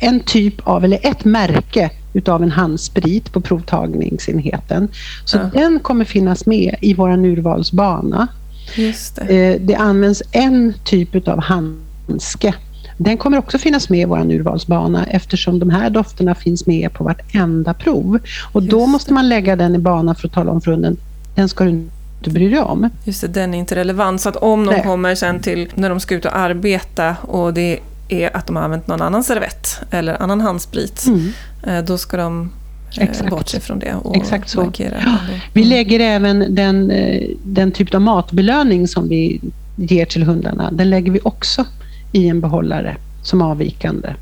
en 0.02 0.20
typ 0.20 0.68
av, 0.68 0.84
eller 0.84 1.00
ett 1.02 1.26
märke 1.26 1.90
utav 2.14 2.44
en 2.44 2.52
handsprit 2.52 3.34
på 3.34 3.42
provtagningsenheten. 3.42 4.88
Så 5.26 5.38
ja. 5.38 5.50
den 5.54 5.80
kommer 5.80 6.06
finnas 6.06 6.46
med 6.46 6.76
i 6.82 6.94
vår 6.94 7.26
urvalsbana. 7.26 8.28
Just 8.76 9.16
det. 9.16 9.54
Eh, 9.54 9.62
det 9.62 9.76
används 9.76 10.24
en 10.32 10.74
typ 10.84 11.28
av 11.28 11.40
handske. 11.40 12.54
Den 12.98 13.18
kommer 13.18 13.38
också 13.38 13.58
finnas 13.58 13.90
med 13.90 14.00
i 14.00 14.06
vår 14.06 14.32
urvalsbana 14.32 15.06
eftersom 15.06 15.60
de 15.60 15.70
här 15.70 15.90
dofterna 15.90 16.36
finns 16.36 16.66
med 16.66 16.94
på 16.94 17.04
vartenda 17.04 17.74
prov. 17.74 18.20
Och 18.52 18.62
Just 18.62 18.72
då 18.72 18.86
måste 18.86 19.14
man 19.14 19.30
lägga 19.30 19.56
den 19.56 19.76
i 19.76 19.80
banan 19.80 20.16
för 20.16 20.28
att 20.28 20.34
tala 20.34 20.52
om 20.52 20.62
för 20.62 20.72
hunden, 20.72 20.98
den 21.36 21.50
ska 21.50 21.64
du 21.64 21.70
inte 21.70 22.30
bry 22.30 22.50
dig 22.50 22.60
om. 22.60 22.90
Just 23.04 23.22
det, 23.22 23.28
den 23.28 23.54
är 23.54 23.58
inte 23.58 23.76
relevant. 23.76 24.22
Så 24.22 24.30
att 24.30 24.36
om 24.36 24.66
de 24.66 24.72
Nej. 24.72 24.84
kommer 24.84 25.16
sen 25.16 25.40
till 25.40 25.70
när 25.76 25.90
de 25.90 26.00
ska 26.00 26.16
ut 26.16 26.26
och 26.26 26.38
arbeta 26.38 27.16
och 27.22 27.54
det 27.54 27.80
är 28.14 28.38
att 28.38 28.48
de 28.48 28.56
har 28.56 28.64
använt 28.64 28.88
någon 28.88 29.02
annan 29.02 29.24
servett 29.24 29.80
eller 29.92 30.22
annan 30.22 30.42
handsprit, 30.42 31.06
mm. 31.08 31.34
Eh, 31.64 31.84
då 31.84 31.98
ska 31.98 32.18
de 32.18 32.52
eh, 32.98 33.04
Exakt. 33.04 33.30
bortse 33.30 33.60
från 33.60 33.80
det 33.80 33.94
och 33.94 34.16
Exakt 34.16 34.50
så. 34.50 34.64
markera. 34.64 34.98
Ja. 35.06 35.18
Vi 35.54 35.64
lägger 35.64 36.00
även 36.00 36.56
den, 36.56 36.92
eh, 36.92 37.30
den 37.44 37.72
typ 37.72 37.96
av 37.96 38.02
matbelöning 38.02 38.88
som 38.88 39.10
vi 39.10 39.42
ger 39.76 40.06
till 40.06 40.24
hundarna, 40.24 40.72
den 40.72 40.90
lägger 40.90 41.12
vi 41.12 41.20
också 41.24 41.66
i 42.12 42.28
en 42.28 42.42
behållare 42.42 42.98
som 43.24 43.42
avvikande. 43.42 44.14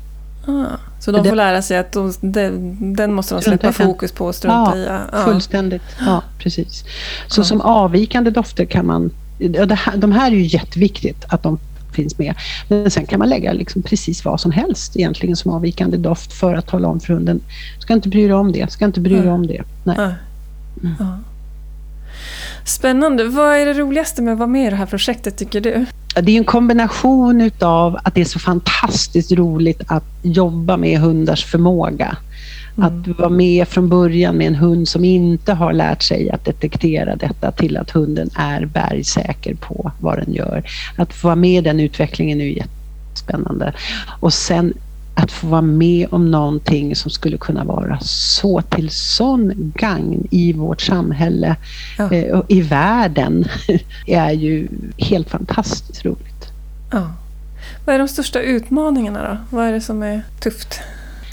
Ah, 0.46 0.76
så 1.00 1.12
de 1.12 1.24
får 1.24 1.36
lära 1.36 1.62
sig 1.62 1.78
att 1.78 1.92
de, 1.92 2.14
den, 2.20 2.76
den 2.94 3.14
måste 3.14 3.34
de 3.34 3.42
släppa 3.42 3.72
fokus 3.72 4.12
på 4.12 4.26
och 4.26 4.34
strunta 4.34 4.76
ja, 4.76 4.76
i? 4.76 4.86
Ja, 5.12 5.24
fullständigt. 5.24 5.82
Ja, 6.06 6.22
precis. 6.38 6.84
Så 7.28 7.40
ja. 7.40 7.44
som 7.44 7.60
avvikande 7.60 8.30
dofter 8.30 8.64
kan 8.64 8.86
man... 8.86 9.10
De 9.96 10.12
här 10.12 10.30
är 10.30 10.34
ju 10.34 10.46
jätteviktigt 10.46 11.24
att 11.28 11.42
de 11.42 11.58
finns 11.94 12.18
med. 12.18 12.34
Men 12.68 12.90
sen 12.90 13.06
kan 13.06 13.18
man 13.18 13.28
lägga 13.28 13.52
liksom 13.52 13.82
precis 13.82 14.24
vad 14.24 14.40
som 14.40 14.52
helst 14.52 14.96
egentligen 14.96 15.36
som 15.36 15.50
avvikande 15.50 15.96
doft 15.96 16.32
för 16.32 16.54
att 16.54 16.66
tala 16.66 16.88
om 16.88 17.00
för 17.00 17.14
hunden. 17.14 17.40
Ska 17.78 17.94
inte 17.94 18.08
bry 18.08 18.22
dig 18.22 18.34
om 18.34 18.52
det, 18.52 18.72
ska 18.72 18.84
inte 18.84 19.00
bry 19.00 19.20
dig 19.20 19.30
om 19.30 19.46
det. 19.46 19.62
Nej. 19.84 20.14
Mm. 20.82 21.14
Spännande. 22.64 23.24
Vad 23.24 23.56
är 23.56 23.66
det 23.66 23.74
roligaste 23.74 24.22
med 24.22 24.32
att 24.32 24.38
vara 24.38 24.46
med 24.46 24.66
i 24.66 24.70
det 24.70 24.76
här 24.76 24.86
projektet 24.86 25.38
tycker 25.38 25.60
du? 25.60 25.86
Det 26.14 26.32
är 26.32 26.36
en 26.36 26.44
kombination 26.44 27.40
utav 27.40 27.98
att 28.04 28.14
det 28.14 28.20
är 28.20 28.24
så 28.24 28.38
fantastiskt 28.38 29.32
roligt 29.32 29.82
att 29.86 30.04
jobba 30.22 30.76
med 30.76 31.00
hundars 31.00 31.44
förmåga. 31.44 32.16
Mm. 32.76 32.86
Att 32.86 33.18
vara 33.18 33.28
med 33.28 33.68
från 33.68 33.88
början 33.88 34.36
med 34.36 34.46
en 34.46 34.54
hund 34.54 34.88
som 34.88 35.04
inte 35.04 35.52
har 35.52 35.72
lärt 35.72 36.02
sig 36.02 36.30
att 36.30 36.44
detektera 36.44 37.16
detta 37.16 37.52
till 37.52 37.76
att 37.76 37.90
hunden 37.90 38.30
är 38.34 38.64
bergsäker 38.64 39.54
på 39.54 39.92
vad 40.00 40.18
den 40.18 40.32
gör. 40.32 40.62
Att 40.96 41.12
få 41.12 41.28
vara 41.28 41.36
med 41.36 41.58
i 41.58 41.60
den 41.60 41.80
utvecklingen 41.80 42.40
är 42.40 42.44
jättespännande. 42.44 43.72
Och 44.20 44.32
sen 44.32 44.74
att 45.14 45.32
få 45.32 45.46
vara 45.46 45.62
med 45.62 46.06
om 46.10 46.30
någonting 46.30 46.96
som 46.96 47.10
skulle 47.10 47.38
kunna 47.38 47.64
vara 47.64 47.98
så 48.00 48.62
till 48.62 48.90
sån 48.90 49.72
gagn 49.76 50.28
i 50.30 50.52
vårt 50.52 50.80
samhälle 50.80 51.56
ja. 51.98 52.12
eh, 52.12 52.38
och 52.38 52.44
i 52.48 52.60
världen 52.60 53.44
är 54.06 54.30
ju 54.30 54.68
helt 54.96 55.30
fantastiskt 55.30 56.04
roligt. 56.04 56.46
Ja. 56.92 57.12
Vad 57.84 57.94
är 57.94 57.98
de 57.98 58.08
största 58.08 58.40
utmaningarna 58.40 59.28
då? 59.28 59.56
Vad 59.56 59.66
är 59.66 59.72
det 59.72 59.80
som 59.80 60.02
är 60.02 60.22
tufft? 60.40 60.80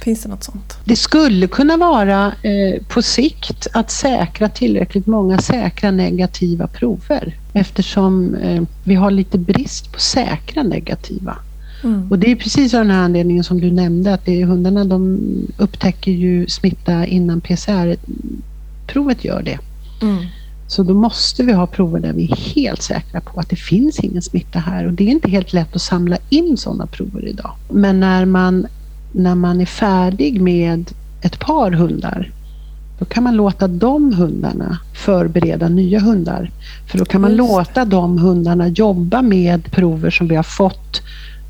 Finns 0.08 0.24
det 0.24 0.30
något 0.30 0.44
sånt? 0.44 0.78
Det 0.86 0.96
skulle 0.96 1.48
kunna 1.48 1.78
vara 1.78 2.26
eh, 2.42 2.84
på 2.88 3.02
sikt 3.02 3.68
att 3.74 3.92
säkra 3.92 4.50
tillräckligt 4.50 5.08
många 5.08 5.38
säkra 5.38 5.92
negativa 5.92 6.68
prover 6.68 7.36
eftersom 7.54 8.36
eh, 8.36 8.64
vi 8.84 8.96
har 8.96 9.12
lite 9.12 9.38
brist 9.38 9.92
på 9.92 10.00
säkra 10.00 10.64
negativa. 10.64 11.38
Mm. 11.84 12.12
Och 12.12 12.20
det 12.20 12.32
är 12.32 12.36
precis 12.36 12.74
av 12.74 12.80
den 12.80 12.92
här 12.92 13.04
anledningen 13.04 13.44
som 13.44 13.62
du 13.62 13.72
nämnde 13.72 14.14
att 14.14 14.26
det 14.26 14.46
hundarna 14.46 14.86
de 14.86 15.20
upptäcker 15.58 16.12
ju 16.12 16.48
smitta 16.48 17.06
innan 17.06 17.42
PCR-provet 17.42 19.26
gör 19.26 19.42
det. 19.42 19.60
Mm. 20.02 20.26
Så 20.68 20.84
då 20.84 20.94
måste 20.94 21.44
vi 21.44 21.54
ha 21.54 21.68
prover 21.68 22.00
där 22.00 22.14
vi 22.14 22.32
är 22.32 22.36
helt 22.36 22.82
säkra 22.82 23.22
på 23.22 23.40
att 23.40 23.50
det 23.50 23.56
finns 23.56 24.00
ingen 24.00 24.22
smitta 24.22 24.60
här 24.60 24.88
och 24.88 24.94
det 24.94 25.04
är 25.04 25.12
inte 25.12 25.30
helt 25.30 25.54
lätt 25.54 25.76
att 25.76 25.82
samla 25.82 26.18
in 26.30 26.58
sådana 26.58 26.88
prover 26.88 27.28
idag. 27.28 27.52
Men 27.70 28.00
när 28.00 28.26
man, 28.26 28.68
när 29.12 29.36
man 29.36 29.62
är 29.62 29.66
färdig 29.66 30.42
med 30.42 30.92
ett 31.22 31.40
par 31.40 31.72
hundar 31.72 32.32
då 33.00 33.06
kan 33.06 33.24
man 33.24 33.36
låta 33.36 33.68
de 33.68 34.14
hundarna 34.14 34.80
förbereda 34.94 35.70
nya 35.70 36.00
hundar. 36.00 36.52
För 36.88 36.98
då 36.98 37.06
kan 37.06 37.22
man 37.22 37.36
låta 37.36 37.86
de 37.86 38.18
hundarna 38.18 38.68
jobba 38.68 39.22
med 39.22 39.72
prover 39.72 40.10
som 40.10 40.28
vi 40.28 40.36
har 40.36 40.44
fått 40.44 41.02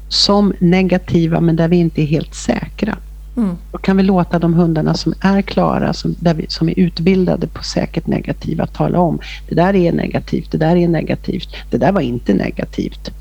som 0.09 0.53
negativa 0.59 1.39
men 1.39 1.55
där 1.55 1.67
vi 1.67 1.77
inte 1.77 2.01
är 2.01 2.05
helt 2.05 2.35
säkra. 2.35 2.97
Mm. 3.37 3.55
Då 3.71 3.77
kan 3.77 3.97
vi 3.97 4.03
låta 4.03 4.39
de 4.39 4.53
hundarna 4.53 4.93
som 4.93 5.13
är 5.21 5.41
klara, 5.41 5.93
som, 5.93 6.15
där 6.19 6.33
vi, 6.33 6.45
som 6.49 6.69
är 6.69 6.79
utbildade 6.79 7.47
på 7.47 7.63
säkert 7.63 8.07
negativa, 8.07 8.65
tala 8.65 8.99
om 8.99 9.19
det 9.49 9.55
där 9.55 9.75
är 9.75 9.91
negativt, 9.91 10.51
det 10.51 10.57
där 10.57 10.75
är 10.75 10.87
negativt, 10.87 11.49
det 11.71 11.77
där 11.77 11.91
var 11.91 12.01
inte 12.01 12.33
negativt. 12.33 13.11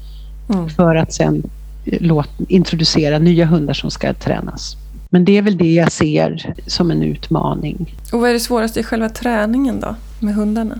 Mm. 0.48 0.68
För 0.68 0.94
att 0.94 1.12
sen 1.12 1.42
låt, 1.86 2.30
introducera 2.48 3.18
nya 3.18 3.46
hundar 3.46 3.74
som 3.74 3.90
ska 3.90 4.14
tränas. 4.14 4.76
Men 5.10 5.24
det 5.24 5.38
är 5.38 5.42
väl 5.42 5.58
det 5.58 5.74
jag 5.74 5.92
ser 5.92 6.54
som 6.66 6.90
en 6.90 7.02
utmaning. 7.02 7.94
Och 8.12 8.20
vad 8.20 8.30
är 8.30 8.34
det 8.34 8.40
svåraste 8.40 8.80
i 8.80 8.82
själva 8.82 9.08
träningen 9.08 9.80
då, 9.80 9.94
med 10.20 10.34
hundarna? 10.34 10.78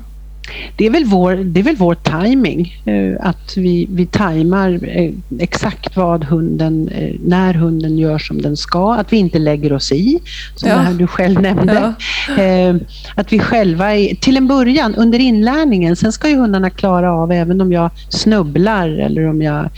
det 0.77 0.87
är 0.87 0.91
väl 0.91 1.05
vår, 1.05 1.37
det 1.37 1.61
är 1.61 1.65
väl 1.65 1.77
vår 1.77 1.95
timing. 1.95 2.83
Eh, 2.85 3.27
att 3.27 3.57
vi, 3.57 3.87
vi 3.91 4.07
tajmar 4.07 4.81
eh, 4.83 5.13
exakt 5.39 5.97
vad 5.97 6.25
hunden, 6.25 6.89
eh, 6.89 7.15
när 7.25 7.55
hunden 7.55 7.99
gör 7.99 8.19
som 8.19 8.43
den 8.43 8.57
ska. 8.57 8.95
Att 8.95 9.13
vi 9.13 9.17
inte 9.17 9.39
lägger 9.39 9.73
oss 9.73 9.93
i, 9.93 10.19
som 10.55 10.69
ja. 10.69 10.75
det 10.75 10.81
här 10.81 10.95
du 10.95 11.07
själv 11.07 11.41
nämnde. 11.41 11.95
Ja. 12.29 12.75
Att 13.15 13.33
vi 13.33 13.39
själva, 13.39 13.95
är, 13.95 14.15
till 14.15 14.37
en 14.37 14.47
början 14.47 14.95
under 14.95 15.19
inlärningen, 15.19 15.97
sen 15.97 16.13
ska 16.13 16.29
ju 16.29 16.37
hundarna 16.37 16.71
klara 16.71 17.13
av 17.13 17.33
även 17.33 17.61
om 17.61 17.73
jag 17.73 17.91
snubblar 18.09 18.89
eller 18.89 19.27
om 19.27 19.43
jag 19.43 19.71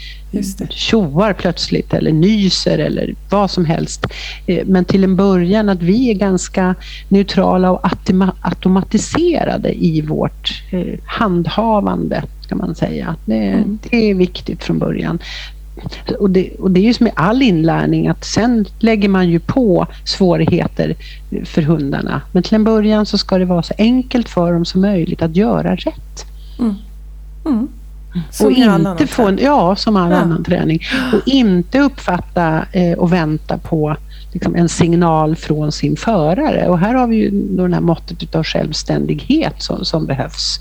tjoar 0.69 1.33
plötsligt 1.33 1.93
eller 1.93 2.11
nyser 2.11 2.77
eller 2.77 3.15
vad 3.29 3.51
som 3.51 3.65
helst. 3.65 4.05
Eh, 4.45 4.65
men 4.65 4.85
till 4.85 5.03
en 5.03 5.15
början 5.15 5.69
att 5.69 5.81
vi 5.81 6.09
är 6.09 6.13
ganska 6.13 6.75
neutrala 7.09 7.71
och 7.71 7.89
automatiserade 8.41 9.85
i 9.85 10.01
vårt 10.01 10.63
eh, 10.71 10.99
handhavande, 11.05 12.23
kan 12.47 12.57
man 12.57 12.75
säga. 12.75 13.15
Det, 13.25 13.35
mm. 13.35 13.79
det 13.89 14.11
är 14.11 14.15
viktigt 14.15 14.63
från 14.63 14.79
början. 14.79 15.19
Och 16.19 16.29
det, 16.29 16.49
och 16.59 16.71
det 16.71 16.79
är 16.79 16.83
ju 16.83 16.93
som 16.93 17.03
med 17.03 17.13
all 17.15 17.41
inlärning 17.41 18.07
att 18.07 18.25
sen 18.25 18.65
lägger 18.79 19.09
man 19.09 19.29
ju 19.29 19.39
på 19.39 19.87
svårigheter 20.03 20.95
för 21.45 21.61
hundarna. 21.61 22.21
Men 22.31 22.43
till 22.43 22.55
en 22.55 22.63
början 22.63 23.05
så 23.05 23.17
ska 23.17 23.37
det 23.37 23.45
vara 23.45 23.63
så 23.63 23.73
enkelt 23.77 24.29
för 24.29 24.53
dem 24.53 24.65
som 24.65 24.81
möjligt 24.81 25.21
att 25.21 25.35
göra 25.35 25.75
rätt. 25.75 26.25
Mm. 26.59 26.75
Mm. 27.45 27.67
Som 28.31 28.47
och 28.47 28.51
inte 28.51 29.07
få 29.07 29.27
en, 29.27 29.39
ja, 29.41 29.75
som 29.75 29.95
all 29.95 30.11
ja. 30.11 30.17
annan 30.17 30.43
träning. 30.43 30.81
Och 31.13 31.21
inte 31.25 31.79
uppfatta 31.79 32.65
eh, 32.71 32.97
och 32.97 33.13
vänta 33.13 33.57
på 33.57 33.95
liksom, 34.33 34.55
en 34.55 34.69
signal 34.69 35.35
från 35.35 35.71
sin 35.71 35.95
förare. 35.95 36.67
Och 36.67 36.79
här 36.79 36.93
har 36.93 37.07
vi 37.07 37.15
ju 37.15 37.29
då 37.31 37.67
det 37.67 37.73
här 37.73 37.81
måttet 37.81 38.35
av 38.35 38.43
självständighet 38.43 39.61
som, 39.61 39.85
som 39.85 40.05
behövs. 40.05 40.59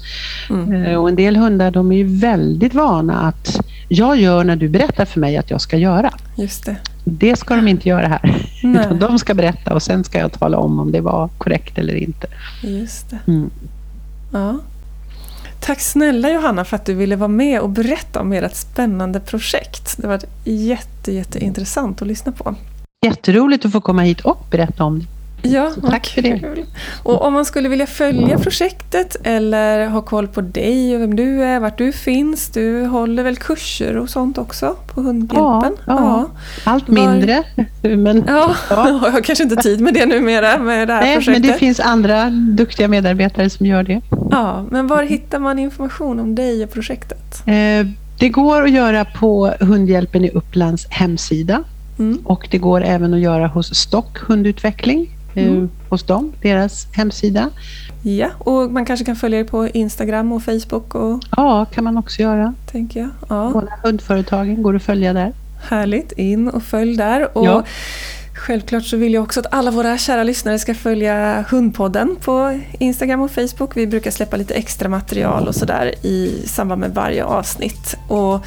Mm. 0.50 0.84
Eh, 0.84 0.94
och 0.94 1.08
en 1.08 1.16
del 1.16 1.36
hundar 1.36 1.70
de 1.70 1.92
är 1.92 1.96
ju 1.96 2.18
väldigt 2.18 2.74
vana 2.74 3.20
att 3.20 3.60
jag 3.88 4.20
gör 4.20 4.44
när 4.44 4.56
du 4.56 4.68
berättar 4.68 5.04
för 5.04 5.20
mig 5.20 5.36
att 5.36 5.50
jag 5.50 5.60
ska 5.60 5.76
göra. 5.76 6.12
Just 6.36 6.66
det. 6.66 6.76
Det 7.04 7.36
ska 7.38 7.56
de 7.56 7.68
inte 7.68 7.88
göra 7.88 8.06
här. 8.06 8.46
Utan 8.62 8.98
de 8.98 9.18
ska 9.18 9.34
berätta 9.34 9.74
och 9.74 9.82
sen 9.82 10.04
ska 10.04 10.18
jag 10.18 10.32
tala 10.32 10.58
om 10.58 10.80
om 10.80 10.92
det 10.92 11.00
var 11.00 11.28
korrekt 11.38 11.78
eller 11.78 11.94
inte. 11.94 12.26
Just 12.62 13.10
det. 13.10 13.18
Mm. 13.26 13.50
Ja. 14.32 14.58
Tack 15.68 15.80
snälla 15.80 16.30
Johanna 16.30 16.64
för 16.64 16.76
att 16.76 16.86
du 16.86 16.94
ville 16.94 17.16
vara 17.16 17.28
med 17.28 17.60
och 17.60 17.68
berätta 17.68 18.20
om 18.20 18.32
ert 18.32 18.54
spännande 18.54 19.20
projekt. 19.20 19.96
Det 19.96 20.06
var 20.06 20.20
jätte, 20.44 21.12
jätteintressant 21.12 22.02
att 22.02 22.08
lyssna 22.08 22.32
på. 22.32 22.54
Jätteroligt 23.06 23.64
att 23.64 23.72
få 23.72 23.80
komma 23.80 24.02
hit 24.02 24.20
och 24.20 24.46
berätta 24.50 24.84
om 24.84 24.98
det. 24.98 25.06
Ja, 25.42 25.72
tack 25.90 26.06
för 26.06 26.22
det. 26.22 26.64
Och 27.02 27.22
om 27.22 27.32
man 27.32 27.44
skulle 27.44 27.68
vilja 27.68 27.86
följa 27.86 28.38
projektet 28.38 29.16
eller 29.22 29.88
ha 29.88 30.02
koll 30.02 30.28
på 30.28 30.40
dig 30.40 30.94
och 30.94 31.02
vem 31.02 31.16
du 31.16 31.42
är, 31.42 31.60
vart 31.60 31.78
du 31.78 31.92
finns. 31.92 32.48
Du 32.48 32.86
håller 32.86 33.22
väl 33.22 33.36
kurser 33.36 33.96
och 33.96 34.10
sånt 34.10 34.38
också 34.38 34.76
på 34.94 35.00
Hundhjälpen? 35.00 35.38
Ja, 35.62 35.78
ja. 35.86 35.96
ja. 35.96 36.28
allt 36.64 36.88
mindre. 36.88 37.42
Var... 37.82 37.96
Men, 37.96 38.24
ja, 38.26 38.54
ja. 38.70 38.88
jag 39.02 39.10
har 39.10 39.20
kanske 39.20 39.44
inte 39.44 39.56
tid 39.56 39.80
med 39.80 39.94
det 39.94 40.06
numera 40.06 40.58
med 40.58 40.88
det 40.88 40.94
här 40.94 41.00
Nej, 41.00 41.14
projektet. 41.14 41.42
men 41.42 41.52
det 41.52 41.58
finns 41.58 41.80
andra 41.80 42.30
duktiga 42.30 42.88
medarbetare 42.88 43.50
som 43.50 43.66
gör 43.66 43.82
det. 43.82 44.00
Ja, 44.30 44.64
men 44.70 44.86
var 44.86 45.02
hittar 45.02 45.38
man 45.38 45.58
information 45.58 46.20
om 46.20 46.34
dig 46.34 46.64
och 46.64 46.72
projektet? 46.72 47.42
Eh, 47.46 47.86
det 48.18 48.28
går 48.28 48.62
att 48.62 48.70
göra 48.70 49.04
på 49.04 49.54
Hundhjälpen 49.60 50.24
i 50.24 50.30
Upplands 50.30 50.86
hemsida. 50.90 51.62
Mm. 51.98 52.18
Och 52.24 52.48
det 52.50 52.58
går 52.58 52.84
även 52.84 53.14
att 53.14 53.20
göra 53.20 53.46
hos 53.46 53.74
Stock 53.74 54.18
hundutveckling 54.18 55.17
mm. 55.46 55.70
hos 55.88 56.02
dem, 56.06 56.32
deras 56.42 56.86
hemsida. 56.92 57.50
Ja, 58.02 58.30
och 58.38 58.72
man 58.72 58.84
kanske 58.84 59.04
kan 59.04 59.16
följa 59.16 59.40
er 59.40 59.44
på 59.44 59.68
Instagram 59.68 60.32
och 60.32 60.42
Facebook? 60.42 60.94
Och... 60.94 61.24
Ja, 61.36 61.64
kan 61.64 61.84
man 61.84 61.96
också 61.96 62.22
göra. 62.22 62.54
Tänker 62.72 63.00
jag. 63.00 63.10
Ja. 63.28 63.50
Båda 63.52 63.72
hundföretagen 63.82 64.62
går 64.62 64.76
att 64.76 64.82
följa 64.82 65.12
där. 65.12 65.32
Härligt, 65.68 66.12
in 66.12 66.48
och 66.48 66.62
följ 66.62 66.96
där. 66.96 67.38
Och 67.38 67.46
ja. 67.46 67.64
Självklart 68.38 68.84
så 68.84 68.96
vill 68.96 69.14
jag 69.14 69.22
också 69.22 69.40
att 69.40 69.46
alla 69.50 69.70
våra 69.70 69.98
kära 69.98 70.22
lyssnare 70.22 70.58
ska 70.58 70.74
följa 70.74 71.44
Hundpodden 71.50 72.16
på 72.24 72.60
Instagram 72.78 73.20
och 73.20 73.30
Facebook. 73.30 73.76
Vi 73.76 73.86
brukar 73.86 74.10
släppa 74.10 74.36
lite 74.36 74.54
extra 74.54 74.88
material 74.88 75.48
och 75.48 75.54
sådär 75.54 75.94
i 76.02 76.42
samband 76.46 76.80
med 76.80 76.94
varje 76.94 77.24
avsnitt. 77.24 77.96
Och 78.08 78.44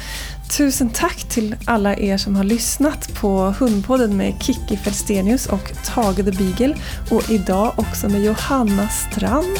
tusen 0.50 0.90
tack 0.90 1.28
till 1.28 1.56
alla 1.64 1.96
er 1.96 2.16
som 2.16 2.36
har 2.36 2.44
lyssnat 2.44 3.14
på 3.14 3.54
Hundpodden 3.58 4.16
med 4.16 4.34
Kiki 4.40 4.76
Felstenius 4.76 5.46
och 5.46 5.72
Tage 5.84 6.16
the 6.16 6.32
Beagle 6.32 6.76
och 7.10 7.30
idag 7.30 7.72
också 7.76 8.08
med 8.08 8.24
Johanna 8.24 8.88
Strand. 8.88 9.58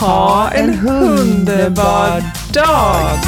Ha 0.00 0.50
en 0.50 0.88
underbar 0.88 2.22
dag! 2.52 3.18